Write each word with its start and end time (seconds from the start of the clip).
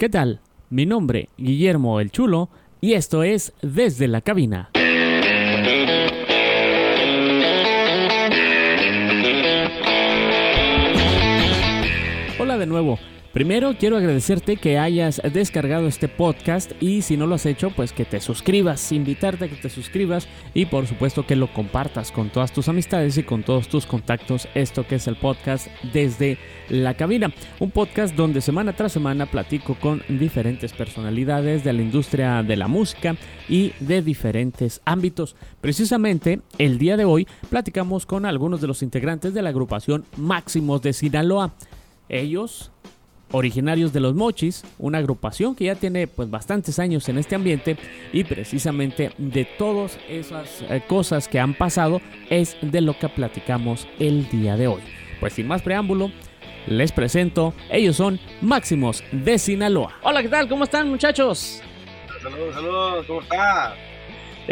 ¿Qué 0.00 0.08
tal? 0.08 0.40
Mi 0.70 0.86
nombre, 0.86 1.28
Guillermo 1.36 2.00
el 2.00 2.10
Chulo, 2.10 2.48
y 2.80 2.94
esto 2.94 3.22
es 3.22 3.52
Desde 3.60 4.08
la 4.08 4.22
Cabina. 4.22 4.70
Hola 12.38 12.56
de 12.56 12.64
nuevo. 12.64 12.98
Primero 13.32 13.76
quiero 13.78 13.96
agradecerte 13.96 14.56
que 14.56 14.76
hayas 14.76 15.22
descargado 15.32 15.86
este 15.86 16.08
podcast 16.08 16.72
y 16.80 17.02
si 17.02 17.16
no 17.16 17.28
lo 17.28 17.36
has 17.36 17.46
hecho, 17.46 17.70
pues 17.70 17.92
que 17.92 18.04
te 18.04 18.18
suscribas, 18.18 18.90
invitarte 18.90 19.44
a 19.44 19.48
que 19.48 19.54
te 19.54 19.70
suscribas 19.70 20.26
y 20.52 20.66
por 20.66 20.88
supuesto 20.88 21.24
que 21.24 21.36
lo 21.36 21.52
compartas 21.52 22.10
con 22.10 22.30
todas 22.30 22.52
tus 22.52 22.68
amistades 22.68 23.16
y 23.18 23.22
con 23.22 23.44
todos 23.44 23.68
tus 23.68 23.86
contactos, 23.86 24.48
esto 24.56 24.84
que 24.84 24.96
es 24.96 25.06
el 25.06 25.14
podcast 25.14 25.68
desde 25.92 26.38
la 26.70 26.94
cabina, 26.94 27.32
un 27.60 27.70
podcast 27.70 28.16
donde 28.16 28.40
semana 28.40 28.72
tras 28.72 28.90
semana 28.90 29.26
platico 29.26 29.76
con 29.76 30.02
diferentes 30.08 30.72
personalidades 30.72 31.62
de 31.62 31.72
la 31.72 31.82
industria 31.82 32.42
de 32.42 32.56
la 32.56 32.66
música 32.66 33.14
y 33.48 33.74
de 33.78 34.02
diferentes 34.02 34.80
ámbitos. 34.84 35.36
Precisamente 35.60 36.40
el 36.58 36.78
día 36.78 36.96
de 36.96 37.04
hoy 37.04 37.28
platicamos 37.48 38.06
con 38.06 38.26
algunos 38.26 38.60
de 38.60 38.66
los 38.66 38.82
integrantes 38.82 39.34
de 39.34 39.42
la 39.42 39.50
agrupación 39.50 40.04
Máximos 40.16 40.82
de 40.82 40.92
Sinaloa. 40.92 41.52
Ellos 42.08 42.72
originarios 43.32 43.92
de 43.92 44.00
los 44.00 44.14
Mochis, 44.14 44.64
una 44.78 44.98
agrupación 44.98 45.54
que 45.54 45.64
ya 45.64 45.74
tiene 45.74 46.06
pues 46.06 46.30
bastantes 46.30 46.78
años 46.78 47.08
en 47.08 47.18
este 47.18 47.34
ambiente 47.34 47.76
y 48.12 48.24
precisamente 48.24 49.12
de 49.18 49.44
todas 49.44 49.98
esas 50.08 50.62
eh, 50.68 50.82
cosas 50.88 51.28
que 51.28 51.40
han 51.40 51.54
pasado 51.54 52.00
es 52.28 52.56
de 52.62 52.80
lo 52.80 52.98
que 52.98 53.08
platicamos 53.08 53.86
el 53.98 54.28
día 54.30 54.56
de 54.56 54.66
hoy. 54.66 54.82
Pues 55.20 55.34
sin 55.34 55.46
más 55.46 55.62
preámbulo, 55.62 56.10
les 56.66 56.92
presento, 56.92 57.54
ellos 57.70 57.96
son 57.96 58.18
Máximos 58.40 59.02
de 59.12 59.38
Sinaloa. 59.38 59.94
Hola, 60.02 60.22
¿qué 60.22 60.28
tal? 60.28 60.48
¿Cómo 60.48 60.64
están 60.64 60.88
muchachos? 60.88 61.62
Saludos, 62.22 62.54
saludos, 62.54 63.06
¿cómo 63.06 63.22
está? 63.22 63.74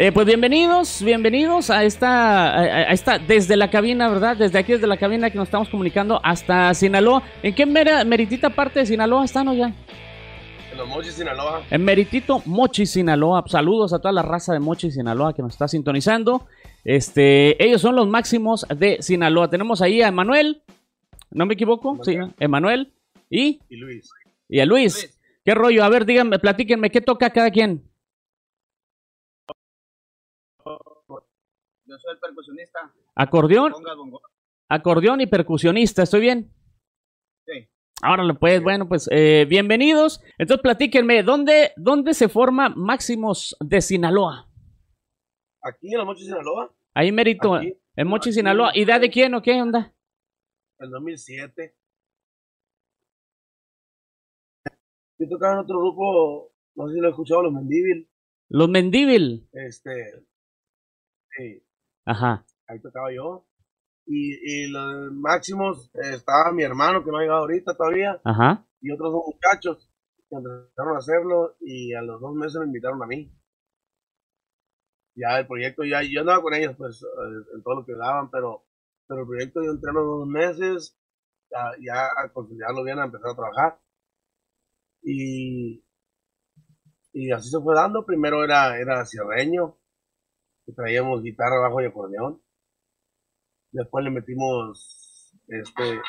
Eh, 0.01 0.13
pues 0.13 0.25
bienvenidos, 0.25 1.03
bienvenidos 1.03 1.69
a 1.69 1.83
esta, 1.83 2.57
a, 2.57 2.83
esta, 2.93 3.19
desde 3.19 3.57
la 3.57 3.69
cabina, 3.69 4.07
¿verdad? 4.07 4.37
Desde 4.37 4.57
aquí, 4.57 4.71
desde 4.71 4.87
la 4.87 4.95
cabina 4.95 5.29
que 5.29 5.37
nos 5.37 5.49
estamos 5.49 5.67
comunicando 5.67 6.21
hasta 6.23 6.73
Sinaloa. 6.73 7.21
¿En 7.43 7.53
qué 7.53 7.65
meritita 7.65 8.49
parte 8.49 8.79
de 8.79 8.85
Sinaloa 8.85 9.25
están, 9.25 9.53
ya? 9.57 9.73
En 10.71 10.77
los 10.77 10.87
Mochis, 10.87 11.15
Sinaloa. 11.15 11.63
En 11.69 11.83
Meritito, 11.83 12.41
Mochi, 12.45 12.85
Sinaloa. 12.85 13.43
Saludos 13.47 13.91
a 13.91 13.99
toda 13.99 14.13
la 14.13 14.21
raza 14.21 14.53
de 14.53 14.61
Mochi, 14.61 14.89
Sinaloa 14.89 15.33
que 15.33 15.41
nos 15.41 15.51
está 15.51 15.67
sintonizando. 15.67 16.47
Este, 16.85 17.61
ellos 17.61 17.81
son 17.81 17.97
los 17.97 18.07
máximos 18.07 18.65
de 18.73 19.01
Sinaloa. 19.01 19.49
Tenemos 19.49 19.81
ahí 19.81 20.01
a 20.01 20.07
Emanuel, 20.07 20.61
¿no 21.29 21.45
me 21.45 21.55
equivoco? 21.55 21.99
Sí, 22.05 22.17
Emanuel. 22.39 22.93
¿Y? 23.29 23.59
Y 23.67 23.75
Luis. 23.75 24.09
Y 24.47 24.61
a 24.61 24.65
Luis. 24.65 25.19
¿Qué 25.43 25.53
rollo? 25.53 25.83
A 25.83 25.89
ver, 25.89 26.05
díganme, 26.05 26.39
platíquenme, 26.39 26.89
¿qué 26.89 27.01
toca 27.01 27.31
cada 27.31 27.51
quien? 27.51 27.88
Yo 31.89 31.97
soy 31.97 32.13
el 32.13 32.19
percusionista. 32.19 32.93
Acordeón. 33.15 33.73
Acordeón 34.69 35.21
y 35.21 35.25
percusionista, 35.25 36.03
¿estoy 36.03 36.21
bien? 36.21 36.53
Sí. 37.47 37.67
Ahora 38.03 38.31
pues, 38.39 38.61
bueno, 38.61 38.87
pues 38.87 39.09
eh, 39.11 39.47
bienvenidos. 39.49 40.21
Entonces 40.37 40.61
platíquenme, 40.61 41.23
¿dónde, 41.23 41.71
¿dónde 41.77 42.13
se 42.13 42.29
forma 42.29 42.69
Máximos 42.69 43.57
de 43.59 43.81
Sinaloa? 43.81 44.47
Aquí 45.63 45.91
en 45.91 45.97
los 45.97 46.05
Mochis, 46.05 46.27
Sinaloa. 46.27 46.71
Ahí 46.93 47.11
mérito, 47.11 47.59
en 47.59 48.07
Mochis, 48.07 48.35
Sinaloa. 48.35 48.71
¿Y 48.75 48.85
de 48.85 49.09
quién 49.09 49.33
o 49.33 49.41
qué 49.41 49.59
onda? 49.59 49.91
En 50.77 50.91
2007. 50.91 51.75
Yo 55.17 55.27
tocaba 55.27 55.53
en 55.53 55.59
otro 55.61 55.79
grupo, 55.79 56.53
no 56.75 56.87
sé 56.87 56.93
si 56.93 56.99
lo 56.99 57.07
he 57.07 57.09
escuchado, 57.09 57.41
los 57.41 57.53
Mendívil. 57.53 58.07
Los 58.49 58.69
Mendívil. 58.69 59.49
Este, 59.51 59.91
sí. 61.35 61.63
Ajá. 62.05 62.45
Ahí 62.67 62.79
tocaba 62.81 63.13
yo. 63.13 63.45
Y, 64.05 64.33
y 64.65 64.71
los 64.71 65.11
máximos 65.13 65.91
eh, 65.93 66.15
estaba 66.15 66.51
mi 66.51 66.63
hermano 66.63 67.03
que 67.03 67.11
no 67.11 67.17
ha 67.17 67.21
llegado 67.21 67.41
ahorita 67.41 67.75
todavía. 67.75 68.19
Ajá. 68.23 68.65
Y 68.81 68.91
otros 68.91 69.11
dos 69.11 69.23
muchachos 69.27 69.91
que 70.29 70.35
empezaron 70.35 70.95
a 70.95 70.99
hacerlo 70.99 71.55
y 71.59 71.93
a 71.93 72.01
los 72.01 72.19
dos 72.21 72.33
meses 72.33 72.59
me 72.59 72.67
invitaron 72.67 73.01
a 73.03 73.07
mí. 73.07 73.31
Ya 75.15 75.39
el 75.39 75.47
proyecto, 75.47 75.83
ya 75.83 76.01
yo 76.01 76.21
andaba 76.21 76.41
con 76.41 76.53
ellos 76.53 76.75
pues 76.77 77.03
eh, 77.03 77.55
en 77.55 77.63
todo 77.63 77.81
lo 77.81 77.85
que 77.85 77.93
daban, 77.93 78.29
pero, 78.31 78.65
pero 79.07 79.21
el 79.21 79.27
proyecto 79.27 79.61
yo 79.63 79.71
entré 79.71 79.91
los 79.91 80.05
dos 80.05 80.27
meses, 80.27 80.97
ya, 81.51 81.71
ya 81.81 82.05
a 82.23 82.31
consolidarlo 82.31 82.83
bien, 82.83 82.99
a 82.99 83.05
empezar 83.05 83.31
a 83.31 83.35
trabajar. 83.35 83.79
Y, 85.01 85.83
y 87.13 87.31
así 87.31 87.49
se 87.49 87.59
fue 87.59 87.75
dando. 87.75 88.05
Primero 88.05 88.43
era, 88.43 88.79
era 88.79 89.03
cierreño, 89.05 89.77
traíamos 90.73 91.21
guitarra, 91.21 91.59
bajo 91.59 91.81
y 91.81 91.85
acordeón. 91.85 92.41
Después 93.71 94.03
le 94.03 94.11
metimos 94.11 95.33
este 95.47 96.01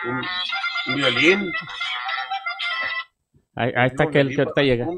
un, 0.88 0.96
violín. 0.96 1.52
Ahí, 3.54 3.72
está 3.86 4.06
que, 4.06 4.20
el 4.20 4.34
que 4.34 4.42
ahorita 4.42 4.62
llega. 4.62 4.88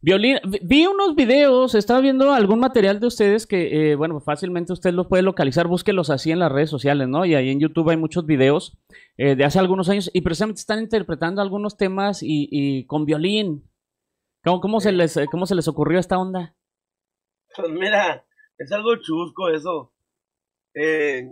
Violín. 0.00 0.38
Vi 0.62 0.86
unos 0.86 1.16
videos, 1.16 1.74
estaba 1.74 2.00
viendo 2.00 2.32
algún 2.32 2.60
material 2.60 3.00
de 3.00 3.06
ustedes 3.08 3.46
que, 3.46 3.92
eh, 3.92 3.94
bueno, 3.96 4.20
fácilmente 4.20 4.72
usted 4.72 4.92
los 4.92 5.08
puede 5.08 5.22
localizar, 5.22 5.66
búsquelos 5.66 6.10
así 6.10 6.30
en 6.30 6.38
las 6.38 6.52
redes 6.52 6.70
sociales, 6.70 7.08
¿no? 7.08 7.24
Y 7.24 7.34
ahí 7.34 7.50
en 7.50 7.58
YouTube 7.58 7.90
hay 7.90 7.96
muchos 7.96 8.26
videos 8.26 8.78
eh, 9.16 9.34
de 9.34 9.44
hace 9.44 9.58
algunos 9.58 9.88
años 9.88 10.10
y 10.12 10.20
precisamente 10.20 10.60
están 10.60 10.78
interpretando 10.78 11.42
algunos 11.42 11.76
temas 11.76 12.20
y, 12.22 12.86
con 12.86 13.06
violín. 13.06 13.68
¿Cómo, 14.44 14.60
cómo, 14.60 14.80
se 14.80 14.92
les, 14.92 15.18
¿Cómo 15.30 15.46
se 15.46 15.54
les 15.54 15.66
ocurrió 15.66 15.98
esta 15.98 16.18
onda? 16.18 16.54
Pues 17.56 17.70
mira, 17.70 18.24
es 18.62 18.72
algo 18.72 18.96
chusco 18.96 19.48
eso. 19.48 19.92
Eh, 20.74 21.30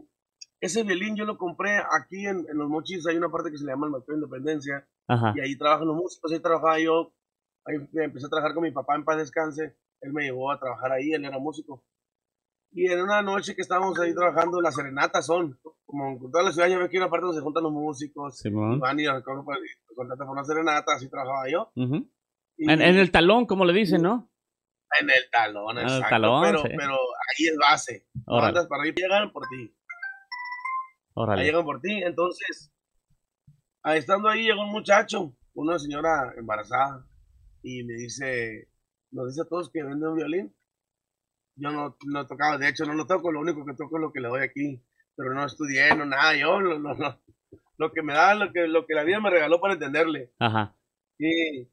ese 0.61 0.83
violín 0.83 1.17
yo 1.17 1.25
lo 1.25 1.39
compré 1.39 1.79
aquí 1.79 2.27
en, 2.27 2.45
Los 2.53 2.69
Mochis, 2.69 3.07
hay 3.07 3.17
una 3.17 3.31
parte 3.31 3.51
que 3.51 3.57
se 3.57 3.65
le 3.65 3.73
llama 3.73 3.87
el 3.87 3.93
de 3.93 4.15
Independencia, 4.15 4.87
y 5.35 5.41
ahí 5.41 5.57
trabajan 5.57 5.89
los 5.89 5.97
músicos, 5.97 6.33
ahí 6.33 6.41
trabajaba 6.41 6.79
yo, 6.79 7.13
ahí 7.65 7.77
empecé 8.05 8.27
a 8.27 8.31
trabajar 8.31 8.55
con 8.55 8.65
mi 8.65 8.71
papá 8.71 8.95
en 8.97 9.05
paz 9.05 9.17
descanse, 9.17 9.77
él 10.03 10.13
me 10.13 10.25
llevó 10.25 10.53
a 10.53 10.59
trabajar 10.59 10.93
ahí, 10.93 11.13
él 11.13 11.25
era 11.25 11.39
músico. 11.39 11.83
Y 12.73 12.87
en 12.87 13.01
una 13.01 13.23
noche 13.23 13.57
que 13.57 13.63
estábamos 13.63 13.99
ahí 13.99 14.15
trabajando, 14.15 14.61
las 14.61 14.77
serenatas 14.77 15.27
son, 15.27 15.59
como 15.87 16.11
en 16.11 16.31
toda 16.31 16.45
la 16.45 16.53
ciudad, 16.53 16.69
ya 16.69 16.79
ves 16.79 16.89
que 16.89 16.99
hay 16.99 17.03
una 17.03 17.11
parte 17.11 17.27
donde 17.27 17.41
se 17.41 17.45
juntan 17.45 17.65
los 17.65 17.73
músicos, 17.73 18.45
y 18.45 18.51
van 18.51 19.01
y 19.01 19.07
recogen 19.07 19.45
para, 19.45 19.59
por 19.95 20.29
una 20.29 20.45
serenata, 20.45 20.93
así 20.95 21.09
trabajaba 21.09 21.51
yo. 21.51 21.73
en, 21.75 22.09
en, 22.59 22.97
el 22.97 23.11
talón, 23.11 23.47
como 23.47 23.65
le 23.65 23.73
dicen, 23.73 24.03
¿no? 24.03 24.30
En 24.99 25.09
el 25.09 25.31
talón, 25.31 25.79
en 25.79 25.85
exacto. 25.85 26.05
El 26.05 26.11
talón, 26.11 26.43
pero, 26.43 26.63
pero 26.63 26.93
ahí 26.95 27.47
es 27.47 27.57
base. 27.59 28.07
Andas 28.27 28.67
para 28.67 28.83
arriba 28.83 28.97
llegan 28.97 29.33
por 29.33 29.47
ti. 29.49 29.75
Ahí 31.17 31.45
llegan 31.45 31.65
por 31.65 31.81
ti. 31.81 32.03
Entonces, 32.03 32.73
ahí 33.83 33.99
estando 33.99 34.29
ahí 34.29 34.45
llegó 34.45 34.63
un 34.63 34.73
muchacho, 34.73 35.37
una 35.55 35.79
señora 35.79 36.33
embarazada, 36.37 37.07
y 37.63 37.85
me 37.85 37.95
dice, 37.95 38.69
nos 39.11 39.29
dice 39.29 39.43
a 39.43 39.49
todos 39.49 39.71
que 39.71 39.83
vende 39.83 40.09
un 40.09 40.17
violín. 40.17 40.57
Yo 41.57 41.71
no, 41.71 41.97
no 42.07 42.27
tocaba, 42.27 42.57
de 42.59 42.69
hecho 42.69 42.85
no 42.87 42.95
lo 42.95 43.07
toco, 43.07 43.31
lo 43.31 43.41
único 43.41 43.65
que 43.67 43.75
toco 43.75 43.97
es 43.97 44.01
lo 44.01 44.13
que 44.13 44.21
le 44.21 44.29
doy 44.29 44.43
aquí, 44.43 44.83
pero 45.15 45.35
no 45.35 45.45
estudié, 45.45 45.95
no 45.95 46.07
nada, 46.07 46.35
yo 46.35 46.59
lo, 46.59 46.79
lo, 46.79 46.95
lo, 47.77 47.93
que 47.93 48.03
me 48.03 48.15
da, 48.15 48.35
lo 48.35 48.51
que, 48.53 48.67
lo 48.67 48.87
que 48.87 48.95
la 48.95 49.05
vida 49.05 49.21
me 49.21 49.31
regaló 49.31 49.61
para 49.61 49.75
entenderle. 49.75 50.33
Ajá. 50.39 50.75
Y, 51.19 51.69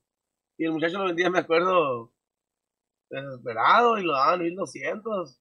y 0.57 0.66
el 0.66 0.72
muchacho 0.72 0.97
lo 0.97 1.05
vendía, 1.05 1.29
me 1.29 1.39
acuerdo, 1.39 2.11
desesperado 3.09 3.97
y 3.97 4.03
lo 4.03 4.13
daban 4.13 4.41
1200. 4.41 5.40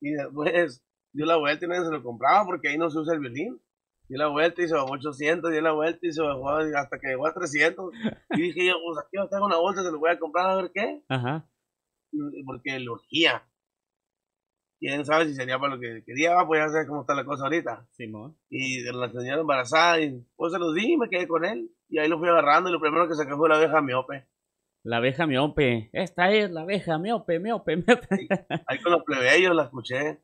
Y 0.00 0.12
después 0.12 0.82
dio 1.12 1.26
la 1.26 1.36
vuelta 1.36 1.64
y 1.64 1.68
nadie 1.68 1.84
se 1.84 1.92
lo 1.92 2.02
compraba 2.02 2.44
porque 2.44 2.68
ahí 2.68 2.78
no 2.78 2.90
se 2.90 2.98
usa 2.98 3.14
el 3.14 3.20
violín. 3.20 3.60
Dio 4.08 4.18
la 4.18 4.28
vuelta 4.28 4.62
y 4.62 4.68
se 4.68 4.74
bajó 4.74 4.92
800, 4.92 5.52
dio 5.52 5.60
la 5.60 5.72
vuelta 5.72 6.04
y 6.04 6.12
se 6.12 6.22
bajó 6.22 6.48
hasta 6.50 6.98
que 6.98 7.08
llegó 7.08 7.26
a 7.26 7.34
300. 7.34 7.92
Y 8.30 8.42
dije 8.42 8.66
yo, 8.66 8.74
pues 8.84 8.98
aquí 8.98 9.28
tengo 9.30 9.46
una 9.46 9.56
bolsa, 9.56 9.82
se 9.82 9.90
lo 9.90 9.98
voy 9.98 10.10
a 10.10 10.18
comprar 10.18 10.50
a 10.50 10.56
ver 10.56 10.70
qué. 10.72 11.02
Ajá. 11.08 11.46
Porque 12.44 12.78
lo 12.80 12.94
urgía. 12.94 13.44
Quién 14.80 15.04
sabe 15.04 15.26
si 15.26 15.34
sería 15.34 15.58
para 15.58 15.74
lo 15.74 15.80
que 15.80 16.02
quería, 16.04 16.36
pues 16.46 16.60
ya 16.60 16.68
sabes 16.68 16.88
cómo 16.88 17.02
está 17.02 17.14
la 17.14 17.24
cosa 17.24 17.44
ahorita. 17.44 17.86
Simón. 17.92 18.36
Y 18.48 18.82
la 18.82 19.10
señora 19.10 19.42
embarazada, 19.42 20.00
y 20.00 20.24
pues 20.36 20.52
se 20.52 20.58
los 20.58 20.74
di 20.74 20.94
y 20.94 20.96
me 20.96 21.08
quedé 21.10 21.28
con 21.28 21.44
él. 21.44 21.70
Y 21.90 21.98
ahí 21.98 22.08
lo 22.08 22.18
fui 22.18 22.28
agarrando 22.28 22.70
y 22.70 22.72
lo 22.72 22.80
primero 22.80 23.06
que 23.06 23.14
sacó 23.14 23.36
fue 23.36 23.48
la 23.48 23.56
abeja 23.56 23.82
miope. 23.82 24.26
La 24.82 24.96
abeja 24.96 25.26
miope. 25.26 25.90
Esta 25.92 26.30
es 26.30 26.50
la 26.50 26.62
abeja 26.62 26.98
miope, 26.98 27.38
miope, 27.38 27.76
miope. 27.76 28.28
Ahí 28.66 28.80
con 28.82 28.92
los 28.92 29.04
plebeyos 29.04 29.54
la 29.54 29.64
escuché. 29.64 30.22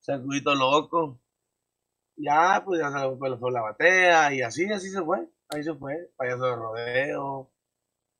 Sacudito 0.00 0.54
loco. 0.54 1.20
Ya, 2.16 2.62
pues 2.64 2.80
ya 2.80 2.90
se 2.90 3.16
fue 3.16 3.52
la 3.52 3.62
batea 3.62 4.34
y 4.34 4.42
así, 4.42 4.70
así 4.72 4.90
se 4.90 5.02
fue. 5.02 5.26
Ahí 5.48 5.62
se 5.62 5.74
fue. 5.74 6.10
Payaso 6.16 6.44
de 6.44 6.56
rodeo. 6.56 7.52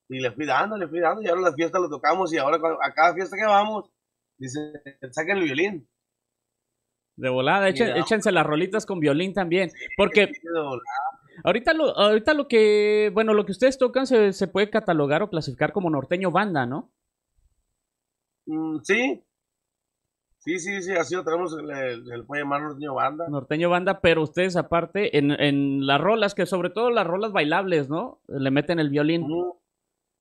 Y 0.09 0.21
le 0.21 0.31
fui 0.33 0.47
dando, 0.47 0.77
le 0.77 0.89
fui 0.89 1.01
dando. 1.01 1.23
Y 1.23 1.29
ahora 1.29 1.43
las 1.43 1.55
fiestas 1.55 1.81
lo 1.81 1.89
tocamos 1.89 2.33
y 2.33 2.39
ahora 2.39 2.59
a 2.83 2.93
cada 2.93 3.15
fiesta 3.15 3.37
que 3.37 3.47
vamos, 3.47 3.91
dice, 4.39 4.59
saquen 5.11 5.39
el 5.39 5.45
violín. 5.45 5.89
De 7.17 7.29
volada, 7.29 7.69
échense 7.69 8.33
las 8.33 8.47
rolitas 8.47 8.87
con 8.87 8.99
violín 8.99 9.35
también. 9.35 9.71
porque 9.97 10.33
Ahorita 11.45 11.73
lo, 11.75 11.97
ahorita 11.97 12.35
lo 12.35 12.49
que, 12.49 13.11
bueno, 13.13 13.35
lo 13.35 13.45
que 13.45 13.53
ustedes 13.53 13.79
tocan 13.79 14.07
se, 14.07 14.33
se 14.33 14.49
puede 14.49 14.71
catalogar 14.71 15.23
o 15.23 15.31
clasificar 15.31 15.73
como 15.73 15.91
norteño 15.91 16.31
banda, 16.31 16.67
¿no? 16.67 16.91
Mm, 18.47 18.79
sí. 18.83 19.25
Sí, 20.39 20.59
sí, 20.59 20.83
sí, 20.83 20.93
así 20.93 21.15
lo 21.15 21.23
tenemos, 21.23 21.53
le, 21.63 21.99
le 21.99 22.23
puede 22.23 22.43
llamar 22.43 22.63
norteño 22.63 22.95
banda. 22.95 23.29
Norteño 23.29 23.69
banda, 23.69 24.01
pero 24.01 24.23
ustedes 24.23 24.57
aparte, 24.57 25.19
en, 25.19 25.33
en 25.33 25.87
las 25.87 26.01
rolas, 26.01 26.35
que 26.35 26.47
sobre 26.47 26.71
todo 26.71 26.91
las 26.91 27.07
rolas 27.07 27.33
bailables, 27.33 27.91
¿no? 27.91 28.23
Le 28.27 28.51
meten 28.51 28.79
el 28.81 28.89
violín. 28.89 29.23
Mm. 29.23 29.53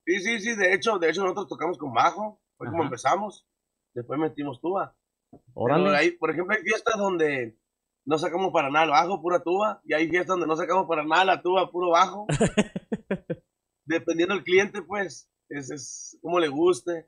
Sí, 0.06 0.20
sí, 0.22 0.40
sí, 0.40 0.56
de 0.56 0.74
hecho, 0.74 0.98
de 1.00 1.10
hecho 1.10 1.22
nosotros 1.22 1.48
tocamos 1.48 1.78
con 1.78 1.94
bajo, 1.94 2.42
fue 2.58 2.68
como 2.68 2.84
empezamos. 2.84 3.46
Después 3.94 4.20
metimos 4.20 4.60
tuba. 4.60 4.96
Órale. 5.54 5.86
Pero 5.86 5.96
hay, 5.96 6.12
por 6.12 6.32
ejemplo, 6.32 6.56
hay 6.56 6.64
fiestas 6.64 6.98
donde 6.98 7.58
no 8.10 8.18
sacamos 8.18 8.52
para 8.52 8.72
nada 8.72 8.86
el 8.86 8.90
bajo, 8.90 9.22
pura 9.22 9.44
tuba, 9.44 9.82
y 9.86 9.94
hay 9.94 10.10
fiestas 10.10 10.30
donde 10.30 10.48
no 10.48 10.56
sacamos 10.56 10.88
para 10.88 11.04
nada 11.04 11.26
la 11.26 11.42
tuba, 11.44 11.70
puro 11.70 11.92
bajo. 11.92 12.26
Dependiendo 13.86 14.34
del 14.34 14.44
cliente, 14.44 14.82
pues, 14.82 15.30
es, 15.48 15.70
es 15.70 16.18
como 16.20 16.40
le 16.40 16.48
guste. 16.48 17.08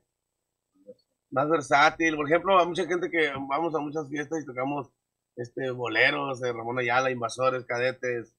Más 1.32 1.50
versátil. 1.50 2.14
Por 2.14 2.28
ejemplo, 2.28 2.56
hay 2.56 2.68
mucha 2.68 2.86
gente 2.86 3.10
que 3.10 3.32
vamos 3.48 3.74
a 3.74 3.80
muchas 3.80 4.08
fiestas 4.08 4.42
y 4.42 4.46
tocamos 4.46 4.92
este 5.34 5.72
boleros 5.72 6.38
de 6.38 6.52
Ramón 6.52 6.78
Ayala, 6.78 7.10
invasores, 7.10 7.64
cadetes. 7.64 8.36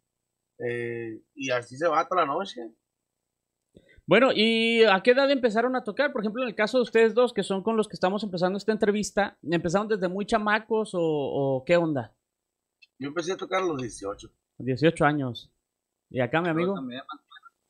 eh, 0.60 1.20
y 1.36 1.52
así 1.52 1.76
se 1.76 1.90
va 1.90 2.08
toda 2.08 2.22
la 2.22 2.34
noche. 2.34 2.62
Bueno, 4.08 4.30
¿y 4.34 4.86
a 4.86 5.02
qué 5.04 5.12
edad 5.12 5.30
empezaron 5.30 5.76
a 5.76 5.84
tocar? 5.84 6.14
Por 6.14 6.22
ejemplo, 6.22 6.44
en 6.44 6.48
el 6.48 6.56
caso 6.56 6.78
de 6.78 6.84
ustedes 6.84 7.14
dos, 7.14 7.34
que 7.34 7.44
son 7.44 7.62
con 7.62 7.76
los 7.76 7.90
que 7.90 7.96
estamos 7.96 8.24
empezando 8.24 8.58
esta 8.58 8.72
entrevista, 8.72 9.38
¿empezaron 9.42 9.90
desde 9.90 10.08
muy 10.08 10.26
chamacos 10.26 10.94
o, 10.94 11.02
o 11.02 11.66
qué 11.66 11.76
onda? 11.76 12.16
Yo 13.00 13.08
empecé 13.10 13.34
a 13.34 13.38
tocar 13.38 13.62
a 13.62 13.66
los 13.66 13.82
18. 13.82 14.30
18 14.60 15.06
años. 15.06 15.52
¿Y 16.10 16.20
acá, 16.20 16.42
mi 16.42 16.50
amigo? 16.50 16.76
también, 16.76 17.02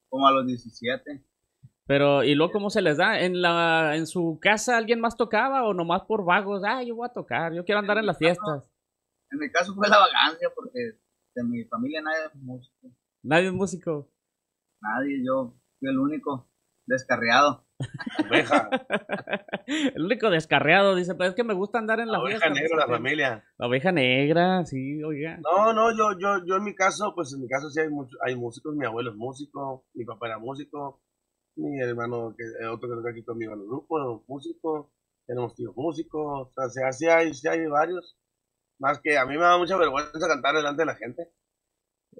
como 0.10 0.28
a 0.28 0.32
los 0.32 0.46
17. 0.46 1.24
Pero, 1.86 2.24
¿y 2.24 2.36
luego 2.36 2.54
cómo 2.54 2.70
se 2.70 2.82
les 2.82 2.98
da? 2.98 3.22
¿En, 3.22 3.42
la, 3.42 3.96
¿En 3.96 4.08
su 4.08 4.40
casa 4.42 4.78
alguien 4.78 5.02
más 5.02 5.18
tocaba 5.18 5.66
o 5.66 5.74
nomás 5.74 6.04
por 6.04 6.24
vagos? 6.24 6.64
Ah, 6.66 6.84
yo 6.84 6.96
voy 6.96 7.08
a 7.10 7.14
tocar, 7.14 7.54
yo 7.54 7.66
quiero 7.66 7.80
andar 7.80 7.98
en 7.98 8.06
las 8.06 8.18
fiestas. 8.18 8.70
En 9.32 9.40
mi 9.40 9.50
caso 9.50 9.74
fue 9.74 9.90
la 9.90 9.98
vagancia 9.98 10.50
porque 10.56 11.00
de 11.36 11.44
mi 11.44 11.64
familia 11.66 12.02
nadie 12.02 12.26
es 12.28 12.36
músico. 12.36 12.92
Nadie 13.24 13.48
es 13.48 13.54
músico. 13.54 14.10
Nadie, 14.82 15.24
yo 15.26 15.56
fui 15.80 15.90
el 15.90 16.00
único 16.00 16.48
descarriado. 16.86 17.63
Oveja, 18.30 18.70
El 19.96 20.04
único 20.06 20.30
descarriado 20.30 20.96
dice, 20.96 21.16
pues 21.16 21.30
es 21.30 21.36
que 21.36 21.44
me 21.44 21.54
gusta 21.54 21.80
andar 21.80 22.00
en 22.00 22.08
la 22.08 22.14
la 22.14 22.20
oveja 22.24 22.40
fiesta. 22.48 22.62
negra, 22.62 22.78
la 22.78 22.88
familia. 22.88 23.44
La 23.58 23.68
oveja 23.68 23.92
negra, 23.92 24.66
sí, 24.66 25.04
oiga. 25.04 25.38
No, 25.42 25.74
no, 25.74 25.92
yo, 25.92 26.18
yo, 26.20 26.46
yo 26.46 26.56
en 26.58 26.64
mi 26.64 26.76
caso, 26.76 27.14
pues 27.16 27.34
en 27.34 27.42
mi 27.42 27.48
caso 27.48 27.70
sí 27.70 27.80
hay, 27.82 27.90
mucho- 27.90 28.18
hay 28.26 28.36
músicos, 28.36 28.76
mi 28.76 28.86
abuelo 28.86 29.12
es 29.12 29.18
músico, 29.18 29.86
mi 29.94 30.06
papá 30.06 30.28
era 30.28 30.40
músico, 30.40 31.02
mi 31.56 31.80
hermano, 31.82 32.36
que, 32.38 32.44
eh, 32.64 32.68
otro 32.68 32.90
que 32.90 32.96
toca 32.96 33.10
aquí 33.12 33.24
conmigo 33.24 33.54
en 33.54 33.60
el 33.62 33.66
grupo, 33.68 34.24
músico, 34.28 34.92
tenemos 35.26 35.56
tíos 35.56 35.74
músicos, 35.76 36.50
o 36.56 36.70
sea, 36.70 36.92
sí 36.92 37.08
hay, 37.08 37.34
sí 37.34 37.48
hay 37.48 37.66
varios. 37.68 38.18
Más 38.80 39.00
que 39.02 39.18
a 39.18 39.26
mí 39.26 39.36
me 39.38 39.44
da 39.44 39.58
mucha 39.58 39.78
vergüenza 39.78 40.28
cantar 40.28 40.56
delante 40.56 40.82
de 40.82 40.86
la 40.86 40.96
gente, 40.96 41.30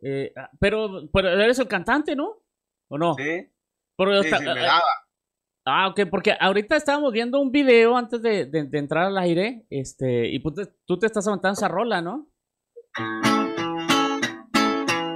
Eh, 0.02 0.34
ah, 0.36 0.50
pero, 0.60 1.08
pero 1.14 1.30
eres 1.30 1.60
el 1.60 1.68
cantante, 1.68 2.16
¿no? 2.16 2.42
¿O 2.90 2.98
no? 2.98 3.14
¿sí? 3.16 3.52
Pero 3.96 4.22
Sí, 4.22 4.28
está- 4.28 4.40
sí, 4.40 4.46
me 4.46 4.56
daba. 4.56 4.82
Ah, 5.66 5.88
ok, 5.88 6.02
porque 6.12 6.34
ahorita 6.40 6.76
estábamos 6.76 7.14
viendo 7.14 7.40
un 7.40 7.52
video 7.52 7.96
antes 7.96 8.22
de, 8.22 8.46
de- 8.46 8.66
de 8.66 8.78
entrar 8.80 9.06
al 9.06 9.18
aire, 9.18 9.66
este, 9.70 10.28
y 10.28 10.42
tú 10.42 10.54
te, 10.54 10.68
tú 10.86 11.00
te 11.00 11.06
estás 11.06 11.26
aventando 11.28 11.54
esa 11.54 11.70
rola, 11.70 12.02
¿no? 12.02 12.28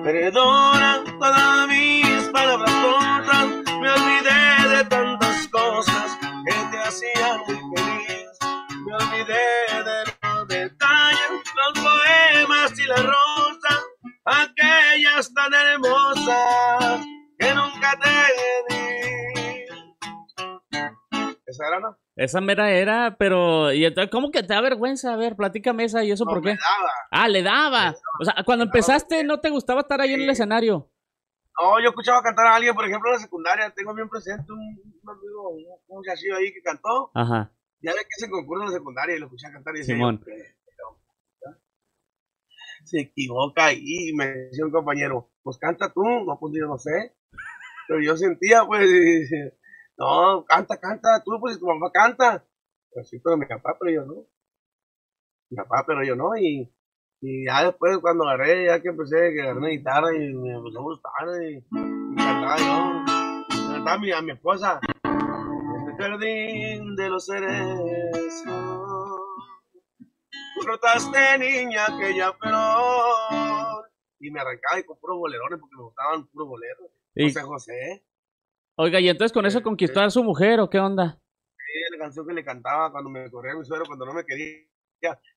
Perdona 0.04 1.04
todas 1.20 1.68
mis 1.68 2.30
palabras 2.32 2.72
tontas, 2.82 3.46
me 3.82 3.90
olvidé 3.90 4.78
de 4.78 4.84
tantas 4.86 5.48
cosas 5.50 6.18
que 6.46 6.54
te 6.72 6.78
hacían 6.80 7.40
muy 7.46 7.56
feliz. 7.76 8.30
Me 8.86 8.94
olvidé 8.96 9.84
de 9.84 10.04
los 10.24 10.48
detalles, 10.48 11.44
los 11.56 11.84
poemas 11.84 12.80
y 12.80 12.84
las 12.88 13.04
rosas, 13.06 13.84
aquellas 14.26 15.34
tan 15.34 15.54
hermosas 15.54 17.06
que 17.38 17.54
nunca 17.54 17.92
te 18.02 18.10
¿Esa 21.58 21.68
era, 21.68 21.80
no? 21.80 21.98
Esa 22.16 22.42
mera 22.42 22.72
era, 22.72 23.16
pero, 23.18 23.72
y 23.74 23.86
entonces, 23.86 24.10
¿cómo 24.12 24.32
que 24.32 24.42
te 24.42 24.54
da 24.54 24.62
vergüenza? 24.62 25.14
A 25.14 25.18
ver, 25.18 25.36
platícame 25.36 25.84
esa 25.84 26.04
y 26.04 26.12
eso 26.12 26.26
No, 26.26 26.32
por 26.32 26.42
qué. 26.42 26.50
daba. 26.50 26.92
Ah, 27.12 27.28
le 27.28 27.44
daba. 27.44 27.96
O 28.20 28.24
sea, 28.26 28.36
cuando 28.46 28.66
daba 28.66 28.70
empezaste 28.70 29.24
no 29.24 29.40
te 29.40 29.50
gustaba 29.50 29.82
estar 29.82 30.02
ahí 30.02 30.14
en 30.14 30.22
el 30.22 30.30
escenario. 30.30 30.90
No, 31.62 31.80
yo 31.82 31.90
escuchaba 31.90 32.22
cantar 32.22 32.48
a 32.48 32.56
alguien, 32.56 32.76
por 32.76 32.86
ejemplo, 32.86 33.10
en 33.10 33.16
la 33.16 33.20
secundaria, 33.22 33.72
tengo 33.76 33.94
bien 33.96 34.08
presente 34.10 34.52
un, 34.52 34.80
amigo, 35.10 35.50
un, 35.50 35.64
un 35.88 35.98
muchachillo 35.98 36.36
ahí 36.38 36.54
que 36.54 36.62
cantó, 36.62 37.12
Ajá. 37.16 37.52
Ya 37.82 37.92
ve 37.94 38.00
que 38.00 38.26
se 38.26 38.30
concurso 38.30 38.64
en 38.64 38.70
la 38.72 38.78
secundaria 38.78 39.16
y 39.16 39.20
lo 39.20 39.26
escuché 39.28 39.52
cantar 39.52 39.76
y 39.76 39.80
decía 39.80 39.96
Simón. 39.96 40.18
yo, 40.20 40.26
"Pero, 40.26 41.00
¿ya? 41.46 41.58
se 42.86 43.00
equivoca 43.02 43.72
y 43.74 44.14
me 44.16 44.28
decía 44.28 44.66
un 44.66 44.72
compañero, 44.72 45.30
pues 45.44 45.58
canta 45.60 45.92
tú, 45.94 46.02
no, 46.04 46.38
pues 46.40 46.54
yo 46.56 46.68
no 46.68 46.78
sé. 46.78 47.16
Pero 47.88 48.02
yo 48.02 48.18
sentía, 48.18 48.66
pues, 48.66 48.82
no, 49.98 50.46
canta, 50.46 50.80
canta, 50.80 51.24
tú, 51.24 51.32
pues 51.40 51.60
tu 51.60 51.66
mamá 51.66 51.92
canta. 51.92 52.46
Pues 52.92 53.10
sí, 53.10 53.20
pero 53.20 53.38
mi 53.38 53.46
papá, 53.46 53.76
pero 53.80 53.92
yo 53.92 54.06
no. 54.06 54.26
Mi 55.50 55.58
papá, 55.58 55.84
pero 55.88 56.04
yo 56.04 56.16
no. 56.16 56.36
Y, 56.38 56.72
y 57.22 57.46
ya 57.46 57.66
después, 57.66 57.98
cuando 58.00 58.28
agarré, 58.28 58.66
ya 58.68 58.82
que 58.82 58.90
empecé, 58.90 59.34
que 59.34 59.42
agarré 59.42 59.60
una 59.60 59.70
guitarra 59.70 60.16
y 60.16 60.34
me 60.34 60.54
empezó 60.54 60.80
a 60.80 60.84
gustar 60.84 61.42
y, 61.42 61.58
y 61.58 62.16
cantaba 62.16 62.58
yo. 62.58 63.06
Cantaba 63.74 63.94
a 63.94 63.98
mi, 64.00 64.12
a 64.12 64.22
mi 64.22 64.32
esposa. 64.32 64.80
El 65.04 65.98
jardín 65.98 66.96
de 66.96 67.10
los 67.10 67.26
cerezos. 67.26 68.68
Brotaste 70.64 71.38
niña 71.40 71.86
aquella 71.86 72.34
flor. 72.34 73.90
Y 74.20 74.30
me 74.32 74.42
arrancaba 74.42 74.80
y 74.80 74.84
con 74.84 75.00
puros 75.00 75.18
bolerones 75.18 75.60
porque 75.60 75.76
me 75.76 75.84
gustaban 75.84 76.28
puros 76.28 76.48
boleros. 76.50 76.92
José 77.16 77.42
José. 77.42 78.07
Oiga, 78.78 79.00
y 79.00 79.10
entonces 79.10 79.34
con 79.34 79.46
eso 79.46 79.60
Eh, 79.60 79.64
conquistó 79.64 80.02
a 80.02 80.10
su 80.10 80.24
mujer 80.24 80.60
o 80.60 80.70
qué 80.70 80.80
onda? 80.80 81.20
Sí, 81.58 81.74
la 81.92 81.98
canción 81.98 82.28
que 82.28 82.34
le 82.34 82.44
cantaba 82.44 82.92
cuando 82.92 83.10
me 83.10 83.30
corría 83.30 83.56
mi 83.56 83.66
suegro, 83.66 83.86
cuando 83.86 84.06
no 84.06 84.14
me 84.14 84.24
quería. 84.24 84.66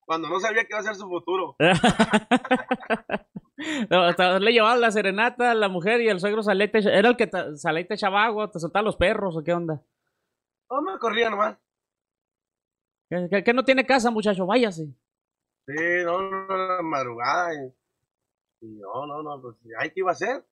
Cuando 0.05 0.27
no 0.27 0.39
sabía 0.39 0.63
qué 0.63 0.69
iba 0.71 0.79
a 0.79 0.83
ser 0.83 0.95
su 0.95 1.07
futuro. 1.07 1.55
No, 3.89 4.01
hasta 4.01 4.39
le 4.39 4.51
llevaba 4.53 4.75
la 4.75 4.91
serenata 4.91 5.51
a 5.51 5.55
la 5.55 5.69
mujer 5.69 6.01
y 6.01 6.09
el 6.09 6.19
suegro 6.19 6.41
salete, 6.41 6.79
era 6.79 7.09
el 7.09 7.15
que 7.15 7.27
te, 7.27 7.57
salete 7.57 7.93
echaba 7.93 8.25
agua, 8.25 8.49
te 8.49 8.59
soltaba 8.59 8.83
los 8.83 8.95
perros 8.95 9.37
o 9.37 9.43
qué 9.43 9.53
onda. 9.53 9.83
No 10.69 10.81
me 10.81 10.97
corría 10.97 11.29
nomás. 11.29 11.57
¿Qué, 13.09 13.53
no 13.53 13.63
tiene 13.63 13.85
casa, 13.85 14.09
muchacho? 14.09 14.45
Váyase. 14.45 14.85
Sí, 15.67 15.75
no, 16.05 16.21
no, 16.21 16.47
no, 16.47 16.57
la 16.57 16.81
madrugada. 16.81 17.53
Y, 17.53 18.65
y 18.65 18.79
no, 18.79 19.05
no, 19.05 19.21
no, 19.21 19.41
pues, 19.41 19.57
¿ay, 19.77 19.89
qué 19.89 19.99
iba 19.99 20.09
a 20.09 20.13
hacer? 20.13 20.43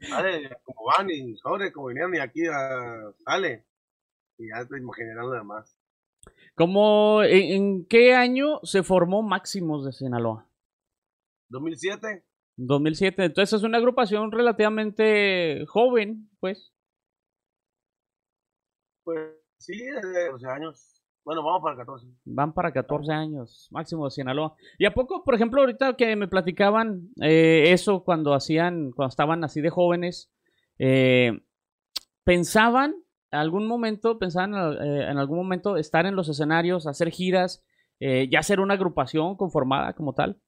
Sale, 0.00 0.56
como 0.64 0.86
van 0.86 1.10
y 1.10 1.36
sobre, 1.36 1.72
como 1.72 1.88
vinieron 1.88 2.14
y 2.14 2.18
aquí 2.18 2.46
ah, 2.46 3.12
sale. 3.24 3.66
Y 4.38 4.48
ya 4.48 4.66
imaginarás 4.76 5.24
lo 5.24 5.32
demás. 5.32 5.76
¿Cómo, 6.54 7.22
en, 7.22 7.52
en 7.52 7.86
qué 7.86 8.14
año 8.14 8.60
se 8.62 8.82
formó 8.82 9.22
Máximos 9.22 9.84
de 9.84 9.92
Sinaloa? 9.92 10.46
2007, 11.50 12.24
2007. 12.56 13.24
Entonces 13.24 13.58
es 13.58 13.64
una 13.64 13.78
agrupación 13.78 14.30
relativamente 14.30 15.64
joven, 15.66 16.30
pues. 16.38 16.72
pues 19.04 19.36
sí, 19.58 19.76
desde 19.78 20.30
12 20.30 20.46
años. 20.46 20.99
Bueno, 21.24 21.42
vamos 21.44 21.62
para 21.62 21.76
14. 21.76 22.06
Van 22.24 22.52
para 22.52 22.72
14 22.72 23.12
años, 23.12 23.68
máximo 23.70 24.04
de 24.04 24.10
Sinaloa. 24.10 24.54
¿Y 24.78 24.86
a 24.86 24.92
poco, 24.92 25.22
por 25.22 25.34
ejemplo, 25.34 25.60
ahorita 25.60 25.96
que 25.96 26.16
me 26.16 26.28
platicaban 26.28 27.10
eh, 27.20 27.72
eso 27.72 28.04
cuando 28.04 28.34
hacían, 28.34 28.92
cuando 28.92 29.10
estaban 29.10 29.44
así 29.44 29.60
de 29.60 29.70
jóvenes, 29.70 30.32
eh, 30.78 31.40
pensaban, 32.24 32.94
algún 33.30 33.66
momento, 33.66 34.18
pensaban 34.18 34.54
eh, 34.54 35.10
en 35.10 35.18
algún 35.18 35.36
momento 35.36 35.76
estar 35.76 36.06
en 36.06 36.16
los 36.16 36.28
escenarios, 36.28 36.86
hacer 36.86 37.10
giras, 37.10 37.62
eh, 38.00 38.28
ya 38.30 38.42
ser 38.42 38.60
una 38.60 38.74
agrupación 38.74 39.36
conformada 39.36 39.92
como 39.92 40.14
tal? 40.14 40.40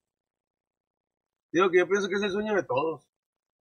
Digo 1.52 1.70
que 1.70 1.78
yo 1.78 1.86
pienso 1.86 2.08
que 2.08 2.14
es 2.14 2.22
el 2.22 2.30
sueño 2.30 2.54
de 2.54 2.64
todos. 2.64 3.06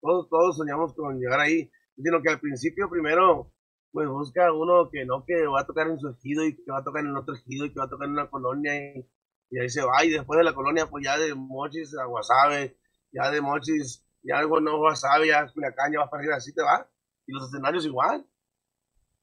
Todos, 0.03 0.29
todos 0.29 0.57
soñamos 0.59 0.95
con 0.95 1.19
llegar 1.19 1.41
ahí. 1.41 1.71
Sino 1.97 2.21
que 2.23 2.31
al 2.31 2.39
principio, 2.39 2.89
primero, 2.91 3.51
pues 3.93 4.09
busca 4.09 4.53
uno 4.53 4.91
que 4.91 5.05
no, 5.05 5.25
que 5.25 5.47
va 5.47 5.61
a 5.63 5.67
tocar 5.67 5.89
en 5.89 5.99
su 5.99 6.09
ejido 6.11 6.45
y 6.45 6.55
que 6.57 6.71
va 6.71 6.79
a 6.79 6.85
tocar 6.85 7.05
en 7.05 7.17
otro 7.17 7.35
ejido 7.35 7.67
y 7.67 7.73
que 7.73 7.79
va 7.81 7.87
a 7.87 7.89
tocar 7.91 8.07
en 8.07 8.13
una 8.13 8.31
colonia 8.31 8.75
y, 8.97 9.07
y 9.51 9.59
ahí 9.59 9.69
se 9.69 9.83
va. 9.83 10.05
Y 10.05 10.11
después 10.11 10.39
de 10.39 10.45
la 10.45 10.55
colonia, 10.55 10.87
pues 10.87 11.05
ya 11.05 11.17
de 11.19 11.35
Mochis 11.35 11.97
a 11.99 12.05
Guasave, 12.05 12.77
ya 13.13 13.31
de 13.31 13.41
Mochis, 13.41 14.05
ya 14.23 14.39
algo 14.39 14.61
no 14.61 14.77
Guasave, 14.79 15.29
ya 15.29 15.47
Culiacán, 15.53 15.93
ya 15.93 16.01
vas 16.01 16.11
para 16.11 16.21
arriba, 16.21 16.37
así 16.37 16.53
te 16.55 16.63
va. 16.63 16.89
Y 17.27 17.33
los 17.33 17.49
escenarios 17.49 17.87
igual. 17.87 18.27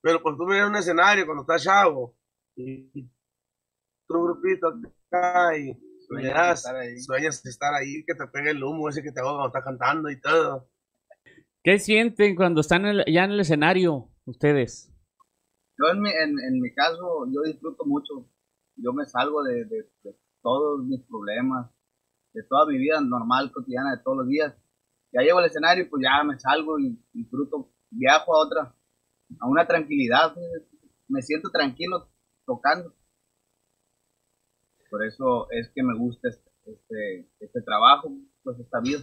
Pero 0.01 0.21
pues 0.21 0.35
tú 0.37 0.45
miras 0.45 0.69
un 0.69 0.75
escenario 0.75 1.25
cuando 1.25 1.41
estás 1.43 1.63
chavo 1.63 2.15
y, 2.55 2.89
y 2.99 3.11
otro 4.07 4.23
grupito 4.23 4.67
acá 5.11 5.57
y 5.57 5.77
Sueñas, 6.07 6.59
estar 6.59 6.75
ahí. 6.75 6.99
sueñas 6.99 7.45
estar 7.45 7.73
ahí, 7.73 8.03
que 8.05 8.13
te 8.13 8.27
pegue 8.27 8.51
el 8.51 8.63
humo 8.63 8.89
ese 8.89 9.01
que 9.01 9.11
te 9.11 9.19
ahoga 9.21 9.37
cuando 9.37 9.47
estás 9.47 9.63
cantando 9.63 10.09
y 10.11 10.21
todo. 10.21 10.69
¿Qué 11.63 11.79
sienten 11.79 12.35
cuando 12.35 12.61
están 12.61 12.85
en 12.85 12.99
el- 12.99 13.05
ya 13.11 13.23
en 13.23 13.31
el 13.31 13.39
escenario 13.39 14.09
ustedes? 14.25 14.91
Yo 15.77 15.91
en 15.91 16.01
mi, 16.01 16.09
en, 16.09 16.39
en 16.39 16.61
mi 16.61 16.73
caso, 16.73 17.25
yo 17.31 17.41
disfruto 17.43 17.85
mucho. 17.85 18.29
Yo 18.77 18.93
me 18.93 19.05
salgo 19.05 19.43
de, 19.43 19.65
de- 19.65 19.89
todos 20.41 20.85
mis 20.85 21.01
problemas, 21.07 21.71
de 22.33 22.43
toda 22.43 22.67
mi 22.67 22.77
vida 22.77 23.01
normal, 23.01 23.51
cotidiana, 23.51 23.95
de 23.95 24.03
todos 24.03 24.17
los 24.17 24.27
días. 24.27 24.55
Ya 25.11 25.21
llego 25.21 25.39
al 25.39 25.45
escenario, 25.45 25.89
pues 25.89 26.03
ya 26.03 26.23
me 26.23 26.37
salgo 26.37 26.77
y 26.77 26.99
disfruto, 27.13 27.71
viajo 27.89 28.35
a 28.35 28.45
otra, 28.45 28.75
a 29.39 29.47
una 29.47 29.65
tranquilidad. 29.65 30.35
Me 31.07 31.23
siento 31.23 31.49
tranquilo 31.49 32.09
tocando. 32.45 32.93
Por 34.91 35.03
eso 35.03 35.49
es 35.49 35.71
que 35.73 35.81
me 35.81 35.97
gusta 35.97 36.29
este, 36.29 36.51
este, 36.65 37.29
este 37.39 37.61
trabajo, 37.63 38.11
pues 38.43 38.59
esta 38.59 38.79
vida. 38.81 38.99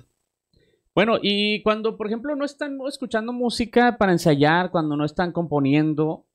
Bueno, 0.95 1.19
y 1.23 1.63
cuando, 1.63 1.97
por 1.97 2.07
ejemplo, 2.07 2.37
no 2.37 2.45
están 2.45 2.79
escuchando 2.87 3.33
música 3.33 3.97
para 3.97 4.13
ensayar, 4.13 4.71
cuando 4.71 4.97
no 4.97 5.07
están 5.07 5.33
componiendo, 5.33 6.27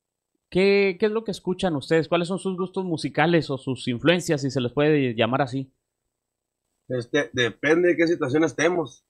¿qué, 0.50 0.98
qué 1.00 1.06
es 1.06 1.12
lo 1.12 1.24
que 1.24 1.32
escuchan 1.32 1.76
ustedes? 1.76 2.08
¿Cuáles 2.08 2.28
son 2.28 2.40
sus 2.40 2.58
gustos 2.58 2.84
musicales 2.84 3.52
o 3.52 3.58
sus 3.58 3.88
influencias, 3.88 4.42
si 4.42 4.50
se 4.50 4.62
les 4.62 4.74
puede 4.74 5.14
llamar 5.14 5.44
así? 5.44 5.72
Este, 6.90 7.30
depende 7.34 7.90
de 7.90 7.98
qué 7.98 8.08
situación 8.08 8.44
estemos. 8.44 9.06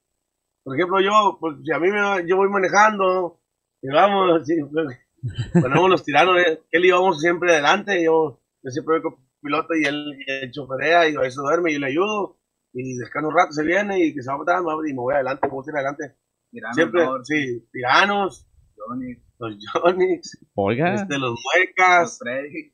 Por 0.63 0.75
ejemplo, 0.75 0.99
yo, 0.99 1.37
pues, 1.39 1.55
si 1.63 1.71
a 1.71 1.79
mí 1.79 1.89
me, 1.91 2.27
yo 2.27 2.35
voy 2.35 2.49
manejando, 2.49 3.39
y 3.81 3.87
vamos, 3.87 4.45
sí, 4.45 4.55
pues, 4.69 4.99
ponemos 5.53 5.89
los 5.89 6.03
tiranos, 6.03 6.37
eh, 6.41 6.61
él 6.71 6.85
y 6.85 6.89
yo 6.89 7.01
vamos 7.01 7.21
siempre 7.21 7.53
adelante, 7.53 8.03
yo, 8.03 8.41
yo 8.63 8.71
siempre 8.71 8.95
voy 8.95 9.01
con 9.01 9.27
piloto 9.41 9.75
y 9.75 9.85
él, 9.85 10.13
y 10.27 10.31
él 10.31 10.51
choferea 10.51 11.07
y 11.07 11.15
a 11.15 11.21
veces 11.21 11.35
duerme 11.35 11.71
y 11.71 11.75
yo 11.75 11.79
le 11.79 11.87
ayudo, 11.87 12.36
y 12.79 12.95
descansa 12.97 13.27
un 13.27 13.35
rato, 13.35 13.51
se 13.51 13.63
viene 13.63 13.99
y 14.03 14.13
que 14.13 14.21
se 14.21 14.29
va 14.29 14.35
a 14.35 14.37
botar, 14.37 14.61
y 14.87 14.93
me 14.93 14.99
voy 14.99 15.15
adelante, 15.15 15.47
me 15.47 15.53
gusta 15.53 15.71
ir 15.71 15.77
adelante. 15.77 16.15
Tirano, 16.51 16.73
siempre, 16.73 17.07
sí, 17.23 17.67
tiranos, 17.71 18.47
Johnny, 18.75 19.15
los 19.39 19.57
Jonix, 19.73 20.37
Oiga, 20.53 20.93
este, 20.93 21.17
los 21.17 21.31
los 21.31 21.39
muecas, 21.43 22.19
Freddy. 22.19 22.73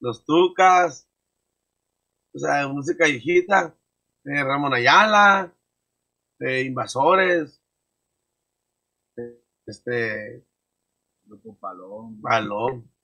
los 0.00 0.24
tucas, 0.24 1.08
o 2.34 2.38
sea, 2.38 2.68
música 2.68 3.06
viejita, 3.06 3.74
eh, 4.24 4.44
Ramón 4.44 4.74
Ayala, 4.74 5.52
eh, 6.40 6.62
Invasores, 6.62 7.60
eh, 9.16 9.42
este, 9.66 10.46
Grupo 11.24 11.58
Palón. 11.58 12.20
Balón. 12.20 12.95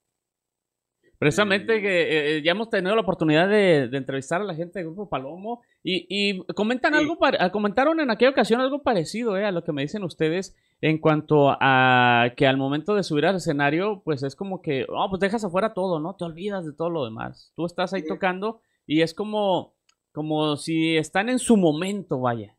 Precisamente 1.22 1.80
que 1.80 2.36
eh, 2.38 2.42
ya 2.42 2.50
hemos 2.50 2.68
tenido 2.68 2.96
la 2.96 3.02
oportunidad 3.02 3.48
de, 3.48 3.86
de 3.86 3.96
entrevistar 3.96 4.40
a 4.40 4.44
la 4.44 4.56
gente 4.56 4.80
del 4.80 4.88
Grupo 4.88 5.08
Palomo 5.08 5.62
y, 5.84 6.06
y 6.08 6.44
comentan 6.54 6.94
Sí. 6.94 6.98
algo, 6.98 7.16
ah, 7.38 7.52
comentaron 7.52 8.00
en 8.00 8.10
aquella 8.10 8.32
ocasión 8.32 8.60
algo 8.60 8.82
parecido 8.82 9.36
eh, 9.36 9.44
a 9.44 9.52
lo 9.52 9.62
que 9.62 9.70
me 9.72 9.82
dicen 9.82 10.02
ustedes 10.02 10.56
en 10.80 10.98
cuanto 10.98 11.56
a 11.60 12.32
que 12.36 12.48
al 12.48 12.56
momento 12.56 12.96
de 12.96 13.04
subir 13.04 13.26
al 13.26 13.36
escenario, 13.36 14.02
pues 14.04 14.24
es 14.24 14.34
como 14.34 14.60
que, 14.62 14.84
oh, 14.88 15.06
pues 15.10 15.20
dejas 15.20 15.44
afuera 15.44 15.74
todo, 15.74 16.00
¿no? 16.00 16.16
Te 16.16 16.24
olvidas 16.24 16.66
de 16.66 16.72
todo 16.72 16.90
lo 16.90 17.04
demás. 17.04 17.52
Tú 17.54 17.66
estás 17.66 17.92
ahí 17.94 18.02
Sí. 18.02 18.08
tocando 18.08 18.60
y 18.84 19.02
es 19.02 19.14
como, 19.14 19.76
como 20.10 20.56
si 20.56 20.96
están 20.96 21.28
en 21.28 21.38
su 21.38 21.56
momento, 21.56 22.18
vaya. 22.18 22.58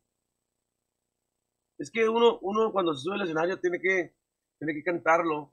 Es 1.78 1.92
que 1.92 2.08
uno, 2.08 2.40
uno 2.42 2.72
cuando 2.72 2.94
se 2.94 3.02
sube 3.02 3.16
al 3.16 3.24
escenario 3.24 3.60
tiene 3.60 3.80
que, 3.82 4.14
tiene 4.58 4.74
que 4.74 4.84
cantarlo 4.84 5.52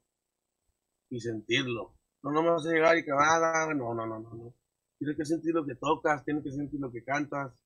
y 1.11 1.19
sentirlo. 1.19 1.97
No 2.23 2.33
nomás 2.33 2.65
llegar 2.65 2.99
y 2.99 3.05
que 3.05 3.13
va, 3.13 3.73
no, 3.75 3.95
no, 3.95 4.07
no, 4.07 4.19
no, 4.21 4.35
no. 4.35 4.55
Tienes 4.99 5.17
que 5.17 5.25
sentir 5.25 5.55
lo 5.55 5.65
que 5.65 5.75
tocas, 5.77 6.25
tienes 6.25 6.45
que 6.45 6.53
sentir 6.53 6.81
lo 6.81 6.93
que 6.93 7.03
cantas. 7.03 7.65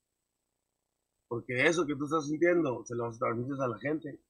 Porque 1.29 1.67
eso 1.67 1.87
que 1.87 1.97
tú 1.97 2.05
estás 2.05 2.27
sintiendo 2.29 2.85
se 2.85 2.95
lo 2.95 3.11
transmites 3.19 3.59
a 3.61 3.69
la 3.69 3.79
gente. 3.79 4.21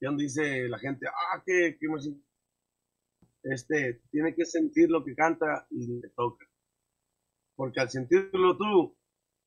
Y 0.00 0.06
donde 0.06 0.24
dice 0.24 0.68
la 0.68 0.78
gente, 0.78 1.06
ah, 1.06 1.42
que 1.44 1.78
me 1.82 2.00
sien-". 2.00 2.24
Este, 3.44 4.02
tiene 4.10 4.34
que 4.34 4.44
sentir 4.44 4.90
lo 4.90 5.04
que 5.04 5.14
canta 5.14 5.66
y 5.70 5.86
le 5.86 6.08
toca. 6.10 6.46
Porque 7.54 7.80
al 7.80 7.90
sentirlo 7.90 8.56
tú, 8.56 8.96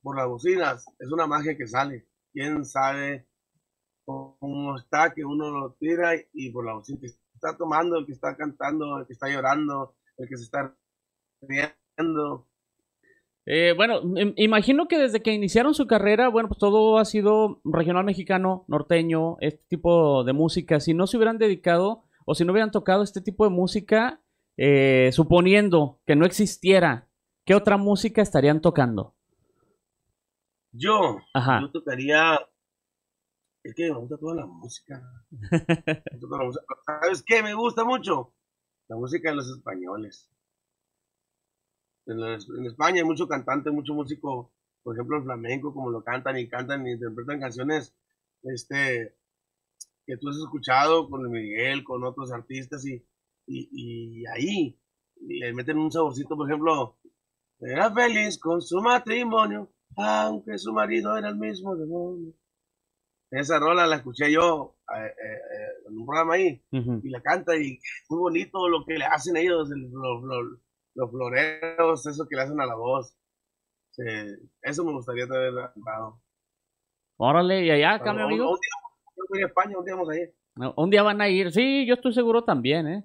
por 0.00 0.16
las 0.16 0.28
bocinas, 0.28 0.86
es 0.98 1.12
una 1.12 1.26
magia 1.26 1.56
que 1.56 1.66
sale. 1.66 2.08
¿Quién 2.32 2.64
sabe 2.64 3.28
cómo 4.06 4.78
está, 4.78 5.12
que 5.12 5.24
uno 5.24 5.50
lo 5.50 5.74
tira 5.74 6.12
y 6.32 6.50
por 6.50 6.64
la 6.64 6.74
bocina 6.74 6.98
que 7.00 7.08
está 7.08 7.56
tomando, 7.58 7.98
el 7.98 8.06
que 8.06 8.12
está 8.12 8.34
cantando, 8.36 8.98
el 8.98 9.06
que 9.06 9.12
está 9.12 9.28
llorando, 9.28 9.97
el 10.18 10.28
que 10.28 10.36
se 10.36 10.44
está 10.44 10.74
riendo. 11.42 12.46
Eh, 13.46 13.72
bueno, 13.76 14.02
im- 14.02 14.34
imagino 14.36 14.88
que 14.88 14.98
desde 14.98 15.22
que 15.22 15.32
iniciaron 15.32 15.74
su 15.74 15.86
carrera, 15.86 16.28
bueno, 16.28 16.48
pues 16.48 16.58
todo 16.58 16.98
ha 16.98 17.04
sido 17.04 17.60
regional 17.64 18.04
mexicano, 18.04 18.64
norteño, 18.68 19.36
este 19.40 19.64
tipo 19.68 20.22
de 20.24 20.32
música. 20.34 20.80
Si 20.80 20.92
no 20.92 21.06
se 21.06 21.16
hubieran 21.16 21.38
dedicado 21.38 22.04
o 22.26 22.34
si 22.34 22.44
no 22.44 22.52
hubieran 22.52 22.70
tocado 22.70 23.02
este 23.02 23.22
tipo 23.22 23.44
de 23.44 23.50
música, 23.50 24.20
eh, 24.58 25.10
suponiendo 25.12 25.98
que 26.06 26.14
no 26.14 26.26
existiera, 26.26 27.08
¿qué 27.46 27.54
otra 27.54 27.78
música 27.78 28.20
estarían 28.20 28.60
tocando? 28.60 29.14
Yo, 30.72 31.18
Ajá. 31.32 31.60
yo 31.62 31.70
tocaría. 31.70 32.38
Es 33.64 33.74
que 33.74 33.90
me 33.90 33.98
gusta 33.98 34.16
toda 34.18 34.34
la 34.36 34.46
música. 34.46 35.02
Me 35.30 36.18
gusta 36.18 36.28
toda 36.28 36.38
la 36.38 36.44
música. 36.44 36.64
¿Sabes 36.86 37.22
qué? 37.26 37.42
Me 37.42 37.54
gusta 37.54 37.84
mucho 37.84 38.34
la 38.88 38.96
música 38.96 39.30
de 39.30 39.36
los 39.36 39.48
españoles. 39.48 40.30
En, 42.06 42.20
España 42.64 43.02
hay 43.02 43.04
mucho 43.04 43.28
cantante, 43.28 43.70
mucho 43.70 43.92
músico, 43.92 44.50
por 44.82 44.94
ejemplo, 44.94 45.18
el 45.18 45.24
flamenco, 45.24 45.74
como 45.74 45.90
lo 45.90 46.02
cantan 46.02 46.38
y 46.38 46.48
cantan 46.48 46.86
y 46.86 46.92
interpretan 46.92 47.40
canciones 47.40 47.94
este, 48.42 49.14
que 50.06 50.16
tú 50.16 50.30
has 50.30 50.36
escuchado 50.38 51.08
con 51.10 51.30
Miguel, 51.30 51.84
con 51.84 52.02
otros 52.04 52.32
artistas 52.32 52.86
y, 52.86 53.04
y, 53.46 53.68
y 53.72 54.26
ahí 54.26 54.80
le 55.20 55.52
meten 55.52 55.78
un 55.78 55.92
saborcito, 55.92 56.36
por 56.36 56.48
ejemplo, 56.48 56.96
era 57.60 57.92
feliz 57.92 58.38
con 58.38 58.62
su 58.62 58.80
matrimonio, 58.80 59.70
aunque 59.96 60.56
su 60.58 60.72
marido 60.72 61.16
era 61.16 61.28
el 61.28 61.36
mismo 61.36 61.76
demonio. 61.76 62.32
Esa 63.30 63.58
rola 63.58 63.86
la 63.86 63.96
escuché 63.96 64.32
yo 64.32 64.76
eh, 64.96 65.04
eh, 65.06 65.10
eh, 65.10 65.88
en 65.88 65.98
un 65.98 66.06
programa 66.06 66.34
ahí 66.34 66.62
y 66.70 67.10
la 67.10 67.20
canta 67.20 67.56
y 67.56 67.78
muy 68.08 68.18
bonito 68.20 68.68
lo 68.68 68.84
que 68.86 68.94
le 68.98 69.04
hacen 69.04 69.36
ellos, 69.36 69.70
el- 69.70 69.90
los, 69.90 70.22
los- 70.22 70.58
los 70.94 71.10
floreos, 71.10 72.06
eso 72.06 72.26
que 72.28 72.36
le 72.36 72.42
hacen 72.42 72.60
a 72.60 72.66
la 72.66 72.74
voz. 72.74 73.14
Sí, 73.90 74.02
eso 74.62 74.84
me 74.84 74.92
gustaría 74.92 75.26
tener 75.26 75.52
cantado. 75.74 76.20
Órale, 77.18 77.64
y 77.64 77.70
allá 77.70 78.00
Un- 78.02 78.08
amigo. 78.20 78.50
Un, 78.50 78.58
día, 78.60 78.70
yo 79.16 79.22
voy 79.28 79.42
a 79.42 79.46
España, 79.46 79.78
un 79.78 79.84
día 79.84 79.94
vamos 79.94 80.10
a 80.10 80.16
ir. 80.16 80.34
Un 80.76 80.90
día 80.90 81.02
van 81.02 81.20
a 81.20 81.28
ir. 81.28 81.52
Sí, 81.52 81.86
yo 81.86 81.94
estoy 81.94 82.12
seguro 82.14 82.42
también, 82.44 82.86
¿eh? 82.88 83.04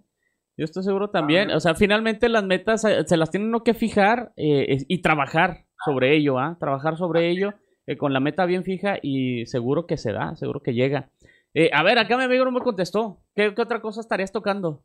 Yo 0.58 0.66
estoy 0.66 0.84
seguro 0.84 1.10
también. 1.10 1.52
Ah. 1.52 1.58
O 1.58 1.60
sea, 1.60 1.76
finalmente 1.76 2.30
las 2.30 2.44
metas 2.44 2.82
se 2.82 3.18
las 3.18 3.30
tiene 3.32 3.48
uno 3.48 3.64
que 3.64 3.74
fijar 3.74 4.32
eh, 4.38 4.78
y 4.88 5.02
trabajar 5.02 5.66
sobre 5.84 6.16
ello, 6.16 6.40
¿ah? 6.40 6.58
Trabajar 6.60 6.96
sobre 6.98 7.30
ello 7.30 7.54
eh, 7.88 7.98
con 7.98 8.14
la 8.14 8.20
meta 8.20 8.46
bien 8.46 8.64
fija 8.64 8.98
y 9.02 9.46
seguro 9.46 9.86
que 9.88 9.98
se 9.98 10.12
da, 10.12 10.36
seguro 10.36 10.62
que 10.62 10.74
llega. 10.74 11.10
Eh, 11.54 11.70
a 11.74 11.84
ver, 11.84 11.98
acá 12.00 12.18
mi 12.18 12.24
amigo 12.24 12.46
no 12.46 12.52
me 12.52 12.62
contestó. 12.62 13.22
¿Qué, 13.36 13.54
qué 13.54 13.62
otra 13.62 13.82
cosa 13.82 14.02
estarías 14.02 14.32
tocando? 14.32 14.84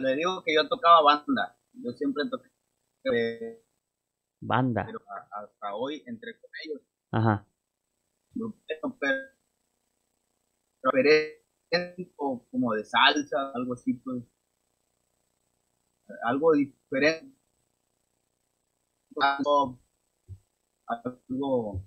Le 0.00 0.16
digo 0.16 0.42
que 0.44 0.54
yo 0.54 0.68
tocaba 0.68 1.02
banda. 1.02 1.56
Yo 1.72 1.92
siempre 1.92 2.24
toqué. 2.30 2.48
eh, 3.14 3.62
Banda. 4.40 4.84
pero 4.86 5.00
a- 5.08 5.42
hasta 5.44 5.74
hoy 5.74 6.02
entré 6.06 6.38
con 6.40 6.50
ellos. 6.64 6.82
Ajá. 7.10 7.46
Pero 10.90 12.44
como 12.50 12.74
de 12.74 12.84
salsa, 12.84 13.50
algo 13.54 13.74
así, 13.74 13.94
pues. 13.94 14.22
Algo 16.24 16.52
diferente. 16.52 17.34
Algo, 19.20 19.78
algo, 20.88 21.82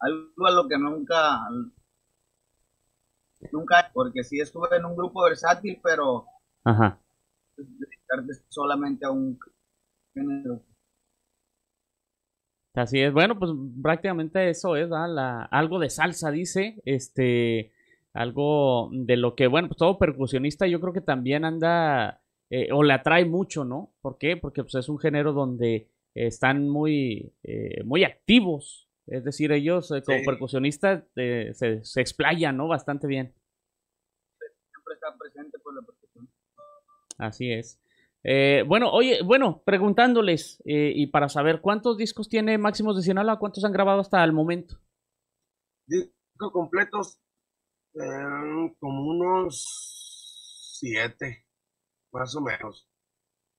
algo 0.00 0.46
a 0.46 0.50
lo 0.50 0.68
que 0.68 0.78
nunca, 0.78 1.40
nunca, 3.52 3.90
porque 3.92 4.24
sí 4.24 4.40
estuve 4.40 4.76
en 4.76 4.84
un 4.84 4.96
grupo 4.96 5.22
versátil, 5.22 5.80
pero 5.82 6.26
Ajá. 6.64 6.98
solamente 8.48 9.06
a 9.06 9.10
un 9.10 9.38
género. 10.12 10.62
Así 12.74 13.00
es. 13.00 13.12
Bueno, 13.12 13.38
pues 13.38 13.52
prácticamente 13.82 14.48
eso 14.48 14.76
es. 14.76 14.88
La, 14.88 15.42
algo 15.44 15.78
de 15.78 15.90
salsa, 15.90 16.30
dice. 16.30 16.80
Este, 16.86 17.72
algo 18.14 18.88
de 18.92 19.16
lo 19.16 19.34
que, 19.34 19.46
bueno, 19.46 19.68
pues 19.68 19.78
todo 19.78 19.98
percusionista 19.98 20.66
yo 20.66 20.80
creo 20.80 20.92
que 20.92 21.00
también 21.00 21.44
anda 21.44 22.22
eh, 22.50 22.68
o 22.72 22.82
le 22.82 22.94
atrae 22.94 23.24
mucho, 23.24 23.64
¿no? 23.64 23.92
¿Por 24.00 24.18
qué? 24.18 24.36
Porque 24.36 24.62
pues, 24.62 24.74
es 24.74 24.88
un 24.88 24.98
género 24.98 25.32
donde 25.32 25.88
están 26.14 26.68
muy, 26.68 27.32
eh, 27.42 27.82
muy 27.84 28.04
activos. 28.04 28.88
Es 29.06 29.24
decir, 29.24 29.50
ellos 29.52 29.90
eh, 29.90 30.02
como 30.04 30.18
Sí. 30.18 30.24
percusionistas 30.24 31.04
eh, 31.16 31.50
se, 31.54 31.84
se 31.84 32.00
explayan, 32.00 32.56
¿no? 32.56 32.68
Bastante 32.68 33.06
bien. 33.06 33.34
Siempre 34.38 34.94
está 34.94 35.16
presente 35.18 35.58
por 35.58 35.74
la 35.74 35.82
percusión. 35.82 36.28
Así 37.18 37.52
es. 37.52 37.78
Bueno, 38.68 38.90
oye, 38.92 39.20
bueno, 39.24 39.62
preguntándoles 39.64 40.62
eh, 40.64 40.92
y 40.94 41.08
para 41.08 41.28
saber 41.28 41.60
cuántos 41.60 41.96
discos 41.98 42.28
tiene 42.28 42.56
Máximos 42.56 42.96
de 42.96 43.02
Sinaloa, 43.02 43.38
cuántos 43.40 43.64
han 43.64 43.72
grabado 43.72 44.00
hasta 44.00 44.22
el 44.22 44.32
momento. 44.32 44.78
Discos 45.88 46.52
completos, 46.52 47.20
eh, 47.94 48.74
como 48.78 49.02
unos 49.10 49.64
siete, 50.78 51.44
más 52.12 52.36
o 52.36 52.40
menos. 52.40 52.88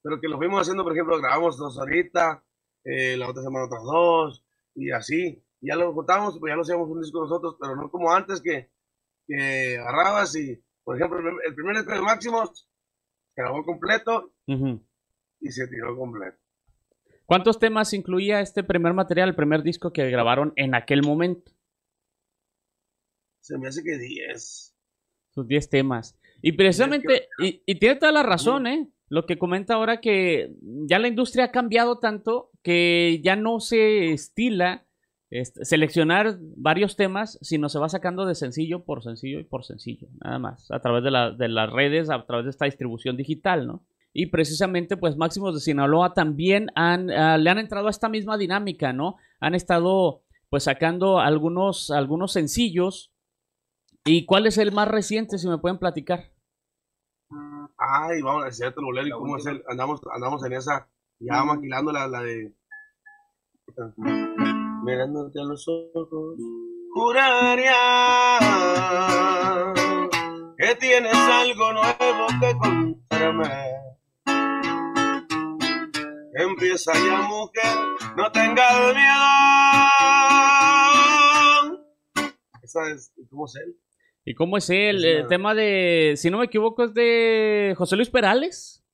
Pero 0.03 0.19
que 0.21 0.27
lo 0.27 0.37
fuimos 0.37 0.61
haciendo, 0.61 0.83
por 0.83 0.93
ejemplo, 0.93 1.17
grabamos 1.17 1.57
dos 1.57 1.79
ahorita, 1.79 2.43
la 2.83 3.29
otra 3.29 3.41
semana 3.41 3.65
otras 3.65 3.83
dos, 3.83 4.45
y 4.75 4.91
así. 4.91 5.43
Ya 5.61 5.75
lo 5.75 5.93
juntamos, 5.93 6.37
pues 6.39 6.51
ya 6.51 6.55
lo 6.55 6.61
hacíamos 6.61 6.89
un 6.89 7.01
disco 7.01 7.21
nosotros, 7.21 7.55
pero 7.59 7.75
no 7.75 7.89
como 7.89 8.11
antes 8.11 8.41
que, 8.41 8.69
que 9.25 9.77
agarrabas 9.77 10.35
y, 10.35 10.61
por 10.83 10.97
ejemplo, 10.97 11.19
el 11.19 11.55
primer 11.55 11.77
disco 11.77 11.93
de 11.93 12.01
Máximos 12.01 12.67
grabó 13.33 13.63
completo 13.63 14.33
y 14.45 15.51
se 15.51 15.67
tiró 15.67 15.95
completo. 15.95 16.37
¿Cuántos 17.25 17.57
temas 17.57 17.93
incluía 17.93 18.41
este 18.41 18.63
primer 18.63 18.93
material, 18.93 19.29
el 19.29 19.35
primer 19.35 19.63
disco 19.63 19.93
que 19.93 20.09
grabaron 20.09 20.51
en 20.57 20.75
aquel 20.75 21.01
momento? 21.01 21.51
Se 23.39 23.57
me 23.57 23.69
hace 23.69 23.83
que 23.83 23.97
10. 23.97 24.75
Sus 25.29 25.47
10 25.47 25.69
temas. 25.69 26.17
Y 26.41 26.51
precisamente, 26.51 27.29
y, 27.39 27.63
y, 27.65 27.79
tiene 27.79 27.95
toda 27.95 28.11
la 28.11 28.23
razón, 28.23 28.67
¿eh? 28.67 28.92
Lo 29.13 29.27
que 29.27 29.37
comenta 29.37 29.75
ahora 29.75 30.01
que 30.01 30.55
ya 30.87 30.97
la 30.97 31.07
industria 31.07 31.45
ha 31.45 31.51
cambiado 31.51 31.99
tanto 31.99 32.49
que 32.63 33.21
ya 33.23 33.35
no 33.35 33.59
se 33.59 34.11
estila 34.11 34.87
seleccionar 35.29 36.39
varios 36.57 36.95
temas, 36.95 37.37
sino 37.43 37.69
se 37.69 37.77
va 37.77 37.89
sacando 37.89 38.25
de 38.25 38.33
sencillo 38.33 38.85
por 38.85 39.03
sencillo 39.03 39.39
y 39.39 39.43
por 39.43 39.65
sencillo, 39.65 40.07
nada 40.23 40.39
más, 40.39 40.71
a 40.71 40.79
través 40.79 41.03
de, 41.03 41.11
las 41.11 41.71
redes, 41.71 42.09
a 42.09 42.25
través 42.25 42.45
de 42.45 42.49
esta 42.49 42.65
distribución 42.65 43.15
digital, 43.15 43.67
¿no? 43.67 43.83
Y 44.13 44.31
precisamente, 44.31 44.97
pues 44.97 45.15
Máximos 45.15 45.53
de 45.53 45.61
Sinaloa 45.61 46.15
también 46.15 46.71
han, 46.73 47.11
ah, 47.11 47.37
le 47.37 47.51
han 47.51 47.59
entrado 47.59 47.89
a 47.89 47.91
esta 47.91 48.09
misma 48.09 48.39
dinámica, 48.39 48.93
¿no? 48.93 49.17
Han 49.39 49.53
estado, 49.53 50.23
pues, 50.49 50.63
sacando 50.63 51.19
algunos, 51.19 51.91
algunos 51.91 52.33
sencillos. 52.33 53.11
¿Y 54.05 54.25
cuál 54.25 54.47
es 54.47 54.57
el 54.57 54.71
más 54.71 54.87
reciente, 54.87 55.37
si 55.37 55.47
me 55.47 55.59
pueden 55.59 55.77
platicar? 55.77 56.32
Ay, 57.85 58.21
vamos 58.21 58.43
a 58.43 58.45
decir 58.45 58.65
otro 58.67 58.85
bolero 58.85 59.07
y 59.07 59.11
cómo 59.11 59.35
el, 59.35 59.61
andamos, 59.67 59.99
andamos 60.09 60.45
en 60.45 60.53
esa, 60.53 60.87
ya 61.19 61.43
maquilando 61.43 61.91
la, 61.91 62.07
la 62.07 62.21
de 62.21 62.53
mirándote 64.83 65.41
a 65.41 65.43
los 65.43 65.67
ojos, 65.67 66.37
juraría 66.93 67.73
que 70.57 70.75
tienes 70.75 71.13
algo 71.13 71.73
nuevo 71.73 72.27
que 72.39 72.57
contarme. 72.57 73.49
Empieza 76.35 76.93
ya, 76.93 77.21
mujer, 77.23 77.77
no 78.15 78.31
tengas 78.31 78.95
miedo. 78.95 79.43
Esa 82.61 82.89
es, 82.91 83.11
¿cómo 83.29 83.45
es 83.45 83.55
él? 83.57 83.82
¿Y 84.25 84.35
cómo 84.35 84.57
es? 84.57 84.69
El 84.69 85.27
tema 85.27 85.53
de, 85.53 86.13
si 86.15 86.29
no 86.29 86.37
me 86.37 86.45
equivoco, 86.45 86.83
es 86.85 86.93
de 86.93 87.73
José 87.77 87.95
Luis 87.95 88.09
Perales. 88.09 88.85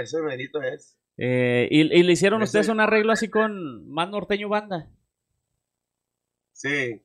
Ese 0.00 0.20
merito 0.20 0.60
es. 0.62 0.98
Eh, 1.18 1.68
y, 1.70 1.84
le 1.84 2.12
hicieron 2.12 2.42
ustedes 2.42 2.68
un 2.68 2.80
arreglo 2.80 3.12
así 3.12 3.28
con 3.28 3.88
más 3.88 4.10
norteño 4.10 4.48
banda. 4.48 4.90
Sí. 6.52 7.02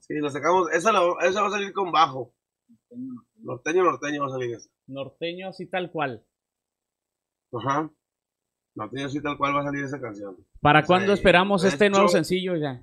Sí, 0.00 0.14
lo 0.14 0.28
sacamos. 0.28 0.70
Esa, 0.72 0.90
esa 1.22 1.40
va 1.40 1.48
a 1.48 1.50
salir 1.50 1.72
con 1.72 1.90
bajo. 1.90 2.34
Norteño, 3.36 3.84
norteño 3.84 4.22
va 4.22 4.26
a 4.28 4.30
salir 4.30 4.54
esa. 4.54 4.68
Norteño 4.86 5.48
así 5.48 5.66
tal 5.66 5.90
cual. 5.90 6.24
Ajá. 7.52 7.90
Norteño 8.74 9.06
así 9.06 9.22
tal 9.22 9.38
cual 9.38 9.56
va 9.56 9.60
a 9.60 9.64
salir 9.64 9.84
esa 9.84 10.00
canción. 10.00 10.36
¿Para 10.60 10.84
cuándo 10.84 11.12
esperamos 11.12 11.64
este 11.64 11.88
nuevo 11.88 12.08
sencillo 12.08 12.56
ya? 12.56 12.82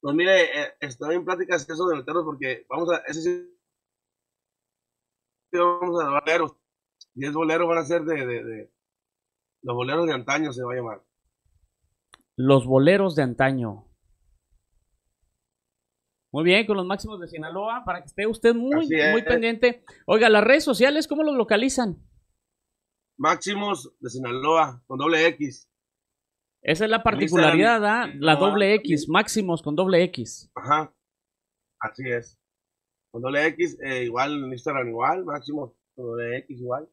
Pues 0.00 0.14
mire, 0.14 0.44
eh, 0.44 0.74
estoy 0.80 1.16
en 1.16 1.24
pláticas 1.24 1.68
eso 1.68 1.86
de 1.88 1.96
meterlos 1.96 2.24
porque 2.24 2.64
vamos 2.68 2.90
a. 2.92 2.98
Ese 3.06 3.22
sí. 3.22 3.54
Vamos 5.52 6.02
a 6.02 6.20
ver 6.24 6.42
10 7.14 7.32
boleros 7.32 7.68
van 7.68 7.78
a 7.78 7.84
ser 7.84 8.02
de, 8.04 8.26
de, 8.26 8.70
Los 9.62 9.74
boleros 9.74 10.06
de 10.06 10.12
antaño 10.12 10.52
se 10.52 10.62
va 10.62 10.72
a 10.72 10.76
llamar. 10.76 11.02
Los 12.36 12.66
boleros 12.66 13.16
de 13.16 13.22
antaño. 13.22 13.84
Muy 16.30 16.44
bien, 16.44 16.66
con 16.66 16.76
los 16.76 16.86
máximos 16.86 17.18
de 17.18 17.26
Sinaloa, 17.26 17.82
para 17.84 18.00
que 18.00 18.06
esté 18.06 18.26
usted 18.26 18.54
muy, 18.54 18.86
muy 19.10 19.22
pendiente. 19.22 19.82
Oiga, 20.06 20.28
las 20.28 20.44
redes 20.44 20.62
sociales, 20.62 21.08
¿cómo 21.08 21.22
los 21.22 21.34
localizan? 21.34 21.96
Máximos 23.16 23.92
de 23.98 24.10
Sinaloa, 24.10 24.84
con 24.86 24.98
doble 24.98 25.26
X. 25.26 25.68
Esa 26.62 26.84
es 26.84 26.90
la 26.90 27.02
particularidad, 27.02 27.84
¿ah? 27.84 28.12
La 28.18 28.36
doble 28.36 28.74
X, 28.74 29.08
máximos 29.08 29.62
con 29.62 29.76
doble 29.76 30.02
X. 30.04 30.50
Ajá, 30.54 30.92
así 31.80 32.02
es. 32.08 32.38
Con 33.10 33.22
doble 33.22 33.46
X, 33.46 33.78
eh, 33.82 34.04
igual 34.04 34.44
en 34.44 34.52
Instagram 34.52 34.88
igual, 34.88 35.24
máximos 35.24 35.72
con 35.94 36.06
doble 36.06 36.38
X 36.38 36.60
igual. 36.60 36.88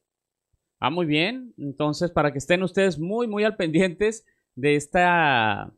Ah, 0.80 0.89
muy 0.89 1.06
bien. 1.06 1.54
Entonces, 1.58 2.12
para 2.12 2.32
que 2.32 2.38
estén 2.38 2.63
ustedes 2.63 2.99
muy, 2.99 3.28
muy 3.28 3.43
al 3.43 3.56
pendientes 3.56 4.25
de 4.56 4.75
esta 4.75 5.73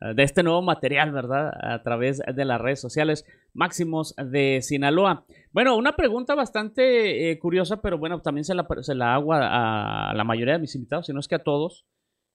de 0.00 0.22
este 0.22 0.42
nuevo 0.42 0.62
material, 0.62 1.12
¿verdad? 1.12 1.52
A 1.60 1.82
través 1.82 2.18
de 2.18 2.44
las 2.44 2.60
redes 2.60 2.80
sociales 2.80 3.24
máximos 3.52 4.14
de 4.16 4.60
Sinaloa. 4.62 5.26
Bueno, 5.52 5.76
una 5.76 5.96
pregunta 5.96 6.34
bastante 6.34 7.30
eh, 7.30 7.38
curiosa, 7.38 7.80
pero 7.80 7.98
bueno, 7.98 8.20
también 8.20 8.44
se 8.44 8.54
la, 8.54 8.66
se 8.80 8.94
la 8.94 9.14
hago 9.14 9.32
a, 9.32 10.12
la 10.14 10.24
mayoría 10.24 10.54
de 10.54 10.60
mis 10.60 10.74
invitados, 10.74 11.06
si 11.06 11.12
no 11.12 11.20
es 11.20 11.28
que 11.28 11.34
a 11.34 11.42
todos. 11.42 11.86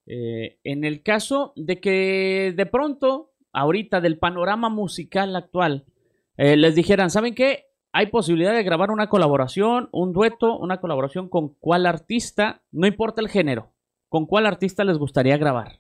Eh, 0.06 0.60
en 0.64 0.84
el 0.84 1.02
caso 1.04 1.54
de 1.56 1.80
que 1.80 2.54
de 2.56 2.66
pronto, 2.66 3.32
ahorita 3.52 4.02
del 4.02 4.20
panorama 4.20 4.70
musical 4.70 5.36
actual, 5.36 5.86
eh, 6.38 6.58
les 6.58 6.76
dijeran, 6.76 7.10
¿saben 7.10 7.36
qué? 7.36 7.74
hay 7.94 8.08
posibilidad 8.08 8.54
de 8.54 8.64
grabar 8.64 8.90
una 8.90 9.08
colaboración, 9.08 9.88
un 9.92 10.14
dueto, 10.14 10.58
una 10.58 10.82
colaboración 10.82 11.30
con 11.30 11.50
cuál 11.54 11.86
artista, 11.86 12.64
no 12.72 12.88
importa 12.88 13.22
el 13.22 13.30
género, 13.30 13.72
con 14.10 14.26
cuál 14.26 14.48
artista 14.48 14.84
les 14.84 14.98
gustaría 14.98 15.38
grabar. 15.38 15.80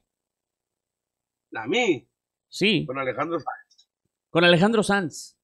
¿A 1.55 1.65
mí? 1.67 2.07
Sí. 2.49 2.85
Con 2.85 2.99
Alejandro 2.99 3.39
Sanz. 3.39 3.89
Con 4.29 4.43
Alejandro 4.43 4.83
Sanz. 4.83 5.35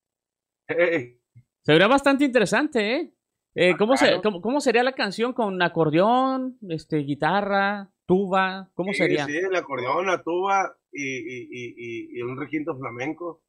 Se 0.67 1.71
vería 1.71 1.87
bastante 1.87 2.23
interesante, 2.23 2.95
¿eh? 2.95 3.13
eh 3.55 3.71
ah, 3.73 4.21
¿cómo, 4.21 4.61
sería 4.61 4.83
la 4.83 4.93
canción 4.93 5.33
con 5.33 5.59
acordeón, 5.63 6.59
este, 6.69 6.97
guitarra, 6.97 7.89
tuba? 8.09 8.71
¿Cómo 8.73 8.91
sería? 8.91 9.27
Sí, 9.27 9.37
el 9.37 9.55
acordeón, 9.55 10.07
la 10.07 10.23
tuba 10.23 10.75
y, 10.91 12.17
y 12.17 12.21
un 12.23 12.39
requinto 12.39 12.75
flamenco. 12.75 13.43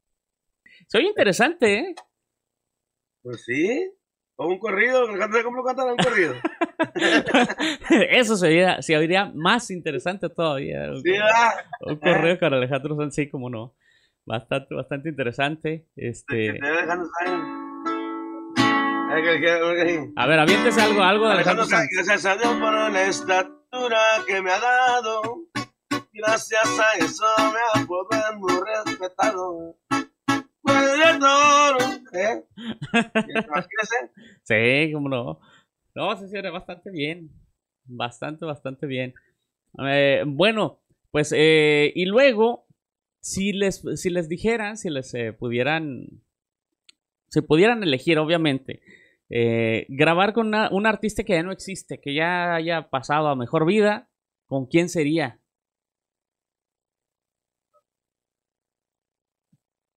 Se 0.86 0.98
oye 0.98 1.08
interesante, 1.08 1.78
¿eh? 1.78 1.94
Pues 3.22 3.42
sí. 3.42 3.90
O 4.36 4.48
un 4.48 4.58
corrido, 4.58 5.06
cómo 5.44 5.64
cantar 5.64 5.86
un 5.86 5.96
corrido. 5.96 6.34
Eso 8.10 8.36
sería, 8.36 8.82
se 8.82 8.98
oiría 8.98 9.32
más 9.34 9.70
interesante 9.70 10.28
todavía. 10.28 10.94
Sí, 11.02 11.14
un 11.80 11.96
corrido 11.96 12.38
con 12.38 12.52
Alejandro 12.52 12.96
Sanz, 12.96 13.14
sí, 13.14 13.30
como 13.30 13.48
no. 13.48 13.74
Bastante, 14.26 14.74
bastante 14.74 15.08
interesante. 15.08 15.86
Este. 15.96 16.58
A 20.16 20.26
ver, 20.26 20.38
aviéntese 20.38 20.82
algo, 20.82 21.02
algo 21.02 21.28
de 21.28 21.32
Alejandro 21.32 21.64
Sanz. 21.64 21.88
Gracias 21.96 23.59
que 24.26 24.42
me 24.42 24.50
ha 24.50 24.58
dado. 24.58 25.22
Gracias 26.12 26.78
a 26.78 26.98
eso 26.98 27.24
me 27.52 27.80
ha 27.82 27.86
podido 27.86 28.64
respetado. 28.64 29.76
¿Eh? 32.12 32.44
sí, 34.42 34.92
como 34.92 35.08
no. 35.08 35.40
No, 35.94 36.16
se 36.16 36.28
cierra 36.28 36.50
bastante 36.50 36.90
bien. 36.90 37.30
Bastante, 37.84 38.44
bastante 38.44 38.86
bien. 38.86 39.14
Eh, 39.78 40.24
bueno, 40.26 40.80
pues, 41.10 41.32
eh, 41.36 41.92
y 41.94 42.06
luego, 42.06 42.66
si 43.20 43.52
les, 43.52 43.82
si 43.94 44.10
les 44.10 44.28
dijeran, 44.28 44.76
si 44.76 44.90
les 44.90 45.14
pudieran, 45.38 46.06
si 47.28 47.40
pudieran 47.40 47.82
elegir, 47.82 48.18
obviamente, 48.18 48.82
grabar 49.88 50.32
con 50.32 50.52
un 50.54 50.86
artista 50.86 51.22
que 51.24 51.34
ya 51.34 51.42
no 51.42 51.52
existe, 51.52 52.00
que 52.00 52.14
ya 52.14 52.54
haya 52.54 52.90
pasado 52.90 53.28
a 53.28 53.36
mejor 53.36 53.64
vida, 53.64 54.08
¿con 54.46 54.66
quién 54.66 54.88
sería? 54.88 55.40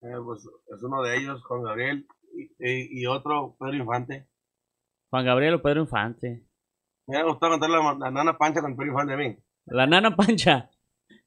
Eh, 0.04 0.20
pues 0.22 0.46
es 0.46 0.84
uno 0.84 1.02
de 1.02 1.18
ellos, 1.18 1.42
Juan 1.46 1.64
Gabriel, 1.64 2.06
y, 2.60 3.06
otro, 3.06 3.56
Pedro 3.58 3.76
Infante. 3.76 4.28
Juan 5.10 5.26
Gabriel 5.26 5.54
o 5.54 5.62
Pedro 5.62 5.82
Infante. 5.82 6.46
Me 7.08 7.24
gusta 7.24 7.48
contar 7.48 7.70
la, 7.70 8.12
nana 8.12 8.38
pancha 8.38 8.62
con 8.62 8.76
Pedro 8.76 8.92
Infante 8.92 9.14
a 9.14 9.18
mí. 9.18 9.38
La 9.66 9.88
nana 9.88 10.14
pancha. 10.14 10.70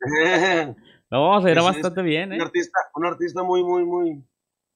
no, 1.11 1.47
era 1.47 1.63
bastante 1.63 2.03
bien, 2.03 2.33
¿eh? 2.33 2.37
Un 2.37 2.43
artista, 2.43 2.79
un 2.95 3.07
artista 3.07 3.43
muy, 3.43 3.65
muy, 3.65 3.87
muy, 3.87 4.23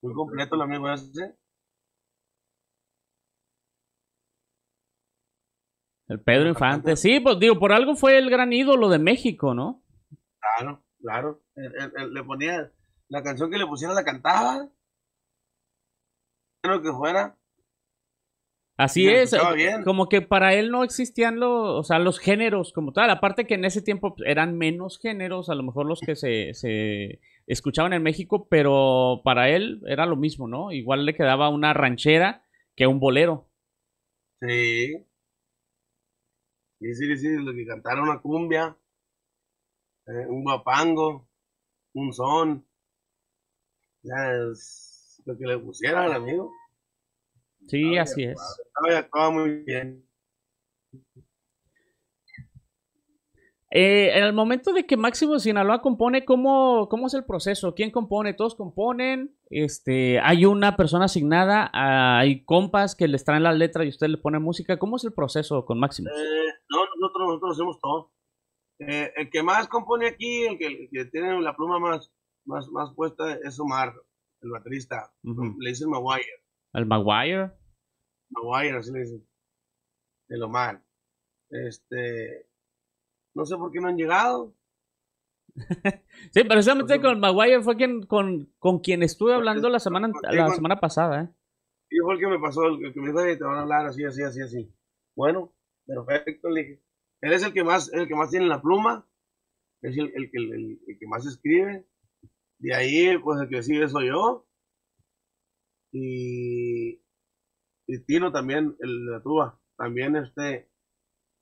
muy 0.01 0.15
completo 0.15 0.55
el 0.55 0.63
amigo 0.63 0.91
ese. 0.91 1.37
El 6.11 6.21
Pedro 6.21 6.49
Infante. 6.49 6.97
Sí, 6.97 7.21
pues 7.21 7.39
digo, 7.39 7.61
por 7.61 7.73
algo 7.73 7.95
fue 7.95 8.19
el 8.19 8.31
gran 8.31 8.53
ídolo 8.53 8.89
de 8.89 8.99
México, 8.99 9.55
¿no? 9.55 9.85
Claro, 10.41 10.83
claro. 11.01 11.41
le 11.55 12.25
ponía 12.25 12.73
la 13.09 13.23
canción 13.23 13.49
que 13.49 13.59
le 13.59 13.67
pusiera 13.67 13.95
la 13.95 14.03
cantaba. 14.03 14.69
Lo 16.65 16.83
que 16.83 16.93
fuera. 16.93 17.37
Así 18.77 19.09
es, 19.09 19.37
como 19.85 20.09
que 20.09 20.21
para 20.21 20.55
él 20.55 20.73
no 20.73 20.83
existían 20.83 21.39
los, 21.39 21.79
o 21.79 21.85
sea, 21.85 22.01
los 22.01 22.19
géneros 22.19 22.73
como 22.73 22.93
tal, 22.93 23.11
aparte 23.11 23.47
que 23.47 23.55
en 23.55 23.67
ese 23.67 23.83
tiempo 23.83 24.17
pues, 24.17 24.29
eran 24.29 24.57
menos 24.59 24.99
géneros, 24.99 25.49
a 25.49 25.55
lo 25.55 25.63
mejor 25.63 25.87
los 25.87 26.01
que 26.01 26.17
se, 26.17 26.55
se 26.55 27.21
escuchaban 27.47 27.93
en 27.93 28.03
México, 28.03 28.49
pero 28.49 29.21
para 29.23 29.51
él 29.51 29.83
era 29.87 30.07
lo 30.07 30.17
mismo, 30.17 30.49
¿no? 30.49 30.73
Igual 30.73 31.05
le 31.05 31.15
quedaba 31.15 31.51
una 31.51 31.73
ranchera 31.73 32.43
que 32.75 32.87
un 32.87 32.99
bolero. 32.99 33.51
Sí. 34.41 35.07
Sí, 36.81 36.95
sí, 36.95 37.17
sí, 37.19 37.29
lo 37.37 37.53
que 37.53 37.67
cantaron 37.67 38.09
una 38.09 38.23
cumbia, 38.23 38.75
eh, 40.07 40.27
un 40.27 40.43
guapango, 40.43 41.29
un 41.93 42.13
son. 42.13 42.67
Ya 44.03 44.33
es 44.33 45.21
lo 45.27 45.37
que 45.37 45.45
le 45.45 45.59
pusiera 45.59 46.05
al 46.05 46.15
amigo. 46.15 46.51
Sí, 47.69 47.99
así 47.99 48.25
es. 48.25 48.41
Estaba 48.89 49.31
muy 49.31 49.63
bien. 49.65 50.10
Eh, 53.73 54.19
en 54.19 54.25
el 54.25 54.33
momento 54.33 54.73
de 54.73 54.85
que 54.85 54.97
Máximo 54.97 55.39
Sinaloa 55.39 55.81
compone, 55.81 56.25
¿cómo, 56.25 56.89
¿cómo 56.89 57.07
es 57.07 57.15
el 57.15 57.25
proceso? 57.25 57.73
¿Quién 57.77 57.93
compone? 57.93 58.35
¿Todos 58.35 58.57
componen? 58.57 59.37
Este, 59.49 60.19
¿Hay 60.19 60.45
una 60.45 60.77
persona 60.77 61.05
asignada? 61.05 61.71
¿Hay 61.73 62.45
compas 62.45 62.97
que 62.97 63.07
les 63.07 63.25
traen 63.25 63.45
la 63.45 63.53
letra 63.53 63.85
y 63.85 63.89
usted 63.89 64.09
le 64.09 64.19
pone 64.19 64.41
música? 64.41 64.79
¿Cómo 64.81 64.97
es 64.97 65.05
el 65.05 65.13
proceso 65.13 65.65
con 65.65 65.79
Máximo? 65.79 66.09
Eh, 66.11 66.53
no, 66.69 66.79
nosotros, 67.01 67.29
nosotros 67.29 67.53
hacemos 67.53 67.81
todo. 67.81 68.13
Eh, 68.81 69.13
el 69.15 69.31
que 69.31 69.43
más 69.45 69.69
compone 69.69 70.09
aquí, 70.09 70.47
el 70.47 70.59
que, 70.59 71.05
tiene 71.13 71.41
la 71.41 71.55
pluma 71.55 71.79
más, 71.79 72.13
más, 72.47 72.69
más 72.71 72.93
puesta 72.97 73.35
es 73.45 73.61
Omar, 73.61 73.95
el 74.41 74.51
baterista. 74.51 75.13
Le 75.23 75.71
dicen 75.71 75.91
Maguire. 75.91 76.27
¿El 76.73 76.87
Maguire? 76.87 77.53
Maguire, 78.31 78.79
así 78.79 78.91
le 78.93 79.01
dicen. 79.01 79.29
El 80.29 80.43
Omar. 80.43 80.83
Este 81.51 82.50
no 83.35 83.45
sé 83.45 83.57
por 83.57 83.71
qué 83.71 83.81
no 83.81 83.89
han 83.89 83.97
llegado. 83.97 84.55
sí, 86.33 86.45
precisamente 86.45 87.01
con 87.01 87.21
Maguire 87.21 87.63
fue 87.63 87.77
quien, 87.77 88.03
con, 88.03 88.53
con 88.59 88.79
quien 88.81 89.03
estuve 89.03 89.35
hablando 89.35 89.69
la 89.69 89.81
semana, 89.81 90.11
la 90.31 90.49
semana 90.49 90.79
pasada, 90.79 91.25
¿eh? 91.25 91.29
Y 91.91 91.99
fue 91.99 92.15
el 92.15 92.21
que 92.21 92.29
me 92.29 92.39
pasó, 92.39 92.67
el 92.67 92.93
que 92.93 93.01
me 93.01 93.09
dijo, 93.09 93.21
te 93.21 93.45
van 93.45 93.59
a 93.59 93.63
hablar 93.63 93.87
así, 93.87 94.05
así, 94.05 94.23
así, 94.23 94.41
así. 94.41 94.73
Bueno, 95.17 95.53
perfecto, 95.87 96.49
le 96.49 96.63
dije. 96.63 96.83
Él 97.21 97.33
es 97.33 97.43
el 97.43 97.53
que 97.53 97.65
más, 97.65 97.93
el 97.93 98.07
que 98.07 98.15
más 98.15 98.31
tiene 98.31 98.47
la 98.47 98.63
pluma, 98.63 99.07
es 99.83 99.99
el, 99.99 100.13
el, 100.15 100.31
el, 100.33 100.81
el 100.87 100.99
que 100.99 101.07
más 101.09 101.27
escribe. 101.27 101.87
De 102.59 102.75
ahí, 102.75 103.19
pues 103.19 103.41
el 103.41 103.49
que 103.49 103.63
sigue 103.63 103.89
soy 103.89 104.09
yo. 104.09 104.47
Y, 105.93 107.03
y 107.87 107.99
Tino 108.07 108.31
también, 108.31 108.77
el 108.79 109.07
de 109.07 109.13
la 109.13 109.23
tuba. 109.23 109.61
También 109.77 110.15
este, 110.17 110.71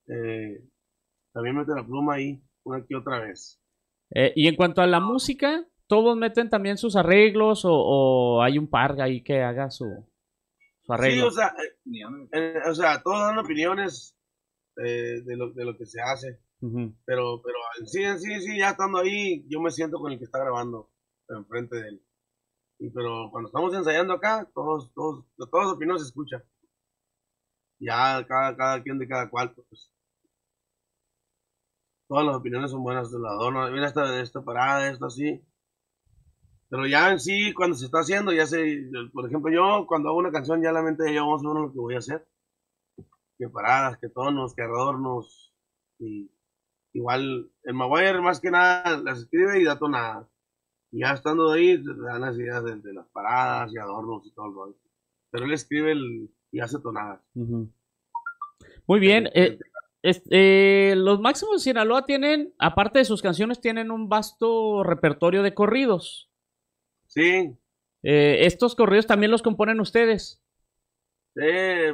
eh, 0.07 0.65
también 1.39 1.57
mete 1.57 1.73
la 1.73 1.87
pluma 1.87 2.15
ahí, 2.15 2.43
una 2.65 2.85
que 2.85 2.97
otra 2.97 3.21
vez. 3.21 3.63
Eh, 4.11 4.33
y 4.35 4.49
en 4.49 4.57
cuanto 4.57 4.83
a 4.83 4.89
la 4.89 4.99
música, 4.99 5.65
¿todos 5.87 6.17
meten 6.17 6.51
también 6.51 6.77
sus 6.77 6.97
arreglos 6.97 7.63
o, 7.65 8.43
hay 8.43 8.59
un 8.59 8.69
par 8.69 9.01
ahí 9.01 9.23
que 9.23 9.41
haga 9.41 9.71
su, 9.71 9.87
arreglo? 10.89 11.23
Sí, 11.23 11.27
o 11.29 11.31
sea, 11.31 11.55
eh, 11.63 12.29
eh, 12.33 12.55
o 12.69 12.75
sea 12.75 13.01
todos 13.05 13.21
dan 13.21 13.39
opiniones 13.39 14.17
de, 14.75 15.37
lo, 15.37 15.53
de 15.53 15.65
lo 15.65 15.77
que 15.77 15.87
se 15.87 16.01
hace. 16.01 16.41
Pero, 17.05 17.41
pero 17.41 17.59
sí, 17.87 18.03
sí, 18.19 18.41
sí, 18.41 18.59
ya 18.59 18.71
estando 18.71 18.99
ahí, 18.99 19.47
yo 19.49 19.61
me 19.61 19.71
siento 19.71 20.01
con 20.01 20.11
el 20.11 20.19
que 20.19 20.25
está 20.25 20.41
grabando 20.41 20.91
enfrente 21.29 21.77
de 21.77 21.89
él. 21.89 22.03
Y, 22.81 22.91
pero 22.91 23.29
cuando 23.31 23.49
estamos 23.49 23.73
ensayando 23.75 24.15
acá, 24.15 24.51
todos, 24.53 24.93
todos, 24.93 25.25
todas 25.37 25.67
las 25.69 25.77
opiniones 25.77 26.03
se 26.03 26.09
escuchan. 26.09 26.43
Ya 27.79 28.27
cada, 28.27 28.57
cada 28.57 28.83
quien 28.83 28.99
de 28.99 29.07
cada 29.07 29.31
cual, 29.31 29.55
pues 29.55 29.93
todas 32.09 32.27
las 32.27 32.37
opiniones 32.37 32.71
son 32.71 32.83
buenas 32.83 33.13
de 33.13 33.21
la 33.21 33.31
adorno. 33.31 33.71
Mira 33.71 33.87
esta, 33.87 34.21
esta 34.21 34.43
parada, 34.43 34.91
esto 34.91 35.07
así. 35.07 35.41
Pero 36.71 36.87
ya 36.87 37.13
en 37.13 37.21
sí, 37.21 37.55
cuando 37.55 37.77
se 37.77 37.87
está 37.87 38.01
haciendo, 38.01 38.33
ya 38.33 38.47
sé, 38.47 38.91
por 39.13 39.27
ejemplo, 39.27 39.51
yo 39.53 39.87
cuando 39.87 40.09
hago 40.09 40.19
una 40.19 40.33
canción, 40.33 40.63
ya 40.63 40.73
la 40.73 40.83
mente 40.83 41.13
ya 41.13 41.23
vamos 41.23 41.45
a 41.45 41.49
ver 41.49 41.63
lo 41.63 41.73
que 41.73 41.79
voy 41.79 41.95
a 41.95 41.99
hacer. 41.99 42.27
Que 43.39 43.49
paradas, 43.49 43.99
que 43.99 44.09
tonos, 44.09 44.55
que 44.55 44.63
adornos. 44.63 45.55
Y 45.99 46.31
igual, 46.93 47.51
el 47.63 47.75
Maguire 47.75 48.21
más 48.21 48.41
que 48.41 48.51
nada 48.51 48.99
las 48.99 49.21
escribe 49.21 49.61
y 49.61 49.65
da 49.65 49.79
tonadas. 49.79 50.27
Y 50.91 51.01
ya 51.01 51.13
estando 51.13 51.53
ahí, 51.53 51.83
dan 51.83 52.23
las 52.23 52.37
ideas 52.37 52.65
de, 52.65 52.93
las 52.93 53.07
paradas 53.09 53.73
y 53.73 53.79
adornos 53.79 54.27
y 54.27 54.33
todo 54.33 54.51
rollo. 54.51 54.77
Pero 55.31 55.45
él 55.45 55.53
escribe 55.53 55.93
el, 55.93 56.31
y 56.51 56.61
hace 56.61 56.79
tonadas. 56.81 57.21
Muy 57.35 59.01
bien. 59.01 59.29
Eh, 59.35 59.59
este, 60.09 60.95
los 60.97 61.21
Máximos 61.21 61.57
de 61.57 61.71
Sinaloa 61.71 62.07
tienen, 62.07 62.55
aparte 62.59 62.99
de 62.99 63.05
sus 63.05 63.23
canciones, 63.23 63.61
tienen 63.61 63.91
un 63.91 64.09
vasto 64.09 64.83
repertorio 64.83 65.43
de 65.43 65.55
corridos. 65.55 66.31
Sí. 67.07 67.57
Eh, 68.03 68.47
¿Estos 68.47 68.75
corridos 68.75 69.07
también 69.07 69.31
los 69.31 69.43
componen 69.43 69.81
ustedes? 69.81 70.41
Sí, 71.35 71.43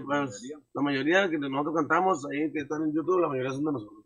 pues, 0.07 0.53
la 0.75 0.83
mayoría 0.83 1.29
que 1.29 1.39
nosotros 1.39 1.75
cantamos 1.75 2.27
ahí 2.27 2.51
que 2.53 2.61
están 2.61 2.83
en 2.83 2.95
YouTube, 2.95 3.21
la 3.21 3.29
mayoría 3.29 3.51
son 3.51 3.65
de 3.65 3.73
nosotros. 3.73 4.05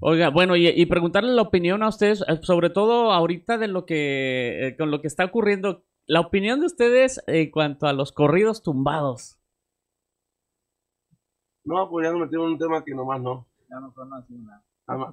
Oiga, 0.00 0.30
bueno, 0.30 0.56
y, 0.56 0.84
preguntarle 0.86 1.32
la 1.32 1.42
opinión 1.42 1.82
a 1.84 1.88
ustedes, 1.88 2.24
eh, 2.26 2.40
sobre 2.42 2.70
todo 2.70 3.12
ahorita 3.12 3.56
de 3.58 3.68
lo 3.68 3.86
que, 3.86 4.74
con 4.76 4.90
lo 4.90 5.00
que 5.00 5.06
está 5.06 5.24
ocurriendo, 5.24 5.84
la 6.06 6.20
opinión 6.20 6.58
de 6.58 6.66
ustedes 6.66 7.22
en 7.28 7.50
cuanto 7.52 7.86
a 7.86 7.92
los 7.92 8.10
corridos 8.10 8.64
tumbados. 8.64 9.38
No, 11.64 11.88
pues 11.88 12.06
ya 12.06 12.12
no 12.12 12.18
metieron 12.18 12.52
un 12.52 12.58
tema 12.58 12.84
que 12.84 12.94
nomás 12.94 13.20
no. 13.20 13.46
Ya 13.68 13.80
no 13.80 13.92
son 13.92 14.12
así 14.14 14.34
nada. 14.34 14.62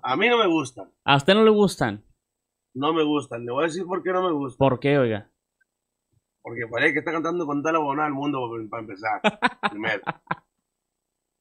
A, 0.02 0.16
mí 0.16 0.28
no 0.28 0.38
me 0.38 0.48
gustan. 0.48 0.92
¿A 1.06 1.16
usted 1.16 1.34
no 1.34 1.44
le 1.44 1.52
gustan? 1.52 2.04
No 2.74 2.94
me 2.94 3.04
gustan. 3.04 3.46
Le 3.46 3.52
voy 3.52 3.64
a 3.64 3.68
decir 3.68 3.86
por 3.86 4.04
qué 4.04 4.12
no 4.12 4.24
me 4.24 4.32
gustan. 4.34 4.58
¿Por 4.58 4.80
qué, 4.80 4.98
oiga? 4.98 5.32
Porque 6.42 6.62
parece 6.70 6.94
que 6.94 7.00
está 7.00 7.12
cantando 7.12 7.46
con 7.46 7.62
toda 7.62 7.74
la 7.74 7.80
huevonada 7.80 8.08
del 8.08 8.16
mundo 8.16 8.50
para 8.70 8.82
empezar. 8.82 9.22
primero. 9.72 10.02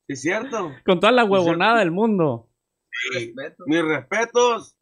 ¿Es 0.07 0.21
cierto? 0.21 0.73
Con 0.85 1.01
toda 1.01 1.13
la 1.13 1.25
huevonada 1.25 1.79
del 1.79 1.91
mundo. 1.91 2.51
Sí. 3.13 3.35
Mis 3.67 3.83
respetos 3.83 4.77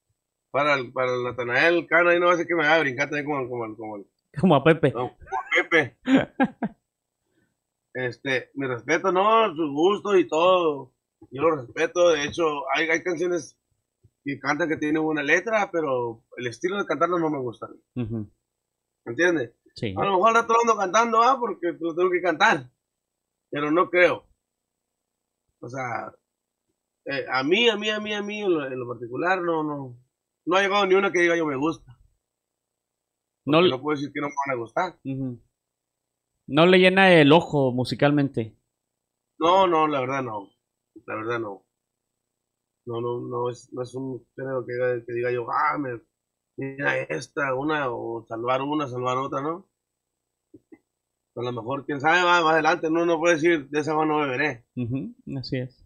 para 0.50 0.74
el, 0.74 0.92
para 0.92 1.14
el 1.14 1.24
Natanael 1.24 1.86
Cano. 1.86 2.10
Ahí 2.10 2.18
no 2.18 2.26
va 2.26 2.32
a 2.32 2.36
ser 2.36 2.46
que 2.46 2.54
me 2.54 2.66
haga 2.66 2.80
brincar 2.80 3.08
también 3.08 3.26
como, 3.26 3.48
como, 3.48 3.76
como, 3.76 4.04
como 4.38 4.56
a 4.56 4.64
Pepe. 4.64 4.92
como 4.92 5.06
a 5.06 5.68
Pepe. 5.70 5.96
Este, 7.96 8.50
mi 8.52 8.66
respeto, 8.66 9.10
no, 9.10 9.54
su 9.54 9.72
gusto 9.72 10.18
y 10.18 10.28
todo. 10.28 10.92
Yo 11.30 11.42
lo 11.42 11.56
respeto. 11.56 12.10
De 12.10 12.24
hecho, 12.24 12.44
hay, 12.74 12.90
hay 12.90 13.02
canciones 13.02 13.58
que 14.22 14.38
cantan 14.38 14.68
que 14.68 14.76
tienen 14.76 15.02
buena 15.02 15.22
letra, 15.22 15.70
pero 15.72 16.22
el 16.36 16.46
estilo 16.46 16.76
de 16.76 16.84
cantarlo 16.84 17.18
no 17.18 17.30
me 17.30 17.38
gusta. 17.38 17.68
¿Me 17.94 18.26
entiendes? 19.06 19.54
Sí. 19.74 19.94
A 19.96 20.04
lo 20.04 20.12
mejor 20.12 20.28
al 20.28 20.34
rato 20.42 20.54
ando 20.60 20.76
cantando, 20.76 21.22
¿ah? 21.22 21.38
Porque 21.40 21.74
lo 21.80 21.94
tengo 21.94 22.10
que 22.10 22.20
cantar. 22.20 22.70
Pero 23.48 23.70
no 23.70 23.88
creo. 23.88 24.26
O 25.60 25.68
sea, 25.70 26.12
eh, 27.06 27.24
a 27.32 27.42
mí, 27.44 27.66
a 27.70 27.78
mí, 27.78 27.88
a 27.88 27.98
mí, 27.98 28.12
a 28.12 28.20
mí, 28.20 28.42
en 28.42 28.78
lo, 28.78 28.88
particular, 28.88 29.40
no, 29.40 29.62
no. 29.64 29.96
No 30.44 30.56
ha 30.56 30.60
llegado 30.60 30.84
ni 30.84 30.96
una 30.96 31.10
que 31.10 31.20
diga 31.20 31.34
yo 31.34 31.46
me 31.46 31.56
gusta. 31.56 31.98
No, 33.46 33.62
no 33.62 33.80
puedo 33.80 33.96
decir 33.96 34.12
que 34.12 34.20
no 34.20 34.28
me 34.28 34.34
van 34.46 34.54
a 34.54 34.60
gustar. 34.60 34.98
No 36.46 36.66
le 36.66 36.78
llena 36.78 37.12
el 37.12 37.32
ojo 37.32 37.72
musicalmente. 37.72 38.56
No, 39.38 39.66
no, 39.66 39.86
la 39.88 40.00
verdad 40.00 40.22
no. 40.22 40.50
La 41.06 41.16
verdad 41.16 41.40
no. 41.40 41.64
No, 42.86 43.00
no, 43.00 43.20
no 43.20 43.50
es, 43.50 43.72
no 43.72 43.82
es 43.82 43.94
un 43.94 44.24
género 44.36 44.64
que, 44.64 45.04
que 45.04 45.12
diga 45.12 45.32
yo, 45.32 45.50
ah, 45.50 45.76
me, 45.76 46.00
mira 46.56 46.98
esta, 47.00 47.54
una, 47.54 47.90
o 47.90 48.24
salvar 48.28 48.62
una, 48.62 48.86
salvar 48.86 49.18
otra, 49.18 49.40
¿no? 49.40 49.68
A 51.34 51.42
lo 51.42 51.52
mejor, 51.52 51.84
quién 51.84 52.00
sabe, 52.00 52.22
más, 52.22 52.42
adelante, 52.44 52.88
no, 52.90 53.04
no 53.04 53.18
puede 53.18 53.34
decir, 53.34 53.68
de 53.68 53.80
esa 53.80 53.94
mano 53.94 54.14
no 54.14 54.20
beberé. 54.20 54.64
así 55.36 55.58
es. 55.58 55.84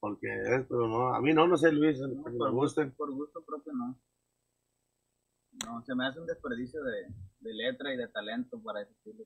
Porque, 0.00 0.28
pero 0.68 0.88
no, 0.88 1.14
a 1.14 1.20
mí 1.20 1.32
no, 1.32 1.46
no 1.46 1.56
sé, 1.56 1.70
Luis, 1.70 1.98
no, 2.00 2.22
por, 2.22 2.50
gusto, 2.50 2.90
por 2.96 3.12
gusto 3.12 3.42
propio 3.42 3.72
no. 3.72 3.98
No, 5.64 5.82
se 5.84 5.94
me 5.94 6.06
hace 6.06 6.18
un 6.18 6.26
desperdicio 6.26 6.82
de, 6.82 7.06
de 7.42 7.54
letra 7.54 7.92
y 7.92 7.96
de 7.96 8.08
talento 8.08 8.62
para 8.62 8.82
ese 8.82 8.92
estilo. 8.92 9.24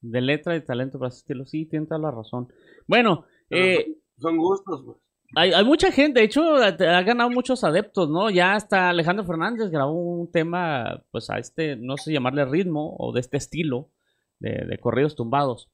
De 0.00 0.20
letra 0.20 0.56
y 0.56 0.64
talento 0.64 0.98
para 0.98 1.08
ese 1.08 1.18
estilo, 1.18 1.46
sí, 1.46 1.66
tiene 1.66 1.86
toda 1.86 2.00
la 2.00 2.10
razón. 2.10 2.48
Bueno, 2.86 3.26
eh, 3.50 3.96
son 4.18 4.36
gustos, 4.36 4.82
pues. 4.84 4.98
Hay, 5.34 5.52
hay, 5.52 5.64
mucha 5.64 5.90
gente, 5.90 6.20
de 6.20 6.26
hecho, 6.26 6.56
ha, 6.56 7.02
ganado 7.02 7.30
muchos 7.30 7.64
adeptos, 7.64 8.10
¿no? 8.10 8.28
Ya 8.28 8.52
hasta 8.52 8.90
Alejandro 8.90 9.24
Fernández 9.24 9.70
grabó 9.70 9.92
un 9.92 10.30
tema, 10.30 11.02
pues 11.10 11.30
a 11.30 11.38
este, 11.38 11.76
no 11.76 11.96
sé 11.96 12.12
llamarle 12.12 12.44
ritmo 12.44 12.94
o 12.98 13.12
de 13.12 13.20
este 13.20 13.38
estilo, 13.38 13.88
de, 14.40 14.66
de 14.66 14.78
corridos 14.78 15.16
tumbados. 15.16 15.70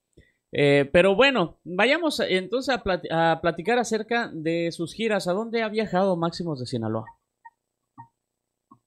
Eh, 0.52 0.88
pero 0.92 1.14
bueno, 1.14 1.58
vayamos 1.64 2.20
entonces 2.20 2.74
a, 2.74 3.40
platicar 3.40 3.78
acerca 3.78 4.30
de 4.32 4.72
sus 4.72 4.94
giras. 4.94 5.28
¿A 5.28 5.32
dónde 5.32 5.62
ha 5.62 5.68
viajado 5.68 6.16
Máximos 6.16 6.60
de 6.60 6.66
Sinaloa? 6.66 7.04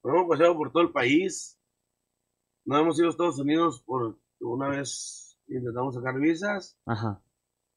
hemos 0.04 0.28
pasado 0.28 0.56
por 0.56 0.72
todo 0.72 0.84
el 0.84 0.92
país. 0.92 1.60
No 2.66 2.78
hemos 2.78 2.98
ido 3.00 3.08
a 3.08 3.12
Estados 3.12 3.40
Unidos 3.40 3.82
por 3.82 4.20
una 4.40 4.70
vez 4.70 5.38
intentamos 5.48 5.96
sacar 5.96 6.20
visas. 6.20 6.78
Ajá. 6.86 7.22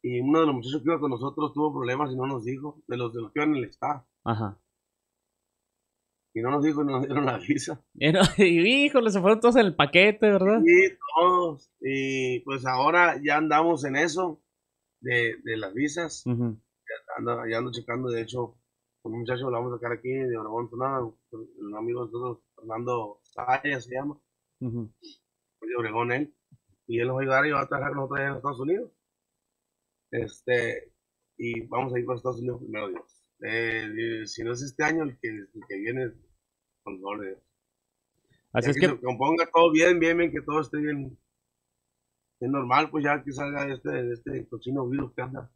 Y 0.02 0.20
uno 0.20 0.40
de 0.40 0.46
los 0.46 0.54
muchachos 0.56 0.82
que 0.82 0.90
iba 0.90 1.00
con 1.00 1.10
nosotros 1.10 1.52
tuvo 1.52 1.72
problemas 1.72 2.12
y 2.12 2.16
no 2.16 2.26
nos 2.26 2.44
dijo, 2.44 2.82
de 2.86 2.96
los 2.96 3.12
de 3.12 3.22
los 3.22 3.32
que 3.32 3.40
iban 3.40 3.50
en 3.50 3.64
el 3.64 3.70
staff. 3.70 4.04
Ajá. 4.24 4.60
Y 6.36 6.42
no 6.42 6.50
nos 6.50 6.64
dijo 6.64 6.82
y 6.82 6.86
nos 6.86 7.06
dieron 7.06 7.26
la 7.26 7.38
visa. 7.38 7.82
Y 8.38 8.84
híjole, 8.86 9.10
se 9.10 9.20
fueron 9.20 9.40
todos 9.40 9.56
en 9.56 9.66
el 9.66 9.76
paquete, 9.76 10.30
¿verdad? 10.30 10.60
Sí, 10.64 10.98
todos. 11.16 11.72
Y 11.80 12.40
pues 12.40 12.66
ahora 12.66 13.20
ya 13.24 13.36
andamos 13.36 13.84
en 13.84 13.96
eso 13.96 14.42
de, 15.00 15.36
de 15.44 15.56
las 15.56 15.72
visas. 15.72 16.24
ya, 16.26 16.32
ando, 17.16 17.46
ya, 17.48 17.58
ando, 17.58 17.70
checando, 17.70 18.10
de 18.10 18.22
hecho, 18.22 18.56
con 19.00 19.12
un 19.12 19.20
muchacho 19.20 19.48
lo 19.48 19.52
vamos 19.52 19.72
a 19.72 19.76
sacar 19.76 19.92
aquí 19.92 20.10
de 20.10 20.36
Obregón, 20.36 20.68
un 20.72 21.76
amigo 21.76 22.06
de 22.06 22.12
nosotros, 22.12 22.38
Fernando 22.56 23.20
Saya 23.22 23.80
se 23.80 23.94
llama. 23.94 24.18
De 24.70 25.76
Obregón 25.76 26.12
él. 26.12 26.34
Y 26.86 27.00
él 27.00 27.08
nos 27.08 27.16
va 27.16 27.20
a 27.20 27.22
ayudar 27.22 27.46
y 27.46 27.50
va 27.52 27.62
a 27.62 27.68
trabajar 27.68 27.92
con 27.92 28.00
nosotros 28.02 28.20
en 28.20 28.36
Estados 28.36 28.60
Unidos. 28.60 28.90
Este, 30.10 30.92
y 31.36 31.66
vamos 31.66 31.94
a 31.94 31.98
ir 31.98 32.06
para 32.06 32.16
Estados 32.16 32.38
Unidos 32.38 32.60
primero, 32.60 32.88
Dios. 32.88 33.24
Eh, 33.42 34.22
si 34.26 34.42
no 34.44 34.52
es 34.52 34.62
este 34.62 34.84
año, 34.84 35.02
el 35.04 35.18
que, 35.18 35.28
el 35.28 35.48
que 35.68 35.76
viene, 35.78 36.12
con 36.82 36.94
el 36.94 37.38
Así 38.52 38.70
es 38.70 38.78
que, 38.78 38.86
se 38.86 39.00
componga 39.00 39.48
todo 39.52 39.72
bien, 39.72 39.98
bien, 39.98 40.16
bien, 40.16 40.30
que 40.30 40.40
todo 40.40 40.60
esté 40.60 40.78
bien, 40.78 41.18
bien 42.38 42.52
normal, 42.52 42.88
pues 42.90 43.04
ya 43.04 43.22
que 43.22 43.32
salga 43.32 43.66
este, 43.66 44.12
este 44.12 44.48
cochino 44.48 44.88
virus 44.88 45.12
que 45.12 45.22
anda. 45.22 45.50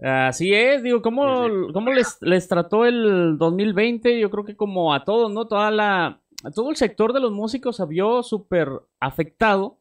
Así 0.00 0.52
es, 0.52 0.82
digo, 0.82 1.00
¿cómo, 1.00 1.72
cómo 1.72 1.92
les, 1.92 2.18
les 2.20 2.48
trató 2.48 2.84
el 2.86 3.36
2020? 3.38 4.18
Yo 4.18 4.30
creo 4.30 4.44
que 4.44 4.56
como 4.56 4.92
a 4.94 5.04
todos, 5.04 5.32
¿no? 5.32 5.46
Toda 5.46 5.70
la, 5.70 6.20
todo 6.54 6.70
el 6.70 6.76
sector 6.76 7.12
de 7.12 7.20
los 7.20 7.32
músicos 7.32 7.76
se 7.76 7.86
vio 7.86 8.22
súper 8.22 8.68
afectado 9.00 9.78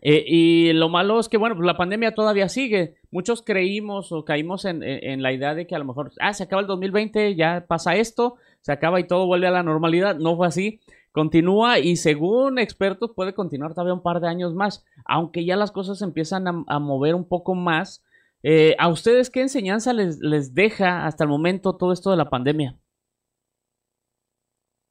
eh, 0.00 0.24
y 0.26 0.72
lo 0.72 0.88
malo 0.88 1.20
es 1.20 1.28
que, 1.28 1.36
bueno, 1.36 1.54
pues 1.54 1.66
la 1.66 1.76
pandemia 1.76 2.14
todavía 2.14 2.48
sigue. 2.48 2.96
Muchos 3.10 3.42
creímos 3.42 4.10
o 4.12 4.24
caímos 4.24 4.64
en, 4.64 5.22
la 5.22 5.32
idea 5.32 5.54
de 5.54 5.66
que 5.66 5.74
a 5.74 5.78
lo 5.78 5.84
mejor, 5.84 6.12
ah, 6.20 6.32
se 6.32 6.44
acaba 6.44 6.62
el 6.62 6.68
2020, 6.68 7.34
ya 7.34 7.66
pasa 7.68 7.96
esto, 7.96 8.36
se 8.62 8.72
acaba 8.72 9.00
y 9.00 9.06
todo 9.06 9.26
vuelve 9.26 9.48
a 9.48 9.50
la 9.50 9.62
normalidad. 9.62 10.16
No 10.16 10.36
fue 10.36 10.46
así. 10.46 10.80
Continúa 11.12 11.78
y 11.78 11.96
según 11.96 12.58
expertos 12.58 13.10
puede 13.14 13.34
continuar 13.34 13.74
todavía 13.74 13.92
un 13.92 14.02
par 14.02 14.20
de 14.20 14.28
años 14.28 14.54
más, 14.54 14.82
aunque 15.04 15.44
ya 15.44 15.56
las 15.56 15.70
cosas 15.70 16.00
empiezan 16.00 16.46
a, 16.66 16.78
mover 16.78 17.14
un 17.14 17.28
poco 17.28 17.54
más. 17.54 18.02
Eh, 18.42 18.74
¿A 18.78 18.88
ustedes 18.88 19.28
qué 19.28 19.42
enseñanza 19.42 19.92
les, 19.92 20.18
les 20.20 20.54
deja 20.54 21.06
hasta 21.06 21.24
el 21.24 21.30
momento 21.30 21.76
todo 21.76 21.92
esto 21.92 22.10
de 22.10 22.16
la 22.16 22.30
pandemia? 22.30 22.78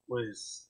Pues, 0.06 0.61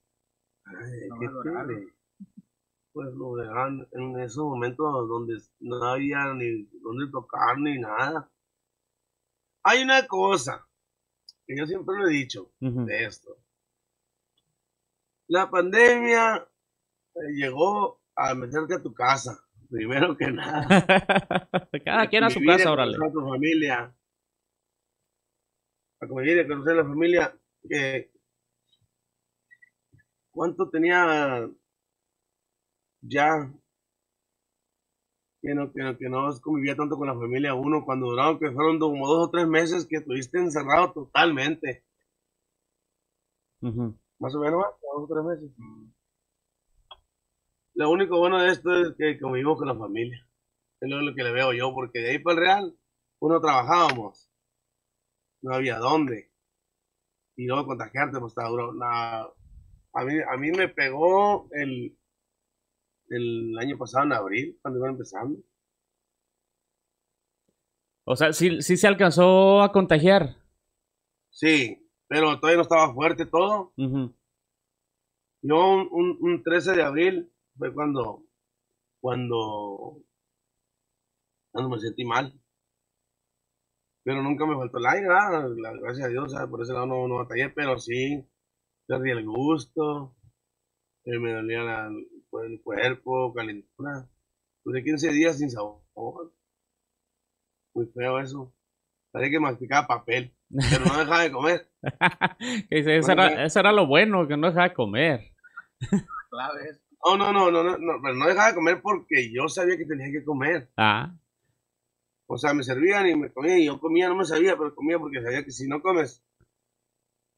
pues 2.94 3.14
lo 3.14 3.36
dejan 3.36 3.88
en 3.92 4.20
esos 4.20 4.44
momentos 4.44 5.08
donde 5.08 5.38
no 5.60 5.84
había 5.84 6.34
ni 6.34 6.64
donde 6.82 7.10
tocar 7.12 7.58
ni 7.58 7.80
nada. 7.80 8.30
Hay 9.64 9.84
una 9.84 10.06
cosa 10.08 10.68
que 11.46 11.56
yo 11.58 11.66
siempre 11.66 11.96
lo 11.98 12.08
he 12.08 12.12
dicho 12.12 12.52
de 12.60 13.06
esto. 13.06 13.38
La 15.28 15.50
pandemia 15.50 16.46
eh, 17.16 17.20
llegó 17.34 18.02
a 18.16 18.34
meterte 18.36 18.76
a 18.76 18.82
tu 18.82 18.94
casa, 18.94 19.42
primero 19.70 20.18
que 20.18 20.32
nada. 20.32 20.68
Cada 21.86 22.08
quien 22.08 22.26
a 22.26 22.30
su 22.30 22.42
casa, 22.46 22.72
órale. 22.72 22.98
A 22.98 23.12
tu 23.12 23.22
familia. 23.22 23.96
A 26.02 26.08
convivir 26.08 26.40
y 26.40 26.48
conocer 26.48 26.74
a 26.74 26.84
la 26.84 26.84
familia. 26.84 27.38
Que, 27.70 28.11
¿Cuánto 30.32 30.70
tenía 30.70 31.50
ya 33.02 33.52
que 35.42 35.56
no, 35.56 35.72
que 35.74 35.82
no, 35.82 35.98
que 35.98 36.10
no 36.10 36.30
convivía 36.40 36.76
tanto 36.76 36.98
con 36.98 37.08
la 37.08 37.16
familia 37.16 37.56
uno 37.56 37.84
cuando 37.84 38.08
duraron 38.08 38.38
que 38.38 38.52
fueron 38.52 38.80
como 38.80 39.08
dos 39.08 39.28
o 39.28 39.32
tres 39.32 39.48
meses 39.48 39.88
que 39.88 39.98
estuviste 39.98 40.38
encerrado 40.38 40.94
totalmente. 40.94 41.84
Más 43.62 44.36
o 44.36 44.40
menos, 44.40 44.64
dos 44.82 45.04
o 45.04 45.08
tres 45.08 45.24
meses. 45.26 45.52
Lo 47.74 47.90
único 47.90 48.20
bueno 48.20 48.40
de 48.42 48.50
esto 48.50 48.72
es 48.76 48.94
que 48.98 49.20
convivimos 49.20 49.58
con 49.58 49.68
la 49.68 49.76
familia. 49.76 50.28
Es 50.80 50.90
lo 50.90 51.16
que 51.16 51.24
le 51.24 51.32
veo 51.32 51.54
yo, 51.54 51.74
porque 51.74 52.00
de 52.00 52.12
ahí 52.12 52.20
para 52.20 52.34
el 52.34 52.40
Real, 52.40 52.80
uno 53.20 53.40
trabajábamos. 53.40 54.30
No 55.42 55.56
había 55.56 55.78
dónde. 55.78 56.32
Y 57.36 57.48
luego 57.48 57.66
contagiarte, 57.66 58.20
pues 58.20 58.32
estaba 58.32 58.50
duro. 58.50 58.74
A, 59.94 60.06
mí, 60.06 60.14
a 60.28 60.38
mí 60.38 60.52
me 60.52 60.70
pegó 60.70 61.48
el, 61.52 61.98
el 63.10 63.58
año 63.60 63.78
pasado, 63.78 64.06
en 64.06 64.14
abril, 64.14 64.60
cuando 64.62 64.80
iban 64.80 64.92
empezando. 64.92 65.40
O 68.06 68.16
sea, 68.16 68.34
sí, 68.34 68.62
sí 68.62 68.78
se 68.78 68.88
alcanzó 68.88 69.62
a 69.62 69.72
contagiar. 69.72 70.38
Sí, 71.30 71.90
pero 72.08 72.40
todavía 72.40 72.58
no 72.58 72.64
estaba 72.64 72.94
fuerte 72.94 73.26
todo. 73.26 73.74
Yo 73.78 75.74
un, 75.92 76.18
un, 76.20 76.44
13 76.44 76.74
de 76.74 76.84
abril 76.84 77.32
fue 77.58 77.74
cuando, 77.74 78.24
cuando, 79.00 80.04
cuando 81.52 81.70
me 81.70 81.80
sentí 81.80 82.06
mal. 82.06 82.38
Pero 84.04 84.24
nunca 84.24 84.46
me 84.46 84.56
faltó 84.56 84.80
el 84.80 84.86
aire, 84.88 85.08
gracias 85.08 86.08
a 86.08 86.10
Dios, 86.10 86.34
por 86.50 86.62
ese 86.62 86.74
lado 86.74 86.88
no, 86.88 87.08
no 87.08 87.18
batallé, 87.18 87.50
pero 87.50 87.78
sí, 87.78 88.28
perdí 88.88 89.12
el 89.12 89.26
gusto, 89.26 90.16
eh, 91.06 91.18
me 91.18 91.34
dolía 91.34 91.64
la, 91.64 91.88
el 91.88 92.62
cuerpo, 92.62 93.34
calentura. 93.34 94.08
Duré 94.64 94.84
15 94.84 95.12
días 95.12 95.38
sin 95.40 95.50
sabor. 95.50 96.34
Muy 97.74 97.88
feo 97.88 98.20
eso. 98.20 98.54
Parece 99.12 99.32
que 99.32 99.40
masticaba 99.40 99.88
papel, 99.88 100.34
pero 100.50 100.86
no 100.86 101.00
dejaba 101.00 101.22
de 101.22 101.32
comer. 101.32 101.72
eso, 102.70 103.12
era, 103.12 103.46
eso, 103.46 103.60
era, 103.60 103.72
lo 103.72 103.88
bueno, 103.88 104.28
que 104.28 104.38
no 104.38 104.48
dejaba 104.48 104.70
de 104.70 104.74
comer. 104.74 105.32
No, 107.04 107.18
no, 107.18 107.34
no, 107.34 107.50
no, 107.50 107.64
no, 107.64 107.94
pero 108.02 108.14
no 108.14 108.28
dejaba 108.28 108.50
de 108.50 108.54
comer 108.54 108.80
porque 108.80 109.34
yo 109.34 109.50
sabía 109.50 109.76
que 109.76 109.86
tenía 109.88 110.12
que 110.12 110.24
comer. 110.24 110.70
Ah. 110.78 111.12
O 112.28 112.38
sea, 112.38 112.54
me 112.54 112.64
servían 112.64 113.10
y 113.10 113.16
me 113.16 113.34
comían 113.34 113.58
y 113.58 113.66
yo 113.66 113.80
comía, 113.80 114.08
no 114.08 114.16
me 114.16 114.24
sabía, 114.24 114.56
pero 114.56 114.76
comía 114.76 115.00
porque 115.00 115.20
sabía 115.22 115.44
que 115.44 115.50
si 115.50 115.68
no 115.68 115.82
comes. 115.82 116.24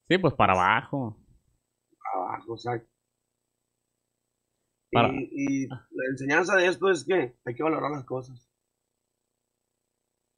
Sí, 0.09 0.17
pues 0.17 0.33
para 0.33 0.51
abajo. 0.51 1.17
Para 2.13 2.25
abajo, 2.25 2.53
exacto. 2.53 2.93
Y, 5.31 5.67
la 5.67 6.05
enseñanza 6.11 6.55
de 6.55 6.67
esto 6.67 6.89
es 6.91 7.03
que 7.03 7.33
hay 7.45 7.55
que 7.55 7.63
valorar 7.63 7.91
las 7.91 8.05
cosas. 8.05 8.47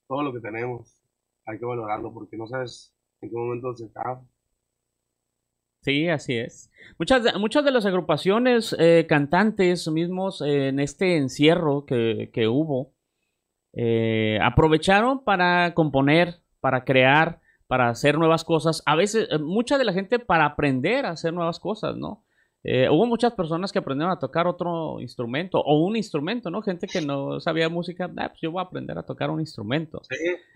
Todo 0.08 0.24
lo 0.24 0.32
que 0.32 0.40
tenemos, 0.40 0.98
hay 1.46 1.60
que 1.60 1.66
valorarlo 1.66 2.14
porque 2.14 2.38
no 2.38 2.48
sabes 2.48 2.96
en 3.22 3.30
qué 3.30 3.36
momento 3.36 3.76
se 3.76 3.86
acaba. 3.86 4.24
Sí, 5.82 6.08
así 6.08 6.36
es. 6.36 6.72
Muchas 6.98 7.24
de, 7.24 7.34
muchas 7.38 7.66
de 7.66 7.72
las 7.72 7.86
agrupaciones, 7.86 8.76
eh, 8.80 9.06
cantantes 9.08 9.88
mismos 9.90 10.42
en 10.42 10.80
este 10.80 11.18
encierro 11.18 11.86
que, 11.86 12.48
hubo, 12.48 12.94
eh, 13.74 14.40
aprovecharon 14.42 15.24
para 15.24 15.74
componer, 15.74 16.40
para 16.60 16.86
crear, 16.86 17.42
para 17.68 17.90
hacer 17.90 18.18
nuevas 18.18 18.44
cosas. 18.44 18.82
A 18.86 18.96
veces, 18.96 19.28
eh, 19.32 19.40
mucha 19.40 19.78
de 19.78 19.86
la 19.86 19.94
gente 19.94 20.20
para 20.20 20.46
aprender 20.46 21.06
a 21.06 21.12
hacer 21.12 21.34
nuevas 21.34 21.60
cosas, 21.60 21.96
¿no? 21.96 22.26
Eh, 22.68 22.90
hubo 22.90 23.06
muchas 23.06 23.32
personas 23.34 23.72
que 23.72 23.78
aprendieron 23.78 24.12
a 24.12 24.18
tocar 24.18 24.48
otro 24.48 25.00
instrumento 25.00 25.60
o 25.60 25.86
un 25.86 25.96
instrumento, 25.96 26.50
¿no? 26.50 26.64
Gente 26.64 26.88
que 26.88 27.00
no 27.00 27.40
sabía 27.40 27.70
música, 27.70 28.06
ah, 28.18 28.30
pues 28.30 28.42
yo 28.42 28.52
voy 28.52 28.60
a 28.60 28.66
aprender 28.66 28.98
a 28.98 29.06
tocar 29.06 29.30
un 29.30 29.40
instrumento. 29.40 30.02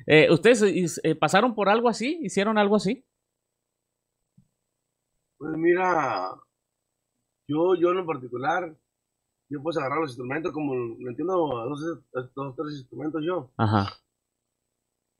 Eh, 0.07 0.27
¿Ustedes 0.31 0.99
eh, 1.03 1.13
pasaron 1.13 1.53
por 1.53 1.69
algo 1.69 1.87
así? 1.87 2.19
¿Hicieron 2.23 2.57
algo 2.57 2.77
así? 2.77 3.05
Pues 5.37 5.53
mira, 5.55 6.31
yo, 7.47 7.75
yo 7.75 7.91
en 7.91 7.97
lo 7.97 8.07
particular, 8.07 8.75
yo 9.47 9.61
puedo 9.61 9.79
agarrar 9.79 9.99
los 9.99 10.09
instrumentos 10.09 10.51
como, 10.51 10.73
lo 10.73 11.09
entiendo, 11.11 11.35
dos, 11.35 11.79
dos, 12.33 12.55
tres 12.55 12.79
instrumentos 12.79 13.21
yo. 13.23 13.51
Ajá. 13.55 13.85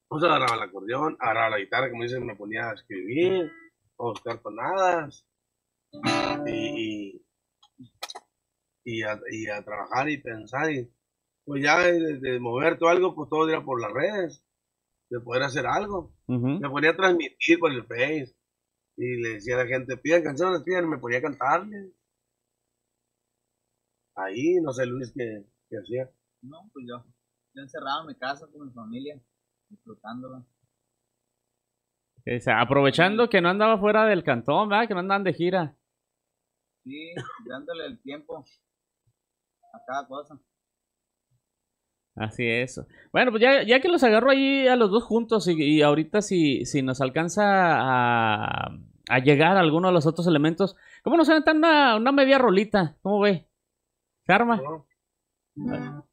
Pues 0.10 0.24
agarraba 0.24 0.56
el 0.56 0.70
acordeón, 0.70 1.16
agarraba 1.20 1.52
la 1.52 1.60
guitarra, 1.60 1.90
como 1.90 2.04
dicen, 2.04 2.26
me 2.26 2.36
ponía 2.36 2.70
a 2.70 2.74
escribir, 2.74 3.52
a 4.00 4.04
buscar 4.04 4.42
tonadas 4.42 5.26
y, 6.48 7.22
y, 8.84 9.04
a, 9.04 9.20
y 9.32 9.48
a 9.48 9.64
trabajar 9.64 10.10
y 10.10 10.18
pensar 10.18 10.72
y 10.72 10.92
pues 11.46 11.64
ya 11.64 11.80
de, 11.80 12.40
mover 12.40 12.78
todo 12.78 12.90
algo 12.90 13.16
pues 13.16 13.30
todo 13.30 13.50
era 13.50 13.64
por 13.64 13.82
las 13.82 13.92
redes 13.92 14.44
de 15.10 15.20
poder 15.20 15.44
hacer 15.44 15.66
algo. 15.66 16.14
Me 16.28 16.70
ponía 16.70 16.92
a 16.92 16.96
transmitir 16.96 17.58
por 17.58 17.72
el 17.72 17.88
face 17.88 18.36
y 18.96 19.22
le 19.22 19.30
decía 19.30 19.56
a 19.56 19.64
la 19.64 19.68
gente 19.68 19.98
pidan 19.98 20.24
canciones 20.24 20.62
pidan 20.62 20.88
me 20.88 21.00
ponía 21.00 21.18
a 21.18 21.24
cantarle. 21.24 21.92
Ahí 24.16 24.56
no 24.62 24.72
sé 24.74 24.86
Luis 24.86 25.12
qué, 25.12 25.44
hacía. 25.76 26.12
No 26.42 26.70
pues 26.72 26.86
yo 26.88 27.04
Yo 27.56 27.64
encerrado 27.64 28.02
en 28.02 28.08
mi 28.08 28.16
casa 28.16 28.48
con 28.52 28.68
mi 28.68 28.74
familia, 28.74 29.20
disfrutándola. 29.70 30.46
Dice, 32.26 32.52
aprovechando 32.52 33.30
que 33.30 33.42
no 33.42 33.50
andaba 33.50 33.80
fuera 33.80 34.06
del 34.06 34.24
cantón, 34.24 34.70
¿verdad? 34.70 34.88
Que 34.88 34.94
no 34.94 35.00
andaban 35.00 35.24
de 35.24 35.34
gira. 35.34 35.76
Sí, 36.84 37.12
dándole 37.48 37.86
el 37.86 38.02
tiempo 38.02 38.46
a 39.74 39.84
cada 39.86 40.08
cosa. 40.08 40.40
Así 42.16 42.46
es. 42.46 42.82
Bueno, 43.14 43.32
pues 43.32 43.42
ya, 43.42 43.64
ya 43.64 43.80
que 43.80 43.88
los 43.88 44.04
agarro 44.04 44.30
ahí 44.30 44.68
a 44.68 44.76
los 44.76 44.92
dos 44.92 45.04
juntos 45.04 45.48
y, 45.48 45.54
y 45.54 45.82
ahorita 45.82 46.22
si, 46.22 46.66
si 46.66 46.82
nos 46.82 47.00
alcanza 47.02 47.44
a, 47.46 48.78
a 49.10 49.20
llegar 49.20 49.56
a 49.56 49.62
alguno 49.62 49.88
de 49.88 49.94
los 49.94 50.06
otros 50.06 50.28
elementos, 50.28 50.76
¿cómo 51.04 51.16
nos 51.16 51.30
aventan 51.30 51.58
una, 51.58 51.96
una 51.96 52.12
media 52.12 52.38
rolita? 52.38 52.98
¿Cómo 53.02 53.22
ve? 53.22 53.48
¿Se 54.26 54.34
arma? 54.34 54.62
¿no? 55.56 56.09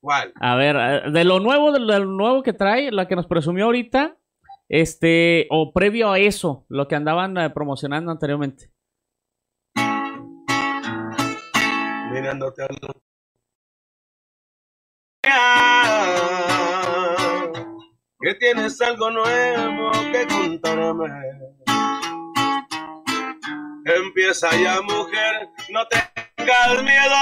¿Cuál? 0.00 0.32
A 0.40 0.54
ver, 0.56 1.10
de 1.12 1.24
lo 1.24 1.40
nuevo, 1.40 1.72
de 1.72 1.80
lo 1.80 2.04
nuevo 2.04 2.42
que 2.42 2.52
trae, 2.52 2.90
la 2.92 3.08
que 3.08 3.16
nos 3.16 3.26
presumió 3.26 3.64
ahorita, 3.66 4.16
este, 4.68 5.46
o 5.50 5.72
previo 5.72 6.12
a 6.12 6.18
eso, 6.18 6.64
lo 6.68 6.86
que 6.88 6.94
andaban 6.94 7.36
eh, 7.38 7.50
promocionando 7.50 8.12
anteriormente. 8.12 8.70
Mirándote 12.12 12.62
a 12.62 12.68
los- 12.68 13.02
Que 18.20 18.34
tienes 18.34 18.80
algo 18.80 19.10
nuevo 19.10 19.90
que 20.12 20.26
contarme. 20.26 21.06
Empieza 23.84 24.48
ya, 24.62 24.80
mujer, 24.82 25.48
no 25.70 25.80
tengas 25.86 26.82
miedo. 26.82 27.14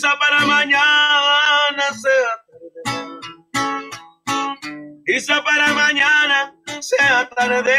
Quizá 0.00 0.18
para 0.18 0.46
mañana 0.46 1.84
sea 1.92 2.32
tarde. 2.48 2.82
Quizá 5.04 5.44
para 5.44 5.74
mañana 5.74 6.54
sea 6.80 7.28
tarde. 7.28 7.76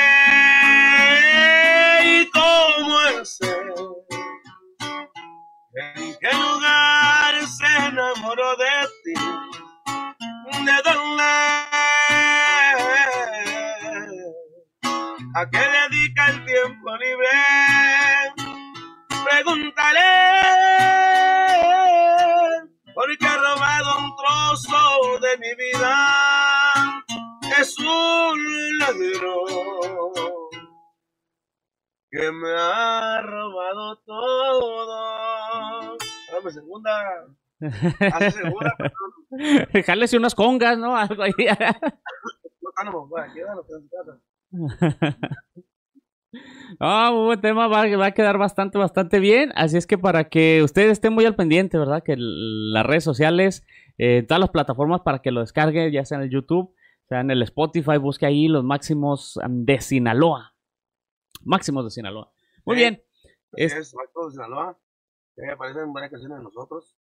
¿Y 2.06 2.30
cómo 2.30 3.02
es 3.20 3.40
él? 3.42 3.74
¿En 5.74 6.16
qué 6.20 6.32
lugar 6.38 7.48
se 7.48 7.88
enamoró 7.88 8.56
de 8.56 8.88
ti? 9.04 9.16
¿De 10.64 10.78
dónde? 10.86 11.24
¿A 15.34 15.50
qué 15.52 15.60
dedica 15.90 16.28
el 16.28 16.46
tiempo 16.46 16.98
libre? 16.98 17.30
Pregúntale, 19.26 20.02
porque 22.94 23.26
ha 23.26 23.38
robado 23.38 23.98
un 24.00 24.16
trozo 24.16 25.20
de 25.20 25.38
mi 25.38 25.56
vida. 25.56 25.96
Es 27.60 27.78
un 27.80 28.78
ladrón 28.80 30.14
que 32.10 32.32
me 32.32 32.52
ha 32.52 33.22
robado 33.22 33.98
todo. 34.06 35.98
Dame 36.32 36.52
segunda. 36.52 37.26
Hace 38.14 38.32
segunda, 38.32 38.76
pero 38.78 38.94
Jálese 39.86 40.18
unas 40.18 40.36
congas, 40.36 40.78
¿no? 40.78 40.98
Algo 40.98 41.24
ahí. 41.24 41.32
no 41.38 42.72
ánimo, 42.76 43.08
bueno, 43.08 43.34
quédalo, 43.34 43.66
quédalo 43.66 43.82
en 43.82 43.90
casa. 43.90 44.20
Ah, 46.80 47.10
muy 47.14 47.26
buen 47.26 47.42
tema, 47.42 47.68
va, 47.68 47.86
va 47.98 48.06
a 48.08 48.12
quedar 48.14 48.38
bastante, 48.38 48.78
bastante 48.78 49.20
bien. 49.20 49.52
Así 49.56 49.78
es 49.78 49.86
que 49.86 49.98
para 49.98 50.30
que 50.30 50.64
ustedes 50.64 50.92
estén 50.94 51.14
muy 51.14 51.26
al 51.26 51.36
pendiente, 51.36 51.78
¿verdad? 51.78 52.04
Que 52.04 52.16
las 52.18 52.86
redes 52.86 53.04
sociales, 53.04 53.66
eh, 53.98 54.24
todas 54.28 54.40
las 54.40 54.50
plataformas 54.50 55.02
para 55.02 55.20
que 55.22 55.32
lo 55.32 55.42
descargue, 55.42 55.92
ya 55.92 56.06
sea 56.06 56.18
en 56.18 56.24
el 56.24 56.30
YouTube, 56.30 56.74
sea 57.10 57.20
en 57.22 57.32
el 57.32 57.42
Spotify, 57.44 57.98
busque 57.98 58.26
ahí 58.26 58.48
los 58.48 58.64
máximos 58.64 59.40
de 59.50 59.82
Sinaloa. 59.82 60.56
Máximos 61.44 61.84
de 61.86 61.92
Sinaloa. 61.92 62.32
Muy 62.66 62.76
Sí. 62.78 62.82
bien. 62.82 63.04
Es- 63.54 63.74
es, 63.76 63.94
Marco 63.96 64.28
de 64.28 64.32
Sinaloa. 64.32 64.78
Ahí 65.38 65.50
aparecen 65.50 65.92
varias 65.92 66.12
canciones 66.12 66.38
de 66.38 66.44
nosotros. 66.44 66.96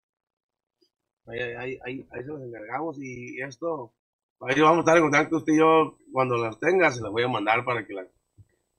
Ahí, 1.28 1.39
ahí, 1.39 1.54
ahí, 1.56 1.80
ahí, 1.86 2.08
ahí 2.12 2.24
se 2.24 2.28
los 2.30 2.42
encargamos 2.42 2.98
y 3.00 3.39
esto. 3.42 3.94
Ahí 4.42 4.60
vamos 4.62 4.78
a 4.78 4.80
estar 4.80 4.98
en 4.98 5.04
contacto 5.04 5.38
usted 5.38 5.54
y 5.54 5.60
yo. 5.60 5.98
Cuando 6.12 6.38
las 6.38 6.58
tenga, 6.60 6.89
se 6.89 7.02
las 7.02 7.12
voy 7.12 7.24
a 7.24 7.28
mandar 7.28 7.63
para 7.65 7.86
que 7.86 7.94
las. 7.94 8.08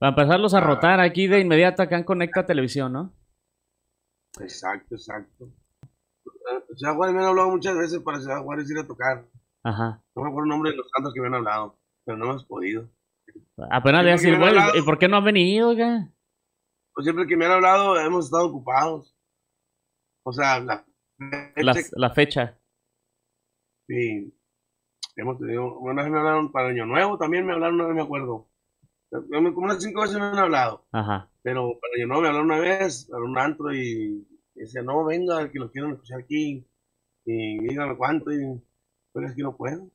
Para 0.00 0.10
empezarlos 0.10 0.54
a 0.54 0.58
Ah. 0.58 0.62
rotar 0.62 0.98
aquí 1.00 1.26
de 1.28 1.40
inmediato 1.40 1.82
acá 1.82 1.96
en 1.98 2.04
Conecta 2.04 2.44
Televisión, 2.46 2.92
¿no? 2.92 3.12
Exacto, 4.40 4.94
exacto. 4.94 5.52
Eh, 6.24 6.74
Ciudad 6.76 6.94
Juárez 6.96 7.14
me 7.14 7.20
han 7.20 7.28
hablado 7.28 7.50
muchas 7.50 7.76
veces 7.76 8.00
para 8.00 8.18
Ciudad 8.18 8.42
Juárez 8.42 8.68
ir 8.70 8.78
a 8.78 8.86
tocar. 8.86 9.26
Ajá. 9.62 10.02
No 10.16 10.22
me 10.22 10.28
acuerdo 10.30 10.44
el 10.46 10.48
nombre 10.48 10.70
de 10.70 10.78
los 10.78 10.90
cantos 10.90 11.12
que 11.12 11.20
me 11.20 11.26
han 11.26 11.34
hablado, 11.34 11.78
pero 12.04 12.16
no 12.16 12.24
hemos 12.24 12.44
podido. 12.46 12.88
Apenas 13.70 14.02
le 14.04 14.10
decir, 14.12 14.38
güey. 14.38 14.54
¿y 14.74 14.82
por 14.82 14.98
qué 14.98 15.06
no 15.06 15.18
han 15.18 15.24
venido, 15.24 15.68
oiga? 15.68 16.08
Pues 16.94 17.04
siempre 17.04 17.26
que 17.26 17.36
me 17.36 17.44
han 17.46 17.52
hablado, 17.52 18.00
hemos 18.00 18.24
estado 18.24 18.46
ocupados. 18.48 19.14
O 20.24 20.32
sea, 20.32 20.58
la. 20.60 20.84
Las- 21.56 21.92
la 21.92 22.10
fecha. 22.10 22.58
Sí. 23.86 24.34
Hemos 25.16 25.38
tenido, 25.38 25.78
una 25.78 26.02
vez 26.02 26.10
me 26.10 26.18
hablaron 26.18 26.50
para 26.50 26.68
Año 26.70 26.86
Nuevo, 26.86 27.18
también 27.18 27.44
me 27.44 27.52
hablaron, 27.52 27.76
no 27.76 27.88
me 27.90 28.02
acuerdo. 28.02 28.48
Como 29.10 29.58
unas 29.64 29.82
cinco 29.82 30.02
veces 30.02 30.16
me 30.18 30.24
han 30.24 30.38
hablado, 30.38 30.86
Ajá. 30.92 31.28
pero 31.42 31.78
para 31.80 31.94
Año 31.96 32.06
Nuevo 32.06 32.22
me 32.22 32.28
hablaron 32.28 32.46
una 32.50 32.60
vez, 32.60 33.10
a 33.12 33.18
un 33.18 33.38
antro 33.38 33.74
y, 33.74 34.26
y 34.54 34.60
decía, 34.60 34.82
no, 34.82 35.04
venga, 35.04 35.50
que 35.50 35.58
lo 35.58 35.70
quiero 35.70 35.90
escuchar 35.92 36.20
aquí, 36.20 36.64
y 37.24 37.58
díganme 37.60 37.96
cuánto, 37.96 38.32
y 38.32 38.62
pero 39.12 39.26
es 39.26 39.34
que 39.34 39.42
no 39.42 39.56
puedo, 39.56 39.90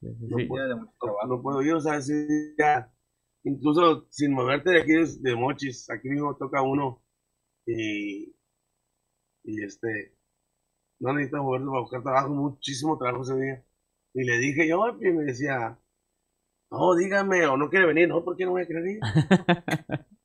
Sí, 0.00 0.08
sí, 0.18 0.26
No 0.28 0.36
sí. 0.38 0.44
puedo. 0.46 0.76
No, 0.76 0.92
no 1.28 1.42
puedo 1.42 1.62
ir, 1.62 1.74
o 1.74 1.80
sea, 1.80 2.00
sí, 2.00 2.14
ya, 2.58 2.92
incluso 3.44 4.06
sin 4.10 4.32
moverte 4.32 4.70
de 4.70 4.80
aquí 4.82 4.92
de, 4.92 5.06
de 5.20 5.36
Mochis, 5.36 5.90
aquí 5.90 6.08
mismo 6.08 6.36
toca 6.36 6.62
uno, 6.62 7.02
y, 7.66 8.34
y 9.44 9.64
este, 9.64 10.16
no 11.00 11.12
necesito 11.14 11.42
moverse 11.42 11.66
para 11.68 11.80
buscar 11.80 12.02
trabajo, 12.02 12.28
muchísimo 12.30 12.98
trabajo 12.98 13.22
ese 13.24 13.36
día. 13.40 13.64
Y 14.14 14.24
le 14.24 14.38
dije 14.38 14.68
yo, 14.68 14.88
y 15.00 15.10
me 15.12 15.24
decía, 15.24 15.78
no, 16.70 16.94
dígame, 16.96 17.46
o 17.46 17.56
no 17.56 17.68
quiere 17.70 17.86
venir, 17.86 18.08
no, 18.08 18.24
¿por 18.24 18.36
qué 18.36 18.44
no 18.44 18.52
voy 18.52 18.62
a 18.62 18.66
querer 18.66 18.86
ir? 18.86 19.00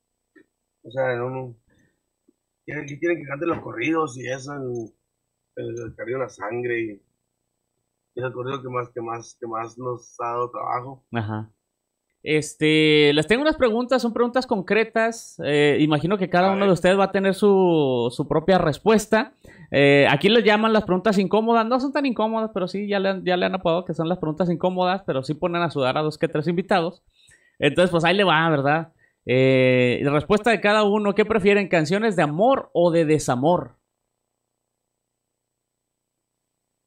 o 0.84 0.92
sea, 0.92 1.16
no, 1.18 1.30
no. 1.30 1.56
Quieren, 2.66 2.86
que- 2.86 3.00
quieren 3.00 3.18
que 3.20 3.26
cante 3.28 3.46
los 3.46 3.62
corridos 3.62 4.18
y 4.18 4.28
eso, 4.28 4.54
el, 4.54 4.94
el, 5.56 5.96
el 5.98 6.20
la 6.20 6.30
Sangre, 6.30 6.82
y, 6.82 7.02
y 8.16 8.20
es 8.20 8.26
el 8.26 8.34
corrido 8.34 8.62
que 8.62 8.70
más, 8.70 8.90
que 8.92 9.02
más, 9.02 9.38
que 9.40 9.48
más 9.48 9.78
nos 9.78 10.16
ha 10.20 10.28
dado 10.30 10.52
trabajo. 10.52 11.06
Ajá. 11.14 11.52
Este, 12.24 13.12
les 13.14 13.28
tengo 13.28 13.42
unas 13.42 13.58
preguntas, 13.58 14.02
son 14.02 14.14
preguntas 14.14 14.48
concretas. 14.48 15.36
eh, 15.44 15.78
imagino 15.82 16.18
que 16.18 16.30
cada 16.30 16.52
uno 16.54 16.66
de 16.66 16.72
ustedes 16.72 16.98
va 16.98 17.06
a 17.06 17.12
tener 17.12 17.36
su, 17.36 18.10
su 18.16 18.28
propia 18.28 18.58
respuesta. 18.58 19.34
Eh, 19.72 20.08
aquí 20.10 20.30
les 20.30 20.44
llaman 20.46 20.72
las 20.72 20.84
preguntas 20.86 21.18
incómodas. 21.18 21.66
No 21.66 21.80
son 21.80 21.92
tan 21.92 22.06
incómodas, 22.06 22.52
pero 22.54 22.68
sí, 22.68 22.88
ya 22.88 23.00
le, 23.00 23.10
han- 23.10 23.26
ya 23.26 23.36
le 23.38 23.46
han 23.46 23.56
apodado 23.56 23.84
que 23.86 23.94
son 23.94 24.08
las 24.08 24.20
preguntas 24.20 24.50
incómodas, 24.50 25.04
pero 25.06 25.24
sí 25.24 25.34
ponen 25.34 25.62
a 25.62 25.70
sudar 25.70 25.98
a 25.98 26.02
dos 26.02 26.18
que 26.18 26.28
tres 26.30 26.48
invitados. 26.48 27.04
Entonces, 27.60 27.92
pues 27.92 28.04
ahí 28.06 28.16
le 28.16 28.24
va, 28.24 28.50
¿verdad? 28.50 28.94
Eh, 29.26 30.02
respuesta 30.06 30.50
de 30.52 30.62
cada 30.62 30.84
uno, 30.84 31.16
¿qué 31.16 31.26
prefieren? 31.26 31.68
¿Canciones 31.68 32.16
de 32.16 32.24
amor 32.24 32.70
o 32.74 32.92
de 32.92 33.06
desamor? 33.06 33.76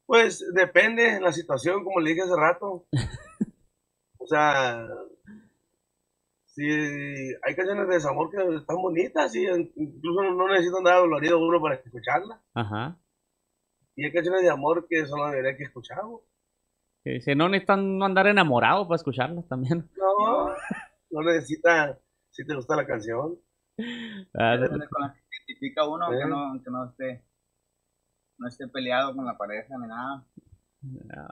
Pues 0.07 0.45
depende 0.55 1.03
de 1.15 1.21
la 1.21 1.33
situación, 1.33 1.83
como 1.85 2.01
le 2.01 2.11
dije 2.11 2.23
hace 2.23 2.37
rato. 2.37 2.87
O 4.19 4.27
sea, 4.27 4.87
si 6.57 7.35
hay 7.43 7.55
canciones 7.55 7.87
de 7.87 7.95
desamor 7.95 8.31
que 8.31 8.39
están 8.57 8.77
bonitas 8.81 9.35
y 9.37 9.45
incluso 9.45 10.23
no 10.23 10.49
necesito 10.49 10.79
andar 10.79 11.01
dolorido 11.01 11.39
uno 11.39 11.61
para 11.61 11.75
escucharlas. 11.75 12.41
Ajá. 12.55 12.97
Y 13.95 14.07
hay 14.07 14.13
canciones 14.13 14.41
de 14.43 14.49
amor 14.51 14.87
que 14.89 15.05
solo 15.05 15.27
debería 15.29 15.55
que 15.57 15.65
escuchamos. 15.65 16.23
Que 17.05 17.11
dice, 17.11 17.35
no 17.35 17.49
necesitan 17.51 17.99
no 17.99 18.07
andar 18.07 18.27
enamorados 18.27 18.87
para 18.87 18.97
escucharlas 18.97 19.47
también. 19.49 19.89
No, 19.99 21.23
no 21.23 21.31
necesita, 21.31 21.99
si 22.31 22.45
te 22.47 22.55
gusta 22.55 22.75
la 22.75 22.87
canción. 22.87 23.39
Ah, 24.35 24.57
Canciones 24.59 24.89
con 24.89 25.03
las 25.03 25.13
que 25.15 25.21
se 25.21 25.37
identifica 25.47 25.87
uno, 25.89 26.07
Sí. 26.09 26.15
aunque 26.15 26.29
no, 26.29 26.39
aunque 26.39 26.71
no 26.71 26.85
esté 26.91 27.25
no 28.39 28.49
esté 28.49 28.67
peleado 28.69 29.15
con 29.15 29.25
la 29.27 29.37
pareja 29.39 29.75
ni 29.79 29.87
nada. 29.89 30.25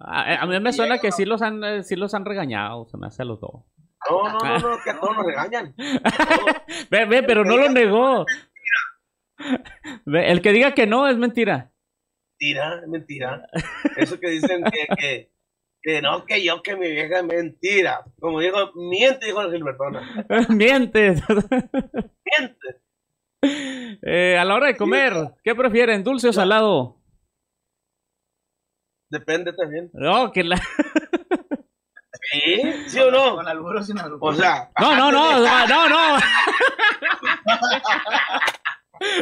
A, 0.00 0.42
a 0.42 0.46
mí 0.46 0.60
me 0.60 0.72
suena 0.72 0.98
que 0.98 1.12
sí 1.12 1.24
los 1.24 1.42
han, 1.42 1.62
eh, 1.64 1.82
sí 1.82 1.96
los 1.96 2.14
han 2.14 2.24
regañado, 2.24 2.86
se 2.86 2.96
me 2.98 3.06
hace 3.08 3.22
a 3.22 3.26
los 3.26 3.40
dos. 3.40 3.64
No, 4.10 4.22
no, 4.28 4.38
no, 4.38 4.58
no, 4.58 4.82
que 4.82 4.90
a 4.90 5.00
todos 5.00 5.16
nos 5.16 5.26
regañan. 5.26 5.74
Ve, 6.90 7.06
ve, 7.06 7.22
pero 7.22 7.44
no 7.44 7.56
lo 7.56 7.70
negó. 7.70 8.26
Ve, 10.04 10.30
el 10.30 10.42
que 10.42 10.52
diga 10.52 10.74
que 10.74 10.86
no 10.86 11.08
es 11.08 11.16
mentira. 11.16 11.72
Mentira, 12.32 12.80
es 12.82 12.88
mentira. 12.88 13.46
Eso 13.96 14.18
que 14.20 14.28
dicen 14.28 14.64
que, 14.64 14.94
que, 14.96 15.32
que 15.82 16.02
no, 16.02 16.24
que 16.24 16.44
yo, 16.44 16.62
que 16.62 16.76
mi 16.76 16.90
vieja 16.90 17.18
es 17.18 17.24
mentira. 17.24 18.04
Como 18.20 18.40
digo, 18.40 18.72
miente, 18.74 19.26
dijo 19.26 19.42
la 19.42 19.50
Gilbertona. 19.50 20.26
Mientes. 20.50 21.22
Miente. 21.28 22.84
Eh, 24.02 24.36
a 24.38 24.44
la 24.44 24.54
hora 24.54 24.66
de 24.68 24.76
comer, 24.76 25.12
¿qué 25.42 25.54
prefieren, 25.54 26.02
dulce 26.02 26.28
o 26.28 26.32
salado? 26.32 27.00
Depende 29.10 29.52
también. 29.52 29.90
No, 29.92 30.32
que 30.32 30.44
la... 30.44 30.60
¿Sí? 32.32 32.62
¿Sí 32.88 32.98
o 33.00 33.10
no? 33.10 33.36
Con 33.36 33.46
alburo 33.48 33.80
o 33.80 33.82
sin 33.82 33.98
alburo. 33.98 34.18
O 34.20 34.32
sea, 34.34 34.70
No, 34.80 34.94
no, 34.96 35.12
no, 35.12 35.40
no, 35.40 35.66
no, 35.66 35.88
no. 35.88 36.18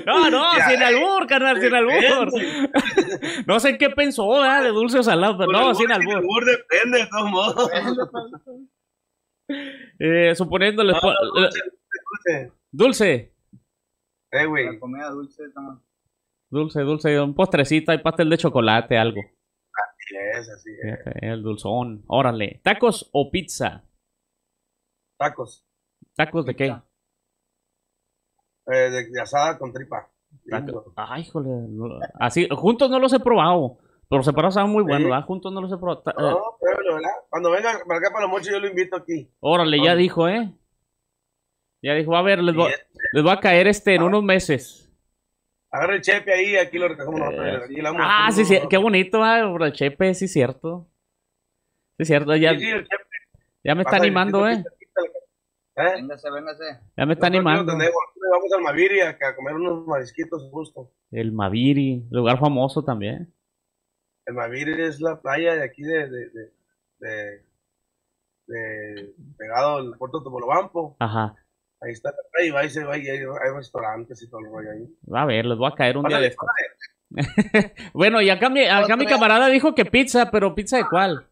No, 0.06 0.30
no, 0.30 0.56
Ya, 0.58 0.68
sin 0.70 0.82
albur, 0.82 1.26
carnal, 1.26 1.60
sin 1.60 1.74
albur. 1.74 2.28
No 3.46 3.58
sé 3.58 3.76
qué 3.78 3.90
pensó, 3.90 4.28
¿verdad? 4.28 4.62
De 4.62 4.68
dulce 4.68 4.98
o 4.98 5.02
salado, 5.02 5.36
pero 5.38 5.50
no, 5.50 5.74
sin 5.74 5.90
albur. 5.90 6.16
albur 6.18 6.44
depende 6.44 6.98
de 6.98 7.06
todos 7.06 7.30
modos. 7.30 7.70
Eh, 9.98 10.34
suponiéndole... 10.36 10.92
No, 10.92 11.00
dulce, 11.34 11.60
dulce. 12.10 12.52
Dulce, 12.70 13.32
Eh, 14.30 14.46
güey. 14.46 14.66
La 14.74 14.78
comida 14.78 15.10
dulce 15.10 15.44
está 15.46 15.60
más. 15.60 15.78
dulce, 16.50 16.80
dulce, 16.82 17.20
un 17.20 17.34
postrecito, 17.34 17.90
hay 17.92 17.98
pastel 17.98 18.30
de 18.30 18.38
chocolate, 18.38 18.96
algo. 18.98 19.20
Así 20.04 20.16
es, 20.16 20.48
así 20.50 20.70
es. 20.70 20.98
Fíjate, 20.98 21.26
El 21.28 21.42
dulzón, 21.42 22.04
órale. 22.08 22.60
¿Tacos 22.64 23.08
o 23.12 23.30
pizza? 23.30 23.84
Tacos. 25.18 25.64
¿Tacos 26.14 26.44
de 26.46 26.56
qué? 26.56 26.64
Eh, 28.66 28.74
de, 28.90 29.10
de 29.10 29.20
asada 29.20 29.58
con 29.58 29.72
tripa. 29.72 30.08
Taco- 30.48 30.92
Ay, 30.96 31.22
híjole. 31.22 31.48
no- 31.68 31.98
Así, 32.18 32.48
juntos 32.50 32.90
no 32.90 32.98
los 32.98 33.12
he 33.12 33.20
probado. 33.20 33.78
Pero 34.08 34.22
separados 34.22 34.54
saben 34.54 34.70
muy 34.70 34.82
buenos, 34.82 35.00
Sí. 35.02 35.04
¿verdad? 35.10 35.24
Juntos 35.26 35.52
no 35.52 35.60
los 35.62 35.72
he 35.72 35.76
probado. 35.78 36.02
Eh, 36.06 36.12
No, 36.18 36.56
pruébalo, 36.60 36.94
¿verdad? 36.96 37.10
Cuando 37.30 37.50
venga 37.50 37.70
para 37.86 37.98
acá 37.98 38.10
para 38.12 38.22
los 38.26 38.30
mochos, 38.30 38.48
yo 38.50 38.60
lo 38.60 38.68
invito 38.68 38.96
aquí. 38.96 39.30
órale, 39.40 39.82
ya 39.82 39.94
dijo, 39.94 40.28
¿eh? 40.28 40.52
Ya 41.82 41.94
dijo, 41.94 42.14
a 42.14 42.22
ver, 42.22 42.42
les 42.42 42.54
eh, 42.54 42.74
les 43.14 43.22
voy 43.22 43.32
a 43.32 43.40
caer 43.40 43.66
este 43.68 43.94
en 43.94 44.02
unos 44.02 44.22
meses. 44.22 44.81
Agarra 45.72 45.94
el 45.94 46.02
chepe 46.02 46.32
ahí, 46.32 46.56
aquí 46.56 46.78
lo 46.78 46.86
recogemos 46.88 47.18
nosotros. 47.18 47.62
Aquí 47.64 47.74
le 47.76 47.82
damos- 47.82 48.02
Ah, 48.04 48.28
sí, 48.30 48.44
sí, 48.44 48.58
qué 48.68 48.76
bonito, 48.76 49.24
¿eh? 49.24 49.42
Por 49.50 49.62
el 49.62 49.72
chepe, 49.72 50.12
sí, 50.14 50.28
cierto. 50.28 50.86
Sí, 51.98 52.04
cierto, 52.04 52.36
ya, 52.36 52.50
Sí, 52.52 52.60
sí, 52.60 52.66
el 52.68 52.82
chepe. 52.86 53.04
ya 53.64 53.74
me 53.74 53.80
está 53.82 53.92
Pasa, 53.92 54.02
animando, 54.02 54.46
¿eh? 54.48 54.62
¿Eh? 55.74 55.92
Véngase, 55.94 56.30
véngase. 56.30 56.64
Ya 56.96 57.06
me 57.06 57.14
está 57.14 57.30
Nosotros 57.30 57.46
animando. 57.48 57.72
Vamos 57.72 58.52
al 58.54 58.62
Maviri 58.62 59.00
a, 59.00 59.10
a 59.10 59.34
comer 59.34 59.54
unos 59.54 59.86
marisquitos 59.86 60.46
justo. 60.50 60.90
El 61.10 61.32
Maviri, 61.32 62.04
lugar 62.10 62.38
famoso 62.38 62.84
también. 62.84 63.32
El 64.26 64.34
Maviri 64.34 64.82
es 64.82 65.00
la 65.00 65.20
playa 65.20 65.54
de 65.54 65.64
aquí 65.64 65.82
de, 65.82 66.08
de, 66.10 66.28
de, 66.30 66.52
de, 67.00 67.44
de- 68.46 69.14
pegado 69.38 69.76
al 69.78 69.96
puerto 69.96 70.18
de 70.20 70.24
Topolobampo. 70.24 70.96
Ajá. 70.98 71.34
Ahí 71.84 71.92
está 71.92 72.12
y 72.44 72.50
va 72.50 72.64
y 72.64 72.70
se 72.70 72.84
va 72.84 72.96
y 72.96 73.08
hay, 73.08 73.18
hay 73.18 73.50
restaurantes 73.54 74.22
y 74.22 74.30
todo 74.30 74.40
el 74.40 74.46
rollo 74.52 74.70
ahí. 74.70 74.96
A 75.14 75.24
ver, 75.24 75.46
les 75.46 75.58
voy 75.58 75.70
a 75.70 75.74
caer 75.74 75.96
un 75.96 76.04
día 76.04 76.18
de 76.20 76.28
esto. 76.28 76.46
Bueno, 77.92 78.22
y 78.22 78.30
acá 78.30 78.48
mi, 78.48 78.64
acá 78.64 78.96
mi 78.96 79.04
camarada 79.04 79.48
dijo 79.48 79.74
que 79.74 79.84
pizza, 79.84 80.30
pero 80.30 80.54
pizza 80.54 80.78
de 80.78 80.88
cuál? 80.88 81.28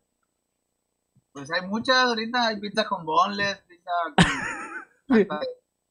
Pues 1.33 1.51
hay 1.51 1.67
muchas 1.67 1.97
ahorita, 1.97 2.49
hay 2.49 2.61
pizza 2.61 2.85
con 2.85 3.07
boneless, 3.07 3.63
pizza 3.67 3.91
con, 5.09 5.17
hasta 5.23 5.41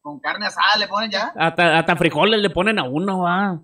con 0.01 0.19
carne 0.19 0.45
asada, 0.45 0.77
le 0.77 0.87
ponen 0.87 1.09
ya, 1.09 1.33
Hasta, 1.35 1.79
hasta 1.79 1.95
frijoles 1.95 2.39
le 2.39 2.51
ponen 2.51 2.77
a 2.77 2.83
uno, 2.83 3.21
va. 3.21 3.59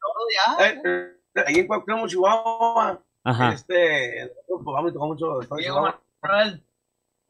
todo 0.00 0.58
ya. 0.58 0.68
Eh, 0.68 0.82
eh, 0.84 1.44
ahí 1.46 1.54
en 1.56 1.66
Cuauhtémoc, 1.66 2.08
Chihuahua, 2.08 3.02
Ajá. 3.24 3.52
este, 3.52 4.32
pues 4.46 4.62
vamos 4.64 4.90
y 4.90 4.94
tocó 4.94 5.06
mucho. 5.08 5.40
Diego. 5.56 5.92
Manuel, 6.22 6.64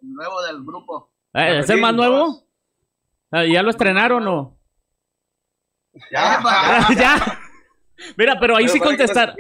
el 0.03 0.13
nuevo 0.13 0.43
del 0.43 0.63
grupo. 0.63 1.11
Eh, 1.33 1.61
¿Es 1.61 1.71
el 1.71 1.81
más 1.81 1.95
nuevo? 1.95 2.50
Ah, 3.31 3.45
¿Ya 3.45 3.63
lo 3.63 3.71
estrenaron 3.71 4.27
o? 4.29 4.57
Ya, 6.11 6.41
ya. 6.99 7.39
Mira, 8.17 8.39
pero 8.41 8.57
ahí 8.57 8.65
Pero 8.65 8.73
sí 8.75 8.81
contestaron. 8.81 9.35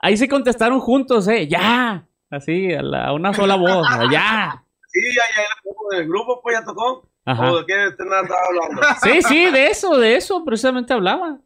Ahí 0.00 0.16
sí 0.16 0.28
contestaron 0.28 0.80
juntos, 0.80 1.28
eh. 1.28 1.46
Ya. 1.48 2.06
Así, 2.30 2.72
a, 2.72 2.82
la- 2.82 3.06
a 3.06 3.12
una 3.12 3.32
sola 3.32 3.56
voz. 3.56 3.86
Ya. 4.10 4.64
Sí, 4.88 5.00
ya, 5.16 5.22
ya, 5.36 5.42
ya, 5.42 5.98
el 5.98 6.08
grupo 6.08 6.40
pues 6.42 6.58
ya 6.58 6.64
tocó. 6.64 7.08
Ajá. 7.24 7.52
¿O 7.52 7.58
de 7.60 7.66
qué 7.66 7.86
estaba 7.86 8.18
hablando? 8.18 8.82
Sí, 9.02 9.22
sí, 9.22 9.50
de 9.50 9.68
eso, 9.68 9.96
de 9.96 10.16
eso 10.16 10.44
precisamente 10.44 10.92
hablaba. 10.92 11.38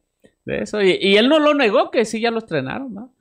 De 0.44 0.62
eso. 0.62 0.80
Y, 0.80 0.92
y 1.00 1.16
él 1.16 1.28
no 1.28 1.38
lo 1.38 1.54
negó, 1.54 1.90
que 1.90 2.04
sí 2.04 2.20
ya 2.20 2.30
lo 2.30 2.38
estrenaron, 2.38 2.94
¿no? 2.94 3.14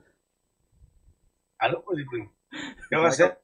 Aló, 1.58 1.82
pues, 1.84 2.04
pues, 2.10 2.28
¿qué 2.88 2.96
va 2.96 3.06
a 3.06 3.08
hacer? 3.08 3.38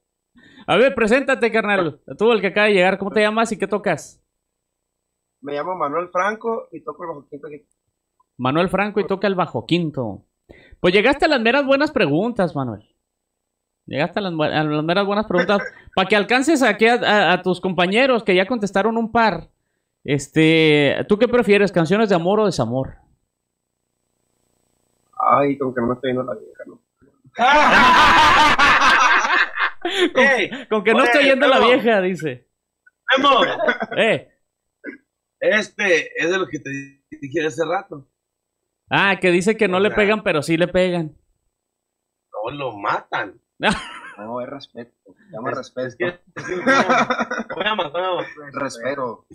A 0.67 0.77
ver, 0.77 0.95
preséntate, 0.95 1.51
carnal. 1.51 2.01
Tú 2.17 2.33
el 2.33 2.41
que 2.41 2.49
acaba 2.49 2.69
de 2.69 2.75
llegar, 2.75 2.99
¿cómo 2.99 3.11
te 3.11 3.21
llamas 3.21 3.53
y 3.53 3.59
qué 3.59 3.67
tocas? 3.67 4.22
Me 5.43 5.53
llamo 5.55 5.75
Manuel 5.75 6.09
Franco 6.09 6.69
y 6.73 6.81
toco 6.83 7.03
el 7.05 7.09
bajo 7.11 7.27
quinto 7.29 7.47
aquí. 7.49 7.67
Manuel 8.39 8.69
Franco 8.69 9.01
y 9.01 9.07
toca 9.07 9.27
el 9.27 9.35
bajo 9.35 9.67
quinto. 9.67 10.25
Pues 10.81 10.95
llegaste 10.95 11.27
a 11.27 11.29
las 11.29 11.41
meras 11.41 11.65
buenas 11.67 11.91
preguntas, 11.93 12.55
Manuel. 12.57 12.89
Llegaste 13.87 14.21
a 14.21 14.23
las, 14.23 14.33
a 14.33 14.65
las 14.65 14.85
meras 14.85 15.05
buenas 15.07 15.27
preguntas. 15.27 15.61
Para 15.95 16.09
que 16.09 16.17
alcances 16.17 16.63
aquí 16.63 16.87
a, 16.87 16.95
a- 16.95 17.33
a 17.35 17.43
tus 17.43 17.61
compañeros 17.61 18.23
que 18.25 18.35
ya 18.35 18.47
contestaron 18.47 18.97
un 18.97 19.13
par. 19.13 19.51
Este, 20.05 21.05
¿tú 21.09 21.19
qué 21.19 21.29
prefieres? 21.29 21.71
¿Canciones 21.73 22.09
de 22.09 22.15
amor 22.15 22.41
o 22.41 22.47
desamor? 22.47 22.97
Ay, 25.19 25.59
como 25.59 25.75
que 25.75 25.81
no 25.81 25.87
me 25.89 25.95
estoy 25.95 26.13
viendo 26.13 26.25
la 26.25 26.35
vieja, 26.39 26.65
¿no? 26.67 26.81
¡Ey! 30.21 30.51
Con 30.69 30.85
que 30.85 30.93
no 30.93 30.99
Oye, 30.99 31.07
estoy 31.07 31.25
yendo 31.25 31.49
la 31.49 31.59
vieja, 31.61 32.01
dice. 32.01 32.49
Memo, 33.17 33.41
Eh. 33.97 34.29
Este 35.43 36.09
es 36.23 36.31
de 36.31 36.39
lo 36.39 36.47
que 36.47 36.61
te 36.61 36.71
dije 37.21 37.45
hace 37.45 37.63
rato. 37.65 38.07
Ah, 38.89 39.19
que 39.21 39.31
dice 39.33 39.57
que 39.57 39.67
no 39.69 39.79
O 39.79 39.81
le 39.81 39.89
sea- 39.89 39.97
pegan, 39.97 40.23
pero 40.23 40.41
sí 40.43 40.57
le 40.57 40.69
pegan. 40.69 41.17
No 42.45 42.51
lo 42.53 42.77
matan. 42.79 43.41
No, 44.19 44.41
es 44.43 44.49
respeto. 44.49 44.93
Llama 45.33 45.51
Es- 45.53 45.57
respeto. 45.57 45.87
es 45.89 45.97
que-. 45.97 46.21
Respeto. 48.53 49.27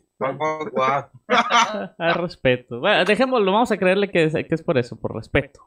Guau. 0.72 1.10
Ah, 1.28 2.14
respeto. 2.14 2.80
Bueno, 2.80 3.04
dejémoslo, 3.04 3.52
vamos 3.52 3.72
a 3.72 3.78
creerle 3.78 4.10
que 4.12 4.26
es, 4.26 4.34
que 4.34 4.48
es 4.50 4.62
por 4.62 4.78
eso, 4.78 4.96
por 4.96 5.16
respeto. 5.16 5.62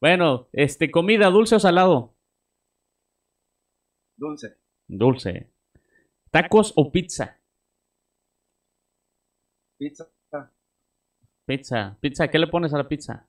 Bueno, 0.00 0.48
este, 0.52 0.90
comida, 0.90 1.26
dulce 1.28 1.56
o 1.56 1.60
salado. 1.60 2.14
Dulce. 4.16 4.56
Dulce. 4.88 5.50
Tacos 6.30 6.72
o 6.76 6.90
pizza. 6.92 7.40
Pizza. 9.82 10.06
Pizza. 11.44 11.96
Pizza, 12.00 12.28
¿qué 12.28 12.38
le 12.38 12.46
pones 12.46 12.72
a 12.72 12.78
la 12.78 12.86
pizza? 12.86 13.26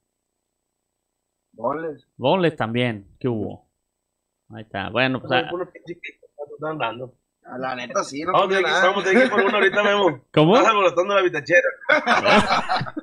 Boles. 1.51 2.07
Boneless 2.15 2.55
también. 2.55 3.07
¿Qué 3.19 3.27
hubo? 3.27 3.67
Ahí 4.49 4.61
está. 4.61 4.89
Bueno, 4.91 5.19
pues. 5.19 5.31
ah, 5.31 5.49
pinche 5.73 5.99
que 5.99 6.19
están 6.53 6.77
dando. 6.77 7.15
A 7.45 7.57
la 7.57 7.75
neta 7.75 8.03
sí, 8.03 8.21
no 8.21 8.33
Vamos 8.33 8.55
a 8.55 8.59
a 8.59 9.03
tener 9.03 9.17
que 9.17 9.23
ir 9.25 9.29
por 9.31 9.41
uno 9.41 9.55
ahorita, 9.55 9.83
Memo. 9.83 10.23
¿Cómo? 10.31 10.55
Estás 10.55 10.69
alborotando 10.69 11.15
la 11.15 11.21
bitachera. 11.23 11.67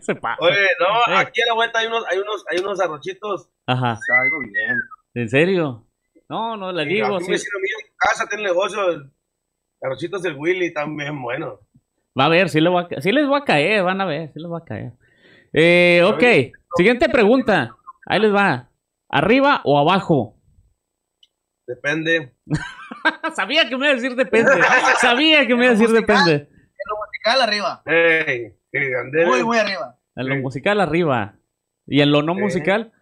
Se 0.00 0.14
pasa. 0.16 0.36
Oye, 0.40 0.68
no, 0.78 1.14
Eh. 1.14 1.16
aquí 1.16 1.40
a 1.40 1.46
la 1.46 1.54
vuelta 1.54 1.78
hay 1.78 1.86
unos, 1.86 2.04
hay 2.10 2.18
unos, 2.18 2.44
hay 2.50 2.58
unos 2.58 2.78
arrochitos. 2.80 3.48
Ajá. 3.66 3.98
Salgo 4.06 4.40
bien. 4.40 4.76
¿En 5.14 5.28
serio? 5.30 5.86
No, 6.28 6.56
no, 6.58 6.72
le 6.72 6.82
Y 6.84 6.86
digo. 6.96 7.16
aquí 7.16 7.24
sí. 7.38 7.46
en 7.54 7.94
casa 7.96 8.26
tiene 8.28 8.44
negocio. 8.44 9.10
Arrochitos 9.80 10.22
del 10.22 10.36
Willy 10.36 10.74
también 10.74 11.20
bueno. 11.22 11.60
Va 12.18 12.26
a 12.26 12.28
ver, 12.28 12.48
sí, 12.48 12.60
le 12.60 12.70
voy 12.70 12.84
a 12.84 12.88
ca- 12.88 13.00
sí 13.00 13.10
les 13.12 13.28
va 13.30 13.38
a 13.38 13.44
caer, 13.44 13.82
van 13.82 14.00
a 14.00 14.04
ver, 14.06 14.32
sí 14.32 14.40
les 14.40 14.50
va 14.50 14.58
a 14.58 14.64
caer. 14.64 14.92
Eh, 15.52 16.02
ok, 16.04 16.22
siguiente 16.76 17.08
pregunta. 17.08 17.76
Ahí 18.06 18.20
les 18.20 18.32
va. 18.34 18.70
¿Arriba 19.08 19.60
o 19.64 19.78
abajo? 19.78 20.36
Depende. 21.66 22.34
Sabía 23.34 23.68
que 23.68 23.76
me 23.76 23.86
iba 23.86 23.92
a 23.92 23.96
decir 23.96 24.14
depende. 24.16 24.50
Sabía 25.00 25.46
que 25.46 25.54
me 25.54 25.64
iba 25.64 25.74
a 25.74 25.76
decir 25.76 25.90
depende. 25.94 26.32
En 26.34 26.48
lo 26.88 26.96
musical 27.04 27.42
arriba. 27.42 27.82
Muy, 29.26 29.44
muy 29.44 29.58
arriba. 29.58 29.98
En 30.16 30.28
lo 30.28 30.36
musical 30.36 30.80
arriba. 30.80 31.34
¿Y 31.86 32.00
en 32.00 32.10
lo 32.12 32.22
no 32.22 32.34
Sí. 32.34 32.40
musical? 32.40 32.92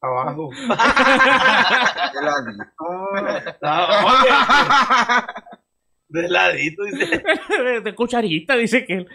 Abajo. 0.00 0.50
De 6.08 6.28
ladito. 6.28 6.82
No, 6.82 6.88
oye. 6.88 7.06
De 7.06 7.16
dice. 7.16 7.80
de 7.82 7.94
cucharita, 7.94 8.56
dice 8.56 8.84
que 8.84 8.94
él. 8.94 9.08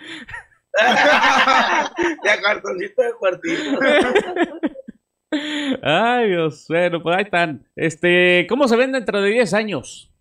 De 2.24 2.30
a 2.30 2.42
cartoncito 2.42 3.02
de 3.02 3.14
cuartito. 3.14 3.80
Ay, 5.82 6.30
Dios, 6.30 6.66
bueno, 6.70 7.02
pues 7.02 7.18
ahí 7.18 7.24
están. 7.24 7.68
Este, 7.76 8.46
¿cómo 8.48 8.68
se 8.68 8.76
ven 8.76 8.92
dentro 8.92 9.22
de 9.22 9.32
10 9.32 9.54
años? 9.54 10.12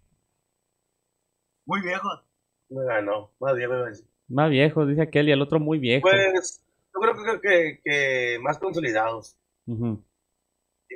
Muy 1.67 1.83
viejo. 1.83 2.09
Me 2.71 2.85
ganó. 2.87 3.31
Más 3.39 3.55
decir. 3.55 4.07
Más 4.29 4.51
viejo, 4.51 4.87
dice 4.87 5.03
aquel, 5.03 5.29
y 5.29 5.33
el 5.33 5.43
otro 5.43 5.61
muy 5.61 5.79
viejo. 5.79 6.09
Pues, 6.09 6.65
yo 6.95 7.01
creo 7.01 7.15
que, 7.15 7.41
que, 7.41 7.81
que 7.85 8.39
más 8.41 8.59
consolidados. 8.59 9.37
Y 9.67 9.75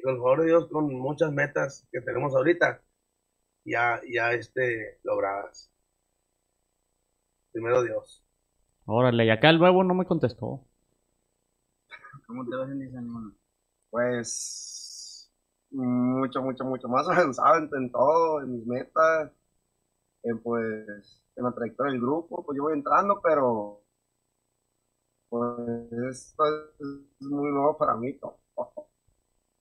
con 0.02 0.14
el 0.14 0.16
favor 0.16 0.40
de 0.40 0.46
Dios, 0.46 0.68
con 0.68 0.92
muchas 0.94 1.30
metas 1.32 1.86
que 1.92 2.00
tenemos 2.00 2.34
ahorita, 2.34 2.80
ya, 3.66 4.00
ya 4.08 4.32
este, 4.32 4.98
logradas. 5.02 5.70
Primero 7.52 7.82
Dios. 7.82 8.22
Órale, 8.86 9.26
y 9.26 9.30
acá 9.30 9.50
el 9.50 9.58
nuevo 9.58 9.82
no 9.82 9.94
me 9.94 10.04
contestó. 10.04 10.64
¿Cómo 12.26 12.44
te 12.48 12.56
ves 12.56 12.70
en 12.70 12.82
ese 12.82 12.96
animal? 12.96 13.34
Pues 13.90 15.30
mucho, 15.70 16.42
mucho, 16.42 16.64
mucho 16.64 16.88
más 16.88 17.08
avanzado 17.10 17.58
en, 17.58 17.70
en 17.76 17.90
todo, 17.90 18.42
en 18.42 18.52
mis 18.52 18.66
metas, 18.66 19.32
en 20.22 20.40
pues 20.42 21.22
en 21.36 21.44
la 21.44 21.52
trayectoria 21.52 21.92
del 21.92 22.00
grupo, 22.00 22.44
pues 22.44 22.56
yo 22.56 22.64
voy 22.64 22.74
entrando, 22.74 23.20
pero 23.22 23.82
pues 25.28 25.92
esto 26.10 26.44
es 26.78 27.26
muy 27.26 27.50
nuevo 27.50 27.76
para 27.76 27.96
mí. 27.96 28.12
todo. 28.18 28.38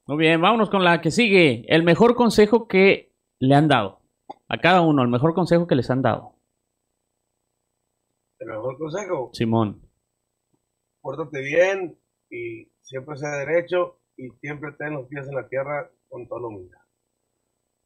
Muy 0.07 0.17
bien, 0.17 0.39
vámonos 0.39 0.69
con 0.69 0.83
la 0.83 1.01
que 1.01 1.11
sigue. 1.11 1.65
El 1.67 1.83
mejor 1.83 2.15
consejo 2.15 2.67
que 2.67 3.14
le 3.45 3.55
han 3.55 3.67
dado. 3.67 4.01
A 4.47 4.57
cada 4.59 4.81
uno, 4.81 5.01
el 5.03 5.07
mejor 5.09 5.33
consejo 5.33 5.67
que 5.67 5.75
les 5.75 5.89
han 5.89 6.01
dado. 6.01 6.35
El 8.39 8.47
mejor 8.49 8.77
consejo, 8.77 9.29
Simón. 9.33 9.81
pórtate 11.01 11.41
bien 11.41 11.97
y 12.29 12.67
siempre 12.81 13.17
sea 13.17 13.31
derecho 13.45 13.99
y 14.17 14.29
siempre 14.41 14.71
ten 14.73 14.93
los 14.93 15.07
pies 15.07 15.27
en 15.27 15.35
la 15.35 15.47
tierra 15.47 15.89
con 16.09 16.27
toda 16.27 16.41
la 16.41 16.47
humildad. 16.47 16.79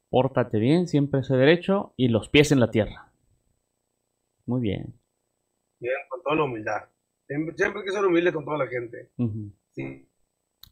Pórtate 0.10 0.57
bien, 0.60 0.88
siempre 0.88 1.24
sé 1.24 1.36
derecho 1.36 1.93
y 1.95 2.07
los 2.07 2.30
pies 2.30 2.51
en 2.51 2.60
la 2.60 2.72
tierra. 2.72 3.12
Muy 4.45 4.62
bien. 4.62 4.93
Bien, 5.80 5.93
con 6.10 6.24
toda 6.24 6.36
la 6.38 6.43
humildad. 6.45 6.89
Siempre, 7.28 7.55
siempre 7.55 7.82
hay 7.82 7.86
que 7.86 7.91
ser 7.93 8.05
humilde 8.05 8.34
con 8.34 8.43
toda 8.43 8.57
la 8.57 8.68
gente. 8.68 9.12
Sí, 9.72 10.07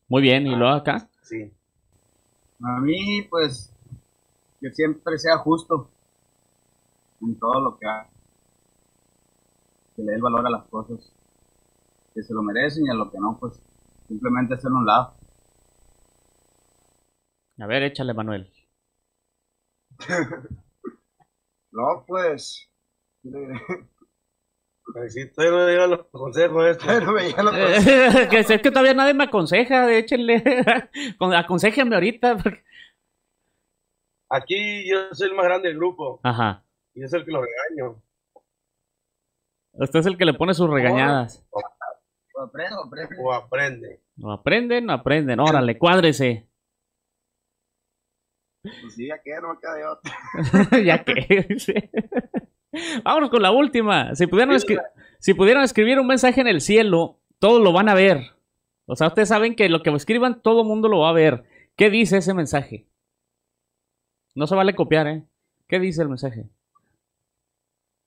Muy 0.07 0.21
bien, 0.23 0.47
y 0.47 0.55
luego 0.55 0.73
acá. 0.73 1.07
sí. 1.21 1.51
A 2.63 2.79
mí, 2.79 3.21
pues, 3.29 3.71
que 4.59 4.71
siempre 4.71 5.17
sea 5.17 5.37
justo 5.39 5.89
en 7.21 7.37
todo 7.39 7.59
lo 7.61 7.77
que 7.77 7.85
haga. 7.87 8.09
Que 9.95 10.01
le 10.03 10.11
dé 10.11 10.15
el 10.17 10.21
valor 10.21 10.45
a 10.45 10.49
las 10.49 10.65
cosas 10.67 11.11
que 12.13 12.23
se 12.23 12.33
lo 12.33 12.41
merecen 12.43 12.85
y 12.85 12.89
a 12.89 12.93
lo 12.95 13.11
que 13.11 13.17
no, 13.19 13.37
pues, 13.39 13.59
simplemente 14.07 14.55
hacerlo 14.55 14.77
a 14.77 14.79
un 14.79 14.85
lado. 14.85 15.13
A 17.59 17.65
ver, 17.67 17.83
échale, 17.83 18.13
Manuel. 18.13 18.51
No, 21.71 22.03
pues. 22.07 22.67
todavía 23.21 23.59
no 25.51 25.67
llegan 25.67 25.89
los 25.91 26.05
consejos 26.07 26.65
estos. 26.65 26.87
Pero 26.87 27.13
veía 27.13 27.43
lo 27.43 27.51
que- 27.51 28.27
que 28.31 28.39
es 28.39 28.47
que 28.61 28.71
todavía 28.71 28.95
nadie 28.95 29.13
me 29.13 29.25
aconseja, 29.25 29.93
échenle. 29.93 30.43
Con- 31.19 31.35
Aconséjenme 31.35 31.93
ahorita. 31.95 32.37
porque- 32.37 32.63
Aquí 34.30 34.89
yo 34.89 35.13
soy 35.13 35.30
el 35.30 35.36
más 35.36 35.45
grande 35.45 35.69
del 35.69 35.78
grupo 35.78 36.19
Ajá. 36.23 36.63
y 36.93 37.03
es 37.03 37.13
el 37.13 37.23
que 37.23 37.32
lo 37.32 37.41
regaño. 37.41 38.01
Usted 39.73 39.99
es 39.99 40.05
el 40.05 40.17
que 40.17 40.25
le 40.25 40.34
pone 40.34 40.53
sus 40.53 40.69
regañadas. 40.69 41.45
O 41.51 41.61
aprendo, 42.41 42.84
aprendo. 42.84 43.15
O 43.23 43.34
aprende. 43.34 44.01
No 44.15 44.32
aprenden, 44.32 44.86
no 44.86 44.93
aprenden. 44.93 45.39
Órale, 45.39 45.78
cuádrese. 45.78 46.47
Pues 48.61 48.95
sí, 48.95 49.07
ya 49.07 49.21
que 49.21 49.32
no 49.41 49.57
queda 49.59 49.73
de 49.75 49.86
otra. 49.86 50.82
ya 50.84 51.03
que. 51.03 51.59
sí. 51.59 51.73
Vámonos 53.03 53.30
con 53.30 53.41
la 53.41 53.51
última. 53.51 54.13
Si 54.15 54.28
pudieran, 54.28 54.57
si 55.19 55.34
pudieran 55.34 55.63
escribir 55.63 55.99
un 55.99 56.07
mensaje 56.07 56.41
en 56.41 56.47
el 56.47 56.61
cielo, 56.61 57.19
todos 57.39 57.61
lo 57.61 57.71
van 57.71 57.89
a 57.89 57.93
ver. 57.93 58.34
O 58.86 58.95
sea, 58.95 59.07
ustedes 59.07 59.30
saben 59.30 59.55
que 59.55 59.69
lo 59.69 59.84
que 59.84 59.89
escriban, 59.91 60.41
todo 60.41 60.61
el 60.61 60.67
mundo 60.67 60.89
lo 60.89 60.99
va 60.99 61.09
a 61.09 61.13
ver. 61.13 61.43
¿Qué 61.75 61.89
dice 61.89 62.17
ese 62.17 62.34
mensaje? 62.34 62.88
No 64.38 64.45
se 64.45 64.53
vale 64.53 64.75
copiar, 64.75 65.07
¿eh? 65.07 65.27
¿Qué 65.67 65.79
dice 65.79 66.03
el 66.03 66.09
mensaje? 66.09 66.47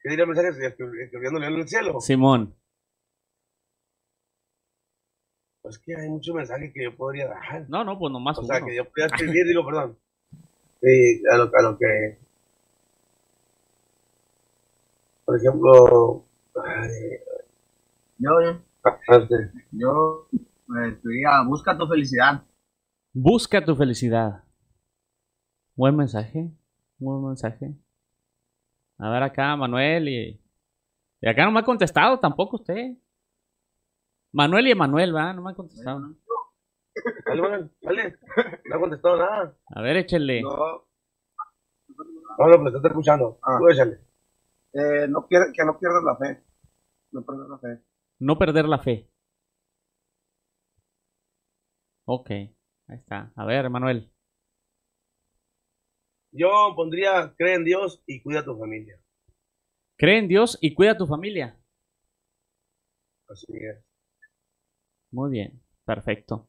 ¿Qué 0.01 0.11
diría 0.11 0.22
el 0.22 0.31
mensaje 0.31 0.53
si 0.53 0.61
escri- 0.61 1.03
escribiéndole 1.03 1.49
en 1.49 1.55
el 1.55 1.68
cielo? 1.68 2.01
Simón. 2.01 2.55
Pues 5.61 5.76
que 5.81 5.93
hay 5.97 6.09
muchos 6.09 6.33
mensajes 6.33 6.72
que 6.72 6.85
yo 6.85 6.97
podría 6.97 7.26
dar. 7.26 7.68
No, 7.68 7.83
no, 7.83 7.99
pues 7.99 8.12
nomás 8.12 8.39
O 8.39 8.45
sea, 8.45 8.61
que 8.64 8.76
yo 8.76 8.85
podría 8.85 9.07
escribir, 9.12 9.45
digo, 9.45 9.66
perdón. 9.66 9.99
Sí, 10.81 11.20
a 11.33 11.37
lo, 11.37 11.51
a 11.53 11.62
lo 11.62 11.76
que. 11.76 12.18
Por 15.24 15.37
ejemplo. 15.37 16.24
ay, 16.64 16.91
Yo, 18.18 18.31
este, 19.09 19.35
yo, 19.72 20.28
pues, 20.68 21.03
diría, 21.03 21.43
busca 21.45 21.76
tu 21.76 21.89
felicidad. 21.89 22.45
Busca 23.12 23.64
tu 23.64 23.74
felicidad. 23.74 24.45
Buen 25.81 25.97
mensaje. 25.97 26.51
Buen 26.99 27.24
mensaje. 27.26 27.74
A 28.99 29.09
ver 29.09 29.22
acá, 29.22 29.57
Manuel 29.57 30.11
y... 30.11 30.45
Y 31.22 31.26
acá 31.26 31.47
no 31.47 31.53
me 31.53 31.61
ha 31.61 31.64
contestado 31.64 32.20
tampoco 32.20 32.57
usted. 32.57 32.99
Manuel 34.31 34.68
y 34.68 34.72
Emanuel, 34.72 35.16
¿va? 35.16 35.33
No 35.33 35.41
me 35.41 35.53
ha 35.53 35.55
contestado. 35.55 36.03
Dale, 37.24 37.41
Manuel, 37.41 37.70
dale. 37.81 38.18
No 38.66 38.76
ha 38.76 38.78
contestado 38.78 39.16
nada. 39.16 39.57
A 39.74 39.81
ver, 39.81 39.97
échenle. 39.97 40.43
No, 40.43 40.51
No, 42.39 42.47
no, 42.47 42.59
pero 42.59 42.70
te 42.72 42.76
está 42.76 42.89
escuchando. 42.89 43.39
Ah. 43.43 43.57
Tú 43.59 43.68
échale. 43.70 44.01
eh, 44.74 45.09
no 45.09 45.26
pier- 45.26 45.51
que 45.55 45.64
no 45.64 45.78
pierdas 45.78 46.05
la 46.05 46.16
fe. 46.16 46.45
No 47.12 47.22
pierdas 47.24 47.49
la 47.49 47.59
fe. 47.59 47.83
No 48.18 48.39
perder 48.39 48.66
la 48.66 48.78
fe. 48.81 49.11
Ok, 52.05 52.28
ahí 52.33 52.51
está. 52.99 53.33
A 53.35 53.47
ver, 53.47 53.70
Manuel. 53.70 54.12
Yo 56.33 56.72
pondría, 56.76 57.35
cree 57.37 57.55
en 57.55 57.64
Dios 57.64 58.03
y 58.07 58.20
cuida 58.20 58.41
a 58.41 58.45
tu 58.45 58.57
familia. 58.57 58.99
Cree 59.97 60.18
en 60.18 60.28
Dios 60.28 60.59
y 60.61 60.74
cuida 60.74 60.93
a 60.93 60.97
tu 60.97 61.07
familia. 61.07 61.57
Así 63.28 63.53
es. 63.53 63.85
Muy 65.11 65.31
bien, 65.31 65.61
perfecto. 65.85 66.49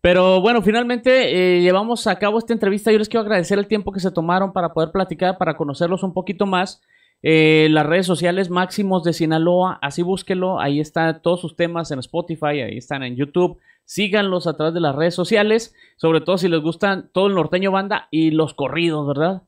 Pero 0.00 0.40
bueno, 0.40 0.62
finalmente 0.62 1.56
eh, 1.56 1.62
llevamos 1.62 2.06
a 2.06 2.18
cabo 2.18 2.38
esta 2.38 2.52
entrevista. 2.52 2.92
Yo 2.92 2.98
les 2.98 3.08
quiero 3.08 3.22
agradecer 3.22 3.58
el 3.58 3.66
tiempo 3.66 3.90
que 3.90 4.00
se 4.00 4.10
tomaron 4.10 4.52
para 4.52 4.72
poder 4.72 4.92
platicar, 4.92 5.38
para 5.38 5.56
conocerlos 5.56 6.02
un 6.02 6.12
poquito 6.12 6.46
más. 6.46 6.82
Eh, 7.22 7.68
las 7.70 7.86
redes 7.86 8.06
sociales 8.06 8.50
Máximos 8.50 9.02
de 9.02 9.12
Sinaloa, 9.12 9.78
así 9.82 10.02
búsquelo. 10.02 10.60
Ahí 10.60 10.78
están 10.80 11.22
todos 11.22 11.40
sus 11.40 11.56
temas 11.56 11.90
en 11.90 11.98
Spotify, 11.98 12.60
ahí 12.60 12.76
están 12.76 13.02
en 13.02 13.16
YouTube. 13.16 13.58
Síganlos 13.86 14.46
a 14.46 14.56
través 14.56 14.74
de 14.74 14.80
las 14.80 14.94
redes 14.94 15.14
sociales, 15.14 15.74
sobre 15.96 16.20
todo 16.20 16.36
si 16.36 16.48
les 16.48 16.60
gustan 16.60 17.08
todo 17.12 17.28
el 17.28 17.34
norteño 17.34 17.70
banda 17.70 18.08
y 18.10 18.32
los 18.32 18.52
corridos, 18.52 19.06
¿verdad? 19.06 19.44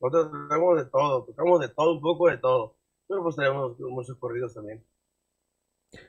Nosotros 0.00 0.32
tocamos 0.32 0.78
de 0.78 0.84
todo, 0.86 1.24
tocamos 1.24 1.60
de 1.60 1.68
todo, 1.68 1.92
un 1.92 2.00
poco 2.00 2.30
de 2.30 2.38
todo. 2.38 2.76
Pero 3.08 3.22
pues 3.22 3.36
tenemos 3.36 3.78
muchos 3.80 4.16
corridos 4.18 4.54
también. 4.54 4.84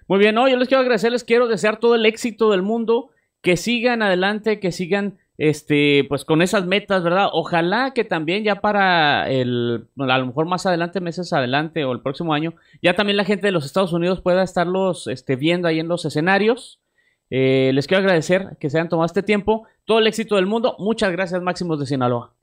Muy 0.07 0.19
bien, 0.19 0.35
no, 0.35 0.47
yo 0.47 0.57
les 0.57 0.67
quiero 0.67 0.81
agradecer, 0.81 1.11
les 1.11 1.23
quiero 1.23 1.47
desear 1.47 1.79
todo 1.79 1.95
el 1.95 2.05
éxito 2.05 2.51
del 2.51 2.61
mundo, 2.61 3.09
que 3.41 3.57
sigan 3.57 4.01
adelante, 4.01 4.59
que 4.59 4.71
sigan 4.71 5.17
este, 5.39 6.05
pues 6.09 6.25
con 6.25 6.41
esas 6.41 6.65
metas, 6.65 7.01
¿verdad? 7.01 7.29
Ojalá 7.31 7.93
que 7.95 8.03
también 8.03 8.43
ya 8.43 8.55
para 8.55 9.29
el, 9.29 9.87
a 9.97 10.17
lo 10.17 10.25
mejor 10.25 10.45
más 10.47 10.65
adelante, 10.65 10.99
meses 10.99 11.31
adelante 11.31 11.85
o 11.85 11.93
el 11.93 12.01
próximo 12.01 12.33
año, 12.33 12.55
ya 12.81 12.95
también 12.95 13.15
la 13.15 13.23
gente 13.23 13.47
de 13.47 13.53
los 13.53 13.65
Estados 13.65 13.93
Unidos 13.93 14.21
pueda 14.21 14.43
estarlos 14.43 15.07
este, 15.07 15.37
viendo 15.37 15.67
ahí 15.69 15.79
en 15.79 15.87
los 15.87 16.03
escenarios. 16.03 16.81
Eh, 17.29 17.71
les 17.73 17.87
quiero 17.87 18.01
agradecer 18.01 18.57
que 18.59 18.69
se 18.69 18.77
hayan 18.77 18.89
tomado 18.89 19.05
este 19.05 19.23
tiempo. 19.23 19.67
Todo 19.85 19.99
el 19.99 20.07
éxito 20.07 20.35
del 20.35 20.47
mundo. 20.47 20.75
Muchas 20.79 21.11
gracias, 21.11 21.41
Máximos 21.41 21.79
de 21.79 21.85
Sinaloa. 21.85 22.35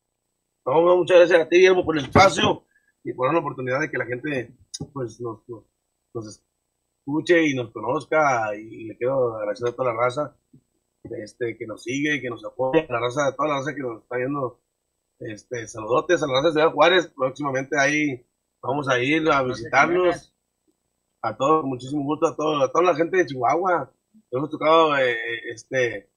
No, 0.65 0.83
no, 0.83 0.97
muchas 0.97 1.19
gracias 1.19 1.41
a 1.41 1.49
ti, 1.49 1.57
Guillermo, 1.57 1.85
por 1.85 1.97
el 1.97 2.05
espacio 2.05 2.65
y 3.05 3.13
por 3.13 3.33
la 3.33 3.39
oportunidad 3.39 3.81
de 3.81 3.91
que 3.91 3.99
la 3.99 4.07
gente 4.07 4.57
pues 4.93 5.21
nos, 5.21 5.49
nos, 5.49 5.65
nos 6.13 6.43
escuche 7.01 7.49
y 7.49 7.55
nos 7.55 7.71
conozca. 7.71 8.55
Y 8.57 8.85
le 8.85 8.97
quiero 8.97 9.37
agradecer 9.37 9.69
a 9.69 9.73
toda 9.73 9.93
la 9.93 10.01
raza 10.01 10.37
este, 11.23 11.57
que 11.57 11.67
nos 11.67 11.83
sigue, 11.83 12.21
que 12.21 12.31
nos 12.31 12.45
apoya, 12.45 12.87
a 12.89 12.93
la 12.93 13.01
raza, 13.01 13.29
a 13.29 13.37
toda 13.37 13.49
la 13.49 13.55
raza 13.57 13.75
que 13.75 13.83
nos 13.83 14.03
está 14.03 14.17
viendo. 14.17 14.61
Este, 15.19 15.67
saludotes 15.67 16.23
a 16.23 16.27
la 16.27 16.35
raza 16.35 16.49
de 16.49 16.53
Ciudad 16.53 16.73
Juárez. 16.73 17.13
Próximamente 17.17 17.79
ahí 17.79 18.27
vamos 18.61 18.89
a 18.89 18.99
ir 18.99 19.29
a 19.31 19.43
visitarlos. 19.43 20.33
A 21.23 21.37
todos, 21.37 21.63
con 21.63 21.71
muchísimo 21.71 22.05
gusto, 22.05 22.27
a, 22.27 22.37
todo, 22.37 22.63
a 22.63 22.71
toda 22.71 22.85
la 22.85 22.95
gente 22.95 23.17
de 23.17 23.27
Chihuahua. 23.27 23.93
Hemos 24.31 24.51
tocado 24.51 24.97
eh, 24.99 25.17
este, 25.53 26.11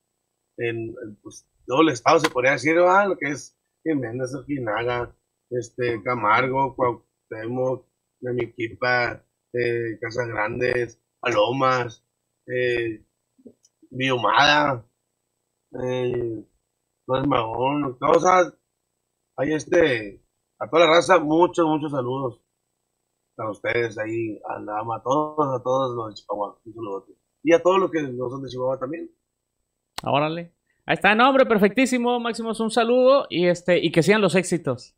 en, 0.58 0.96
pues, 1.22 1.48
todo 1.66 1.82
el 1.82 1.90
estado, 1.90 2.20
se 2.20 2.30
podría 2.30 2.54
decir, 2.54 2.76
¿verdad? 2.76 3.10
lo 3.10 3.18
que 3.18 3.30
es 3.30 3.58
Jiménez, 3.84 4.34
Ojinaga, 4.36 5.16
este, 5.50 6.02
Camargo, 6.04 6.76
Cuauhtémoc, 6.76 7.86
Nemiquipa, 8.22 9.24
eh, 9.54 9.98
Casas 10.02 10.28
Grandes, 10.28 11.02
Palomas, 11.20 12.04
eh, 12.48 13.06
Biomada, 13.90 14.86
eh, 15.84 16.46
Flores 17.06 17.28
Magón, 17.28 17.98
cosas. 18.00 18.54
Hay 19.38 19.54
este, 19.54 20.24
a 20.60 20.70
toda 20.70 20.86
la 20.86 20.92
raza, 20.96 21.20
muchos, 21.20 21.66
muchos 21.66 21.92
saludos 21.92 22.42
a 23.38 23.50
ustedes 23.50 23.98
ahí, 23.98 24.40
a 24.50 24.60
la 24.60 24.80
ama, 24.80 24.98
a 24.98 25.04
todos, 25.04 25.60
a 25.60 25.64
todos 25.64 25.96
los 25.96 26.10
de 26.10 26.14
Chihuahua, 26.16 26.60
un 26.66 26.74
saludote. 26.74 27.19
Y 27.44 27.54
a 27.54 27.62
todos 27.62 27.80
los 27.80 27.92
que 27.92 28.02
no 28.02 28.30
son 28.30 28.44
de 28.44 28.50
Chihuahua 28.50 28.80
también. 28.80 29.10
Órale. 30.04 30.54
Ahí 30.86 30.96
está, 30.96 31.14
no, 31.14 31.30
hombre, 31.30 31.46
perfectísimo, 31.46 32.20
Máximos, 32.20 32.60
un 32.60 32.72
saludo 32.72 33.28
y 33.30 33.48
este, 33.48 33.78
y 33.78 33.92
que 33.92 34.02
sigan 34.02 34.22
los 34.22 34.36
éxitos. 34.36 34.96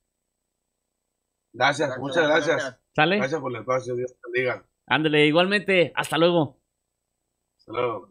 Gracias, 1.53 1.97
muchas 1.99 2.27
gracias. 2.27 2.79
¿Sale? 2.95 3.17
Gracias 3.17 3.41
por 3.41 3.51
el 3.51 3.59
espacio, 3.59 3.95
Dios 3.95 4.13
te 4.13 4.19
bendiga. 4.31 4.65
Ándale, 4.87 5.25
igualmente. 5.25 5.91
Hasta 5.95 6.17
luego. 6.17 6.57
Hasta 7.57 7.71
luego. 7.73 8.10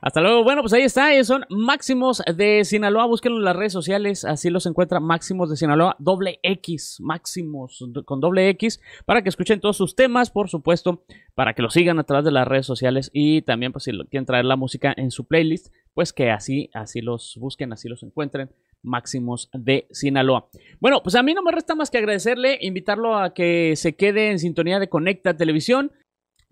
Hasta 0.00 0.20
luego. 0.20 0.44
Bueno, 0.44 0.62
pues 0.62 0.72
ahí 0.72 0.82
está. 0.82 1.12
Ellos 1.12 1.26
son 1.26 1.44
Máximos 1.48 2.22
de 2.36 2.64
Sinaloa. 2.64 3.06
Búsquenlo 3.06 3.38
en 3.38 3.44
las 3.44 3.56
redes 3.56 3.72
sociales. 3.72 4.24
Así 4.24 4.48
los 4.48 4.66
encuentra 4.66 5.00
Máximos 5.00 5.50
de 5.50 5.56
Sinaloa. 5.56 5.96
Doble 5.98 6.38
X. 6.42 6.98
Máximos 7.00 7.84
con 8.04 8.20
doble 8.20 8.48
X. 8.50 8.80
Para 9.06 9.22
que 9.22 9.28
escuchen 9.28 9.60
todos 9.60 9.76
sus 9.76 9.96
temas, 9.96 10.30
por 10.30 10.48
supuesto. 10.48 11.04
Para 11.34 11.54
que 11.54 11.62
lo 11.62 11.70
sigan 11.70 11.98
a 11.98 12.04
través 12.04 12.24
de 12.24 12.30
las 12.30 12.46
redes 12.46 12.66
sociales. 12.66 13.10
Y 13.12 13.42
también, 13.42 13.72
pues, 13.72 13.84
si 13.84 13.92
quieren 14.10 14.26
traer 14.26 14.44
la 14.44 14.56
música 14.56 14.94
en 14.96 15.10
su 15.10 15.26
playlist, 15.26 15.72
pues 15.94 16.12
que 16.12 16.30
así, 16.30 16.70
así 16.74 17.00
los 17.00 17.36
busquen, 17.40 17.72
así 17.72 17.88
los 17.88 18.04
encuentren. 18.04 18.50
Máximos 18.82 19.50
de 19.52 19.88
Sinaloa. 19.90 20.48
Bueno, 20.78 21.02
pues 21.02 21.16
a 21.16 21.24
mí 21.24 21.34
no 21.34 21.42
me 21.42 21.50
resta 21.50 21.74
más 21.74 21.90
que 21.90 21.98
agradecerle, 21.98 22.58
invitarlo 22.60 23.16
a 23.16 23.34
que 23.34 23.74
se 23.74 23.96
quede 23.96 24.30
en 24.30 24.38
sintonía 24.38 24.78
de 24.78 24.88
Conecta 24.88 25.36
Televisión, 25.36 25.90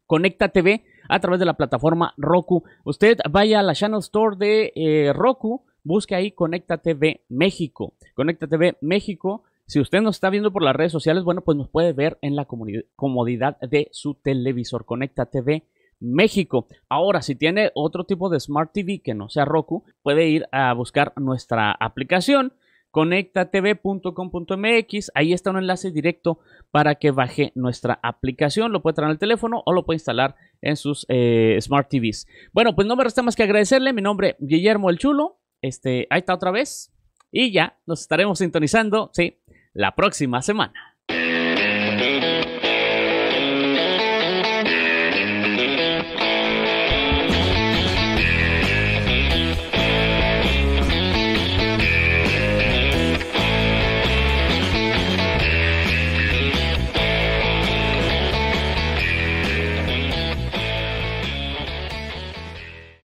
Conecta 0.07 0.49
TV 0.49 0.85
a 1.09 1.21
través 1.21 1.41
de 1.41 1.47
la 1.47 1.55
plataforma 1.55 2.15
Roku. 2.17 2.65
Usted 2.85 3.19
vaya 3.31 3.61
a 3.61 3.63
la 3.63 3.75
Channel 3.75 4.01
Store 4.01 4.37
de 4.37 4.73
eh, 4.75 5.13
Roku, 5.13 5.65
busque 5.83 6.15
ahí 6.15 6.33
Conecta 6.33 6.79
TV 6.79 7.25
México. 7.29 7.95
Conecta 8.15 8.47
TV 8.47 8.77
México. 8.81 9.45
Si 9.67 9.81
usted 9.81 10.01
nos 10.01 10.17
está 10.17 10.31
viendo 10.31 10.53
por 10.53 10.63
las 10.63 10.77
redes 10.77 10.93
sociales, 10.93 11.25
bueno, 11.25 11.41
pues 11.41 11.59
nos 11.59 11.69
puede 11.69 11.93
ver 11.93 12.19
en 12.23 12.37
la 12.37 12.47
comodidad 12.47 13.59
de 13.61 13.89
su 13.91 14.15
televisor. 14.15 14.85
Conecta 14.85 15.27
TV 15.27 15.65
México. 15.99 16.69
Ahora, 16.89 17.23
si 17.23 17.35
tiene 17.35 17.73
otro 17.75 18.05
tipo 18.05 18.29
de 18.29 18.39
Smart 18.39 18.71
TV 18.73 19.01
que 19.01 19.15
no 19.15 19.29
sea 19.29 19.45
Roku, 19.45 19.85
puede 20.03 20.29
ir 20.29 20.47
a 20.53 20.73
buscar 20.73 21.13
nuestra 21.17 21.73
aplicación 21.73 22.53
conectatv.com.mx. 22.97 25.13
Ahí 25.15 25.35
está 25.35 25.51
un 25.51 25.59
enlace 25.59 25.91
directo 25.91 26.39
para 26.71 26.95
que 26.95 27.11
baje 27.11 27.53
nuestra 27.55 28.01
aplicación. 28.03 28.73
Lo 28.73 28.81
puede 28.81 28.95
traer 28.95 29.11
el 29.11 29.19
teléfono 29.19 29.63
o 29.67 29.75
lo 29.75 29.85
puede 29.85 29.97
instalar 29.97 30.37
en 30.69 30.77
sus 30.77 31.07
eh, 31.09 31.59
Smart 31.61 31.89
TVs. 31.89 32.27
Bueno, 32.53 32.75
pues 32.75 32.87
no 32.87 32.97
me 32.97 33.05
resta 33.05 33.23
más 33.23 33.37
que 33.37 33.43
agradecerle. 33.43 33.93
Mi 33.93 34.03
nombre, 34.03 34.37
Guillermo 34.39 34.91
el 34.91 34.99
Chulo. 34.99 35.41
Este, 35.63 36.07
ahí 36.11 36.21
está 36.21 36.35
otra 36.35 36.51
vez. 36.51 36.93
Y 37.31 37.53
ya 37.53 37.79
nos 37.87 38.01
estaremos 38.01 38.39
sintonizando, 38.39 39.11
sí, 39.13 39.39
la 39.73 39.95
próxima 39.95 40.43
semana. 40.43 40.86